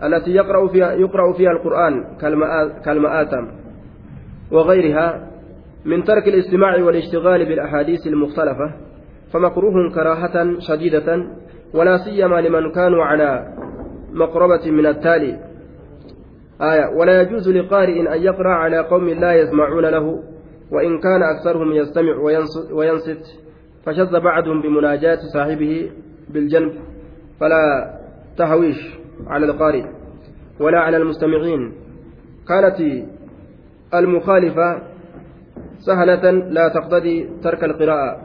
التي 0.03 0.31
يقرأ 0.31 0.67
فيها, 0.67 0.91
يقرأ 0.93 1.33
فيها 1.33 1.51
القرآن 1.51 2.17
كالمآتم 2.85 3.62
وغيرها 4.53 5.27
من 5.85 6.03
ترك 6.03 6.27
الاستماع 6.27 6.83
والاشتغال 6.83 7.45
بالأحاديث 7.45 8.07
المختلفة 8.07 8.73
فمكروه 9.33 9.93
كراهة 9.95 10.59
شديدة 10.59 11.27
ولا 11.73 11.97
سيما 11.97 12.41
لمن 12.41 12.71
كانوا 12.71 13.03
على 13.03 13.53
مقربة 14.13 14.71
من 14.71 14.85
التالي. 14.85 15.39
آية 16.61 16.85
ولا 16.99 17.21
يجوز 17.21 17.49
لقارئ 17.49 18.15
أن 18.15 18.21
يقرأ 18.21 18.53
على 18.53 18.79
قوم 18.79 19.09
لا 19.09 19.33
يسمعون 19.33 19.85
له 19.85 20.23
وإن 20.71 20.99
كان 20.99 21.23
أكثرهم 21.23 21.71
يستمع 21.71 22.15
وينصت 22.71 23.25
فشذ 23.85 24.19
بعضهم 24.19 24.61
بمناجاة 24.61 25.19
صاحبه 25.33 25.91
بالجنب 26.29 26.73
فلا 27.39 27.93
تهويش 28.37 28.97
على 29.27 29.45
القارئ. 29.45 29.85
ولا 30.59 30.79
على 30.79 30.97
المستمعين. 30.97 31.73
كانت 32.47 33.05
المخالفة 33.99 34.81
سهلة 35.79 36.31
لا 36.31 36.67
تقتضي 36.67 37.29
ترك 37.43 37.63
القراءة. 37.63 38.17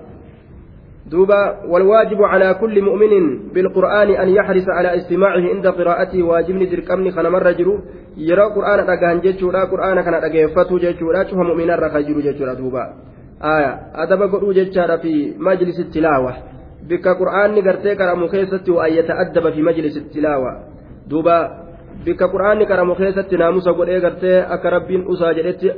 دوبا 1.11 1.65
والواجب 1.69 2.23
على 2.23 2.55
كل 2.55 2.83
مؤمن 2.83 3.39
بالقرآن 3.53 4.09
أن 4.11 4.29
يحرص 4.29 4.69
على 4.69 4.97
استماعه 4.97 5.41
عند 5.55 5.67
قراءته. 5.67 6.23
واجبني 6.23 6.67
دركمني 6.67 7.11
خنا 7.11 7.29
مرة 7.29 7.51
جرو. 7.51 7.79
يرى 8.17 8.43
قرآن 8.43 8.79
أجان 8.91 9.21
جتشورا 9.21 9.65
قرآن 9.65 10.01
كان 10.01 10.15
أجيفتو 10.15 10.79
جتشورا 10.79 11.25
شوف 11.25 11.39
مؤمنا 11.39 11.77
رخا 11.77 12.01
جرو 12.01 12.21
جتشورا 12.21 12.55
دوبا. 12.55 12.85
آية. 13.43 13.73
أدب 13.95 14.23
قرؤ 14.33 14.53
جتشارا 14.53 14.97
في 14.97 15.35
مجلس 15.39 15.81
التلاوة. 15.81 16.33
بك 16.89 17.09
قرآن 17.09 17.55
نقرتي 17.55 17.95
كرم 17.95 18.27
خيستي 18.29 18.71
وأن 18.71 18.93
يتأدب 18.93 19.51
في 19.51 19.63
مجلس 19.63 19.97
التلاوة. 19.97 20.53
دوبا 21.09 21.68
bikka 22.05 22.29
quraanni 22.35 22.67
qaramu 22.71 22.95
keessatti 23.01 23.37
naamusa 23.43 23.73
godhee 23.79 24.01
gartee 24.01 24.39
akka 24.57 24.71
rabbiin 24.77 25.07
usaa 25.15 25.33
jedhetti 25.39 25.73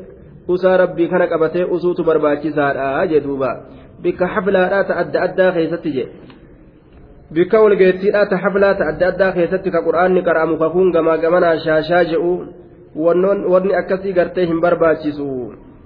usaa 0.48 0.76
rabbii 0.82 1.08
kana 1.08 1.26
qabatee 1.32 1.64
usuutu 1.64 2.04
barbaachisaadha 2.04 3.06
jedhuuba 3.12 3.50
bikka 4.02 4.26
xaflaadhaa 4.34 4.84
ta 4.84 4.94
adda 5.02 5.22
addaa 5.26 5.50
keessatti 5.56 5.90
jedhe 5.96 6.12
bikka 7.34 7.62
walgeettiidhaa 7.64 8.26
ta 8.26 8.36
xaflaa 8.44 8.74
ta 8.74 8.88
adda 8.92 9.08
addaa 9.12 9.32
keessatti 9.32 9.70
ka 9.70 9.82
quraanni 9.88 10.22
qaramu 10.28 10.58
kakuun 10.62 10.92
gamaa 10.96 11.18
gamanaa 11.24 11.56
shaashaa 11.66 12.04
jedhu 12.12 12.32
wanni 13.52 13.74
akkasii 13.80 14.12
gartee 14.12 14.46
hin 14.52 14.60
barbaachisu 14.60 15.26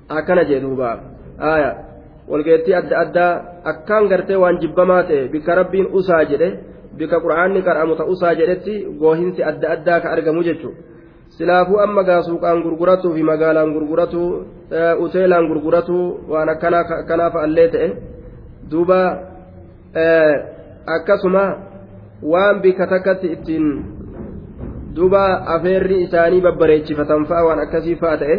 akkana 0.08 0.44
jedhuuba 0.52 0.90
walgeettii 2.28 2.74
adda 2.80 3.00
addaa 3.04 3.32
akkaan 3.72 4.08
gartee 4.12 4.38
waan 4.44 4.60
jibbamaa 4.62 5.02
ta'e 5.10 5.28
bikka 5.34 5.54
rabbiin 5.60 5.90
usaa 6.00 6.24
jedhe 6.32 6.48
bika 6.98 7.20
qura'aanni 7.24 7.60
qara'amu 7.68 7.94
ta'usaa 8.00 8.34
jedhetti 8.40 8.74
goohinsi 9.02 9.40
adda 9.50 9.66
addaa 9.76 10.00
ka 10.00 10.08
argamu 10.16 10.42
jechuudha 10.48 10.80
silaafuu 11.36 11.78
amma 11.84 12.02
gaasuuqaan 12.08 12.62
gurguratuu 12.62 13.14
fi 13.14 13.22
magaalaan 13.22 13.72
gurguratu 13.76 14.20
uteelaan 15.04 15.48
gurguratu 15.50 15.96
waan 16.32 16.48
akkanaa 16.54 17.30
fa'allee 17.36 17.68
ta'e 17.74 17.88
duuba 18.70 19.00
akkasuma 20.96 21.44
waan 22.32 22.60
bika 22.62 22.86
takkatti 22.86 23.32
ittiin 23.36 23.66
duuba 24.96 25.22
afeerri 25.56 26.02
isaanii 26.06 26.40
babbareechifatan 26.46 27.26
fa'a 27.30 27.44
waan 27.48 27.60
akkasii 27.66 27.96
fa'a 28.02 28.16
ta'e 28.22 28.36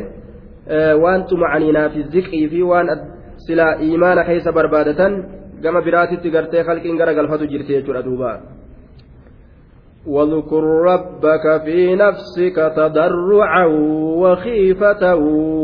waan 1.03 1.27
xumacaniinaa 1.29 1.89
fi 1.89 2.03
ziqii 2.15 2.47
fi 2.53 2.63
waan 2.71 2.87
silaa 3.47 3.73
imaana 3.93 4.23
keessa 4.29 4.51
barbaadatan 4.51 5.13
gama 5.61 5.81
biraatitti 5.81 6.29
gartee 6.29 6.63
halqiin 6.63 6.97
gara 6.97 7.13
galfatu 7.13 7.47
jirti 7.47 7.73
jechuudha 7.73 8.03
duuba. 8.03 8.41
واذكر 10.05 10.63
ربك 10.63 11.45
في 11.65 11.95
نفسك 11.95 12.73
تضرعا 12.77 13.65
وخيفة 14.21 15.15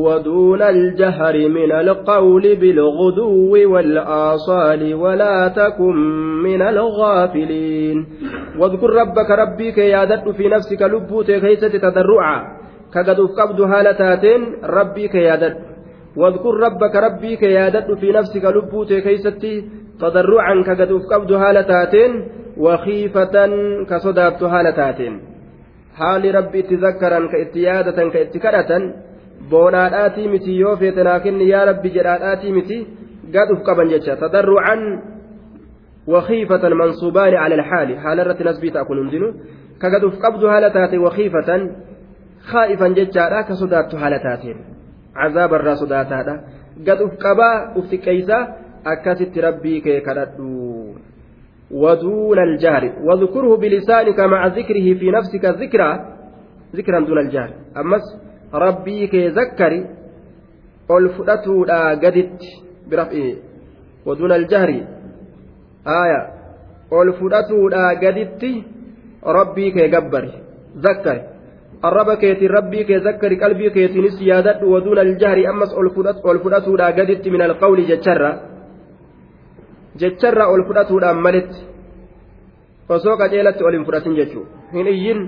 ودون 0.06 0.62
الجهر 0.62 1.50
من 1.50 1.72
القول 1.72 2.56
بالغدو 2.56 3.74
والآصال 3.74 4.94
ولا 4.94 5.48
تكن 5.48 5.96
من 6.44 6.62
الغافلين. 6.62 8.06
واذكر 8.60 8.90
ربك 8.90 9.30
ربك 9.30 9.78
يادت 9.78 10.30
في 10.30 10.48
نفسك 10.48 10.82
لبوت 10.82 11.32
كيسة 11.32 11.78
تضرعا. 11.78 12.38
كقد 12.94 13.20
قبض 13.20 13.62
هالتات 13.62 14.26
ربك 14.64 15.16
يادت 15.16 15.71
واذكر 16.16 16.54
ربك 16.66 16.96
ربك 16.96 17.44
يادت 17.44 17.92
في 17.92 18.12
نفسك 18.12 18.46
لبوت 18.46 18.94
كيسة 18.94 19.64
تضرعا 20.00 20.64
كقدوف 20.68 21.02
قبض 21.12 21.32
هالتاتين 21.32 22.12
وخيفة 22.58 23.36
كصدابت 23.90 24.44
هالتاتين 24.44 25.22
حال 25.96 26.36
ربي 26.36 26.62
تذكرا 26.62 27.28
كإتيادة 27.32 28.10
كاتكرة 28.10 28.94
yoo 29.52 30.78
feete 30.78 31.04
naa 31.04 31.20
kenni 31.20 31.50
yaa 31.50 31.66
rabbi 31.66 31.90
jedhaadhaatii 31.96 32.52
miti 32.58 32.78
gaduf 33.34 33.60
qaban 33.68 33.90
jecha 33.90 34.16
tadarrucan 34.16 34.82
وخيفة 36.08 36.70
منصوبان 36.70 37.34
على 37.34 37.56
الحال. 37.56 38.00
حال 38.00 38.20
الرت 38.20 38.42
نسبي 38.42 38.70
تأكل 38.70 39.00
هندنو 39.00 39.34
كقدف 39.82 40.14
قبض 40.26 40.44
هالتاتي 40.44 40.98
وخيفة 40.98 41.50
kaa'ifan 42.50 42.96
jechaadha 42.98 43.44
ka 43.48 43.56
sodaattu 43.56 43.98
haala 44.02 44.18
taateen 45.14 45.34
cazaabarraa 45.34 45.76
sodaataadha 45.84 46.36
gad 46.88 47.00
uf 47.06 47.14
qabaa 47.26 47.56
uf 47.76 47.86
xiqqeeysaa 47.92 48.44
akkasitti 48.94 49.42
rabbii 49.48 49.82
kee 49.82 50.00
kadhadhu 50.08 50.52
ودون 51.72 52.40
الجهر 52.40 52.84
واذكره 53.04 53.56
بلسانك 53.58 54.20
مع 54.20 54.48
ذكره 54.48 54.88
في 55.00 55.12
نفسك 55.12 55.46
ذكرى. 55.46 55.90
ذكرا 56.76 57.00
دون 57.00 57.20
الجهر 57.20 57.50
أمس 57.78 58.06
ربي 58.54 59.08
كي 59.08 59.28
ذكري. 59.28 59.86
الفدتو 60.92 61.66
لا 61.66 61.90
قدت 61.90 62.42
برفعه. 62.90 63.36
ودون 64.06 64.32
الجهر 64.32 64.70
آية. 65.88 66.22
الفدتو 66.94 67.70
لا 67.70 67.90
قدت 67.90 68.44
ربي 69.26 69.72
كي 69.72 69.88
قبري. 69.96 70.34
ذكري. 70.78 71.22
Arraba 71.82 72.16
keetiin 72.18 72.52
rabbii 72.58 72.86
kee 72.86 73.00
zakkari 73.00 73.38
qalbii 73.44 73.72
keetiinis 73.76 74.18
yaadadhu 74.22 74.72
waduuna 74.74 75.02
aljahri 75.02 75.48
ammas 75.52 75.72
ol 75.80 76.40
fudhatuudhaa 76.44 76.92
gaditti 77.00 77.32
min 77.32 77.42
alqawli 77.42 77.86
jecharra 77.92 78.32
jecharra 80.02 80.46
ol 80.54 80.64
fudhatuudhaan 80.68 81.22
malitti 81.26 81.60
osoo 82.90 83.18
qaceelatti 83.22 83.64
ol 83.64 83.74
hin 83.78 83.86
fudhatin 83.88 84.16
jechuu 84.20 84.46
hin 84.76 84.88
iyyin 84.94 85.20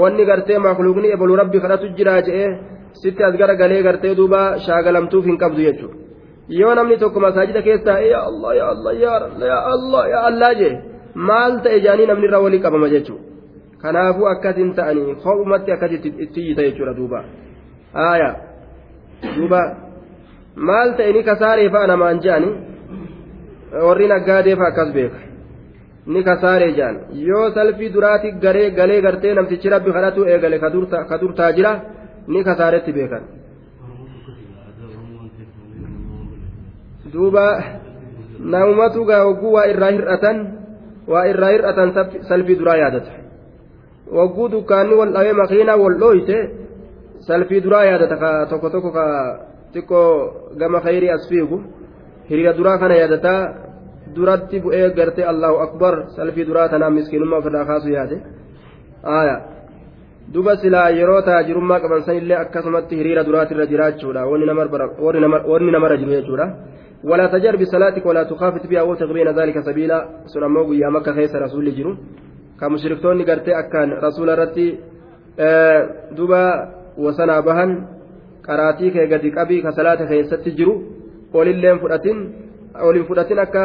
wanni 0.00 0.26
gartee 0.30 0.58
makluuqni 0.58 1.14
ebalu 1.16 1.40
rabbi 1.42 1.62
kadhatu 1.64 1.94
jiraa 1.98 2.20
je'ee 2.28 2.50
sitti 3.02 3.22
as 3.28 3.34
gara 3.40 3.54
galee 3.62 3.82
gartee 3.88 4.14
duuba 4.20 4.42
shaagalamtuuf 4.66 5.24
hin 5.30 5.38
qabdu 5.42 5.60
jechuudha 5.68 5.96
yoo 6.60 6.74
namni 6.74 6.98
tokko 7.02 7.20
masaajida 7.26 7.62
keessaa 7.68 7.98
yaa 8.12 8.26
allah 8.30 8.56
yaa 8.60 8.70
allah 8.74 8.94
yaa 9.04 9.64
allah 9.74 10.04
yaa 10.12 10.22
allah 10.30 10.54
jee 10.60 10.74
maal 11.14 11.52
ta'e 11.64 11.80
jaanii 11.86 12.06
namni 12.10 12.26
irra 12.28 12.40
walii 12.44 12.64
qabama 12.66 12.88
jechuudha. 12.94 13.29
Kanaafuu 13.82 14.26
akkasin 14.34 14.74
ta'anii 14.74 15.14
kophumatti 15.24 15.72
akkas 15.72 15.92
itti 15.96 16.40
yita 16.48 16.62
jechuudha 16.68 16.94
duuba 17.00 17.24
haaya 17.94 18.30
duuba 19.36 19.60
maal 20.68 20.94
ta'e 20.96 21.12
ni 21.12 21.22
kasaaree 21.30 21.70
fa'a 21.74 21.86
namaan 21.92 22.20
je'ani 22.24 22.50
warri 23.86 24.06
naggaadee 24.12 24.56
fa'a 24.60 24.70
akkas 24.72 24.92
beeka 24.98 25.20
ni 26.06 26.24
kasaaree 26.28 26.72
je'an 26.78 26.96
yoo 27.28 27.50
salfii 27.56 27.92
duraati 27.94 28.32
garee 28.44 28.70
galee 28.78 29.00
gartee 29.06 29.34
namtichi 29.34 29.68
rabbi 29.74 29.92
kadhatu 29.96 30.26
eegale 30.32 30.58
ka 31.10 31.18
durtaa 31.22 31.52
jira 31.58 31.72
ni 32.32 32.44
kasaaretti 32.44 32.92
beekan 32.92 33.24
duuba 37.12 37.44
namumatu 38.52 39.04
gaa 39.04 39.24
hogguu 39.24 39.52
waa 39.56 39.66
irraa 39.72 39.90
hir'atan 39.96 40.36
waa 41.12 41.24
irraa 41.32 41.50
hir'atan 41.54 41.88
salfii 42.28 42.58
duraa 42.60 42.76
yaadata 42.82 43.12
wagguu 44.18 44.48
dukkaanni 44.54 44.94
wal 45.00 45.12
dhawee 45.16 45.34
makiinaa 45.42 45.76
wal 45.82 45.96
dhooyte 46.02 46.36
salfii 47.28 47.60
duraa 47.66 47.84
yaadata 47.90 48.46
tokko 48.50 48.70
tokko 48.74 48.90
ka 48.98 49.04
xiqqoo 49.74 50.10
gama 50.60 50.80
khayrii 50.86 51.12
as 51.16 51.28
fiigu 51.28 51.62
hiriira 52.30 52.52
duraa 52.58 52.78
kana 52.78 52.94
yaadataa 53.02 53.40
duratti 54.16 54.60
bu'ee 54.64 54.90
gartee 54.98 55.26
allahu 55.32 55.56
akbar 55.66 55.94
salfii 56.16 56.48
duraa 56.50 56.68
tanaa 56.68 56.90
miskiinummaa 56.90 57.38
ofirraa 57.42 57.64
kaasu 57.70 57.88
yaade 57.96 58.16
aya 59.18 59.36
duba 60.34 60.56
silaa 60.62 60.88
yeroo 60.98 61.22
taajirummaa 61.28 61.80
qaban 61.84 62.02
sanillee 62.08 62.38
akkasumatti 62.44 62.98
hiriira 63.00 63.24
duraatirra 63.28 63.70
jiraachuudha 63.72 64.26
wanni 64.26 65.70
namarra 65.76 65.96
jiru 66.00 66.12
jechuudha 66.18 66.48
ولا 67.04 67.26
تجر 67.26 67.56
بصلاتك 67.56 68.06
ولا 68.06 68.22
تخافت 68.22 68.66
بها 68.66 68.82
وابتغ 68.82 69.12
بين 69.12 69.28
ذلك 69.28 69.60
سبيلا 69.60 70.08
سنمو 70.26 70.72
يا 70.72 70.88
مكة 70.88 71.12
خيس 71.12 71.34
رسول 71.34 71.74
جرو 71.76 71.96
ka 72.60 72.68
mushriktoonni 72.68 73.24
gartee 73.24 73.54
akkaan 73.62 73.90
rasuula 74.04 74.32
irratti 74.36 74.66
duba 76.16 76.42
wasanaa 77.04 77.42
bahan 77.42 77.70
qaraatii 78.46 78.90
kee 78.94 79.06
gadi 79.12 79.30
qabii 79.38 79.62
ka 79.62 79.72
salaata 79.72 80.06
keessatti 80.10 80.56
jiru 80.58 80.74
olilleen 81.32 81.78
fudhatin 81.82 82.18
olin 82.88 83.04
fudhatin 83.08 83.38
akka 83.44 83.64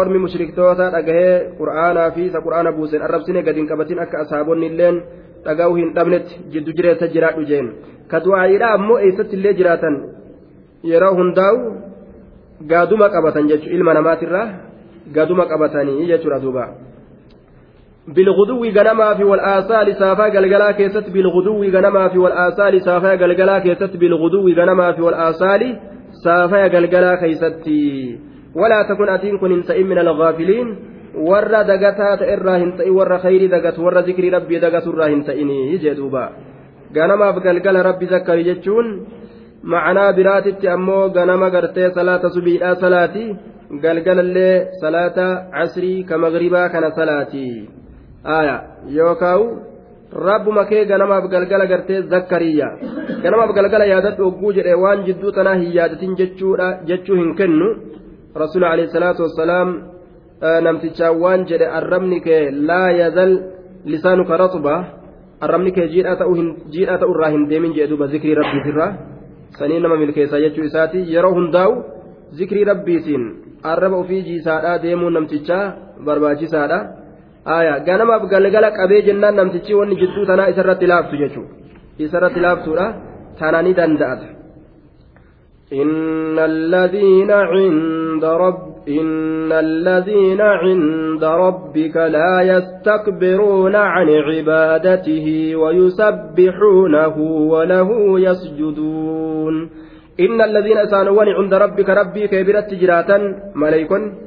ormi 0.00 0.18
mushriktoota 0.24 0.90
dhagahee 0.94 1.34
qur'aanaa 1.60 2.10
fi 2.14 2.22
isa 2.30 2.40
qur'aana 2.46 2.72
buuseen 2.76 3.02
arrabsine 3.06 3.42
gadi 3.46 3.60
hin 3.60 3.68
qabatin 3.72 3.98
akka 4.04 4.22
asaabonni 4.24 4.66
illeen 4.72 5.02
dhaga'uu 5.46 5.76
hin 5.80 5.90
dhabnetti 5.96 6.40
jiddu 6.52 6.76
jireessa 6.78 7.12
jiraadhu 7.14 7.44
jeen 7.50 7.68
ka 8.10 8.20
du'aayiidha 8.26 8.72
ammoo 8.76 8.98
eessatti 9.08 9.36
illee 9.38 9.54
jiraatan 9.60 10.00
yeroo 10.92 11.12
hundaa'u 11.20 11.58
gaaduma 12.72 13.12
qabatan 13.14 13.52
jechuudha 13.52 13.76
ilma 13.76 13.94
namaatirraa 13.98 14.46
gaaduma 15.14 15.44
qabatanii 15.52 16.08
jechuudha 16.10 16.40
duuba. 16.44 16.64
بالغدو 18.08 18.64
غنما 18.64 19.14
في 19.14 19.24
والآصال 19.24 19.96
سافا 19.96 20.28
غلغلا 20.28 20.70
كيست 20.70 21.10
بالغدو 21.10 21.64
غنما 21.64 22.08
في 22.08 22.18
والآصال 22.18 22.80
سافا 22.80 23.14
غلغلا 23.14 23.58
كيست 23.58 23.96
بالغدو 23.96 24.48
غنما 24.48 24.92
في 24.92 25.02
والآصال 25.02 25.76
سافا 26.24 26.66
غلغلا 26.66 27.14
كيست 27.14 27.68
ولا 28.54 28.82
تكن 28.88 29.08
أتين 29.08 29.38
كن 29.38 29.64
من 29.90 29.98
الغافلين 29.98 30.76
irraa 31.14 32.58
hin 32.58 32.72
ta'in 32.76 32.94
warra 32.94 33.18
khayrii 33.22 33.48
dagatu 33.48 33.84
warra 33.86 34.02
zikrii 34.02 34.30
rabbii 34.30 34.60
dagatu 34.60 34.90
irraa 34.92 35.08
hin 35.12 35.22
ta'inii 35.24 35.78
jee 35.78 35.94
duuba 35.94 36.24
ganamaaf 36.96 37.38
galgala 37.44 37.82
rabbi 37.88 38.06
zakkari 38.06 38.44
jechuun 38.48 38.88
macanaa 39.62 40.12
biraatitti 40.18 40.68
ammoo 40.68 41.08
ganama 41.18 41.50
gartee 41.54 41.90
salaata 41.94 42.34
subiidhaa 42.36 42.74
salaati 42.82 43.24
galgalallee 43.84 44.66
salaata 44.82 45.28
casrii 45.54 46.04
ka 46.08 46.18
magribaa 46.18 46.68
kana 46.74 46.90
salaati 46.98 47.46
aya 48.24 48.56
yookaawu 48.88 49.46
rabbuma 50.14 50.64
kee 50.64 50.84
ganamaaf 50.86 51.24
galgala 51.28 51.66
gartee 51.66 52.02
zakkariyya 52.12 52.68
ganamaaf 53.22 53.52
galgala 53.54 53.86
yaadadhu 53.86 54.26
ogguu 54.28 54.52
jedhe 54.56 54.74
waan 54.74 55.04
jidduu 55.06 55.32
tanaa 55.32 55.54
hin 55.60 55.72
yaadatin 55.78 56.16
jechuudha 56.16 56.68
jechuu 56.88 57.16
hin 57.16 57.34
kennu. 57.34 57.68
Rasuul 58.34 58.64
alayhi 58.64 58.92
salaatu 58.92 59.22
wassalaam 59.22 59.68
namtichaan 60.66 61.20
waan 61.22 61.46
jedhe 61.50 61.66
arrabni 61.78 62.20
kee 62.20 62.50
laa 62.50 62.90
yazal 62.90 63.32
lisaanuka 63.84 64.36
ratba. 64.36 64.74
Arrabni 65.40 65.72
kee 65.76 65.88
jiidhaa 65.88 66.16
ta'u 66.16 67.12
irraa 67.14 67.30
hin 67.36 67.48
deemin 67.48 67.74
jedhe 67.76 67.90
duuba 67.92 68.06
zikrii 68.06 68.34
rabbiitirraa 68.40 68.92
sanii 69.58 69.80
nama 69.80 69.96
milkeessaa 69.96 70.40
jechuu 70.40 70.64
isaati. 70.70 71.04
Yeroo 71.14 71.34
hundaa'u 71.38 71.72
zikrii 72.38 72.64
rabbiitiin 72.64 73.24
arraba 73.62 73.96
ofii 73.96 74.22
jiisaadhaa 74.28 74.82
deemuun 74.82 75.12
namtichaa 75.18 75.64
barbaachisaadha. 76.06 77.03
Aya 77.44 77.80
ganamaaf 77.80 78.28
galgala 78.32 78.70
qabee 78.78 79.02
jennaan 79.08 79.36
namtichi 79.36 79.74
wanni 79.74 80.00
jidduu 80.02 80.26
tanaa 80.30 80.52
isarratti 80.52 80.86
laaftu 80.92 81.20
jechuudha 81.22 81.52
isarratti 81.98 82.40
laaftuudha 82.46 82.86
tana 83.38 83.62
ni 83.62 83.74
danda'ata. 83.74 84.34
إن 85.72 86.38
الذين 86.38 87.30
عند 87.30 88.24
رب 88.24 88.88
إن 88.88 89.52
الذين 89.52 90.40
عند 90.40 91.24
ربك 91.24 91.96
لا 91.96 92.40
يستكبرون 92.42 93.76
عن 93.76 94.08
عبادته 94.08 95.56
ويسبحونه 95.56 97.16
وله 97.52 98.20
يسجدون 98.20 99.70
إن 100.20 100.40
الذين 100.40 100.86
سانوا 100.86 101.24
عند 101.38 101.54
ربك 101.54 101.88
ربي 101.90 102.28
كبيرة 102.28 102.68
جراتا 102.80 103.18
ملائكة 103.54 104.23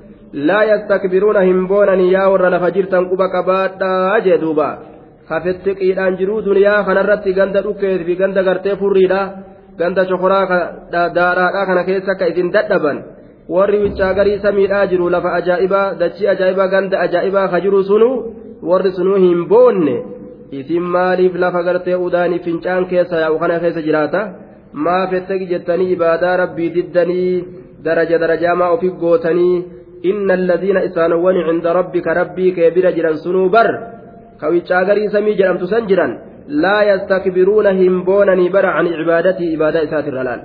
lafa 2.56 2.72
jirtan 2.76 3.10
quba 3.10 3.28
qabaadhaa 3.36 4.20
jee 4.26 4.38
duuba 4.44 4.70
hafetti 5.30 5.76
qiidhaan 5.80 6.18
jiruu 6.20 6.42
duniyaa 6.48 6.84
kanarratti 6.88 7.34
ganda 7.34 7.62
dhukkeetii 7.62 8.06
fi 8.06 8.16
ganda 8.16 8.44
gartee 8.44 8.76
furriidha 8.82 9.22
ganda 9.80 10.06
shokoraa 10.10 10.46
daadhaadhaa 10.92 11.66
kana 11.70 11.84
keessa 11.90 12.12
akka 12.12 12.30
isin 12.32 12.52
dadhaban 12.56 12.98
warri 13.56 13.80
wiccaa 13.84 14.14
garii 14.14 14.40
samiidhaa 14.46 14.86
jiru 14.92 15.10
lafa 15.16 15.34
ajaa'ibaa 15.40 15.94
dachii 16.02 16.28
ajaa'ibaa 16.34 16.68
ganda 16.76 17.00
ajaa'ibaa 17.06 17.48
ka 17.54 17.62
jiru 17.66 17.84
sunu 17.84 18.10
warri 18.70 18.92
sunuu 18.98 19.20
hin 19.26 19.46
boonne 19.52 19.96
isin 20.60 20.84
maaliif 20.96 21.36
lafa 21.44 21.64
gartee 21.68 21.96
udaanii 22.08 22.44
fincaan 22.48 22.86
keessa 22.92 23.24
yaa'u 23.24 23.40
kana 23.40 23.60
keessa 23.64 23.86
jiraata 23.88 24.22
maafette 24.88 25.40
jettanii 25.54 25.92
ibaadaa 25.96 26.36
rabbii 26.44 26.70
diddanii 26.76 27.32
daraja 27.86 28.20
darajaamaa 28.24 28.70
ofi 28.76 28.90
gootanii 29.04 29.56
إن 30.10 30.28
الذين 30.40 30.78
إسانوان 30.88 31.38
عند 31.48 31.66
ربك 31.80 32.08
ربي 32.20 32.48
كبير 32.58 32.86
جران 32.98 33.16
سنوبر 33.24 33.68
كويتشا 34.42 34.80
غري 34.88 35.04
سمي 35.14 35.34
جرام 35.40 35.58
تسنجرا 35.62 36.08
لا 36.64 36.78
يستكبرون 36.92 37.68
همبونني 37.80 38.46
بر 38.56 38.66
عن 38.76 38.86
عبادتي 39.00 39.46
عبادة 39.54 39.80
إسات 39.86 40.06
الرلال. 40.12 40.40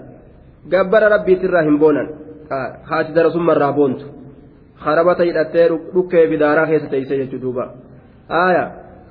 جبر 0.72 1.02
ربي 1.14 1.34
ترى 1.40 1.60
همبونا. 1.68 2.02
هاتي 2.90 3.12
درس 3.16 3.36
مرة 3.48 3.70
بونت. 3.78 4.00
خربت 4.82 5.20
يدتي 5.28 5.64
ركي 5.96 6.22
بدارا 6.30 6.62
خيس 6.70 6.84
تيسي 6.90 7.24
جدوبا 7.32 7.64
آية 8.46 8.64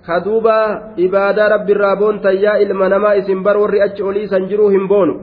kaduuba 0.08 0.56
ibaadaa 0.98 1.50
rabbi 1.50 1.72
irraa 1.76 1.96
boontayyaa 1.96 2.58
ilma 2.66 2.90
namaa 2.90 3.14
isin 3.22 3.44
bar 3.46 3.58
warri 3.58 3.82
achi 3.86 4.04
olii 4.04 4.28
san 4.28 4.48
jiruu 4.50 4.70
hin 4.76 4.88
boonu 4.92 5.14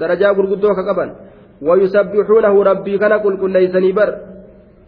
darajaa 0.00 0.34
gurguddoo 0.38 0.74
ka 0.78 0.84
qaban 0.88 1.14
wayusabbihuunahu 1.68 2.64
rabbii 2.70 2.98
kana 3.02 3.18
qulqulleeysanii 3.24 3.92
bar 3.98 4.10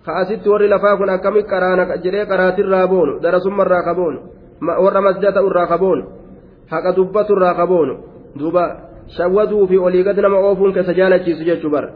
kaasitti 0.06 0.48
warri 0.48 0.68
lafaa 0.68 0.96
kun 0.96 1.10
akkami 1.16 1.42
qaraana 1.52 1.96
jedhee 2.04 2.26
qaraatirraa 2.26 2.86
boonu 2.92 3.18
darasummarraa 3.22 3.82
ka 3.88 3.94
boonu 3.94 4.18
warra 4.84 5.00
masjida 5.00 5.32
ta'urraa 5.32 5.66
ka 5.66 5.78
boonu 5.78 6.04
haqa 6.70 6.92
dubbaturraa 6.96 7.54
qaboonu 7.54 7.94
duuba 8.38 8.64
shawwaduu 9.16 9.66
fi 9.66 9.78
olii 9.78 10.04
gad 10.04 10.18
nama 10.26 10.38
oofuun 10.48 10.72
keessa 10.72 10.94
jaalachiisu 10.94 11.44
jechuu 11.44 11.70
bara 11.70 11.88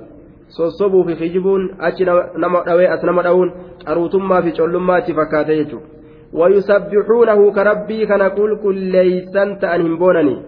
sossobuu 0.57 1.05
fi 1.09 1.17
kijibuun 1.17 1.69
achi 1.79 2.05
nama 2.05 2.63
dhawee 2.67 2.89
as 2.95 3.03
nama 3.03 3.23
dhawuun 3.27 3.53
qaruutummaa 3.87 4.43
fi 4.43 4.53
collummaa 4.59 4.97
achi 5.03 5.15
fakkaate 5.21 5.57
jechuudha 5.61 5.89
wayusabbihuunahu 6.41 7.53
ka 7.57 7.65
rabbii 7.71 8.07
kana 8.07 8.31
qulqulleeysan 8.39 9.57
ta'an 9.63 9.83
hin 9.87 9.97
boonanii 10.03 10.39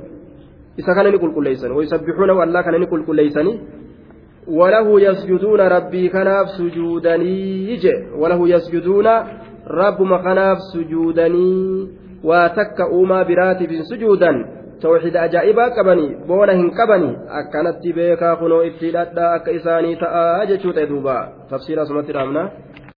isa 0.83 0.95
kana 0.95 1.11
ni 1.11 1.19
qulqulleeysan 1.25 1.77
wayusabbihuunahu 1.79 2.43
allaa 2.47 2.63
kana 2.69 2.79
ni 2.79 2.87
qulqulleeysanii 2.93 3.57
وله 4.49 5.01
يسجدون 5.01 5.61
ربي 5.61 6.09
كناف 6.09 6.47
سجودني 6.49 7.78
وله 8.18 8.49
يسجدون 8.49 9.07
رب 9.70 10.03
مخناف 10.03 10.59
سجودني. 10.74 11.88
واتك 12.24 12.80
أوما 12.80 13.22
براتب 13.22 13.70
سجودا. 13.90 14.32
توحيد 14.82 15.16
أجائبا 15.16 15.64
قبني 15.64 16.26
بونا 16.28 16.53
هن 16.53 16.70
قبني 16.70 17.16
أكنت 17.28 17.94
بيكا 17.94 18.34
خنو 18.34 18.61
اتلاد 18.61 19.18
أك 19.18 19.49
إساني 19.49 19.97
تآجي 19.97 20.86
دوبا 20.86 21.32
تفسير 21.51 21.82
اسمة 21.82 22.11
رامنا 22.11 22.51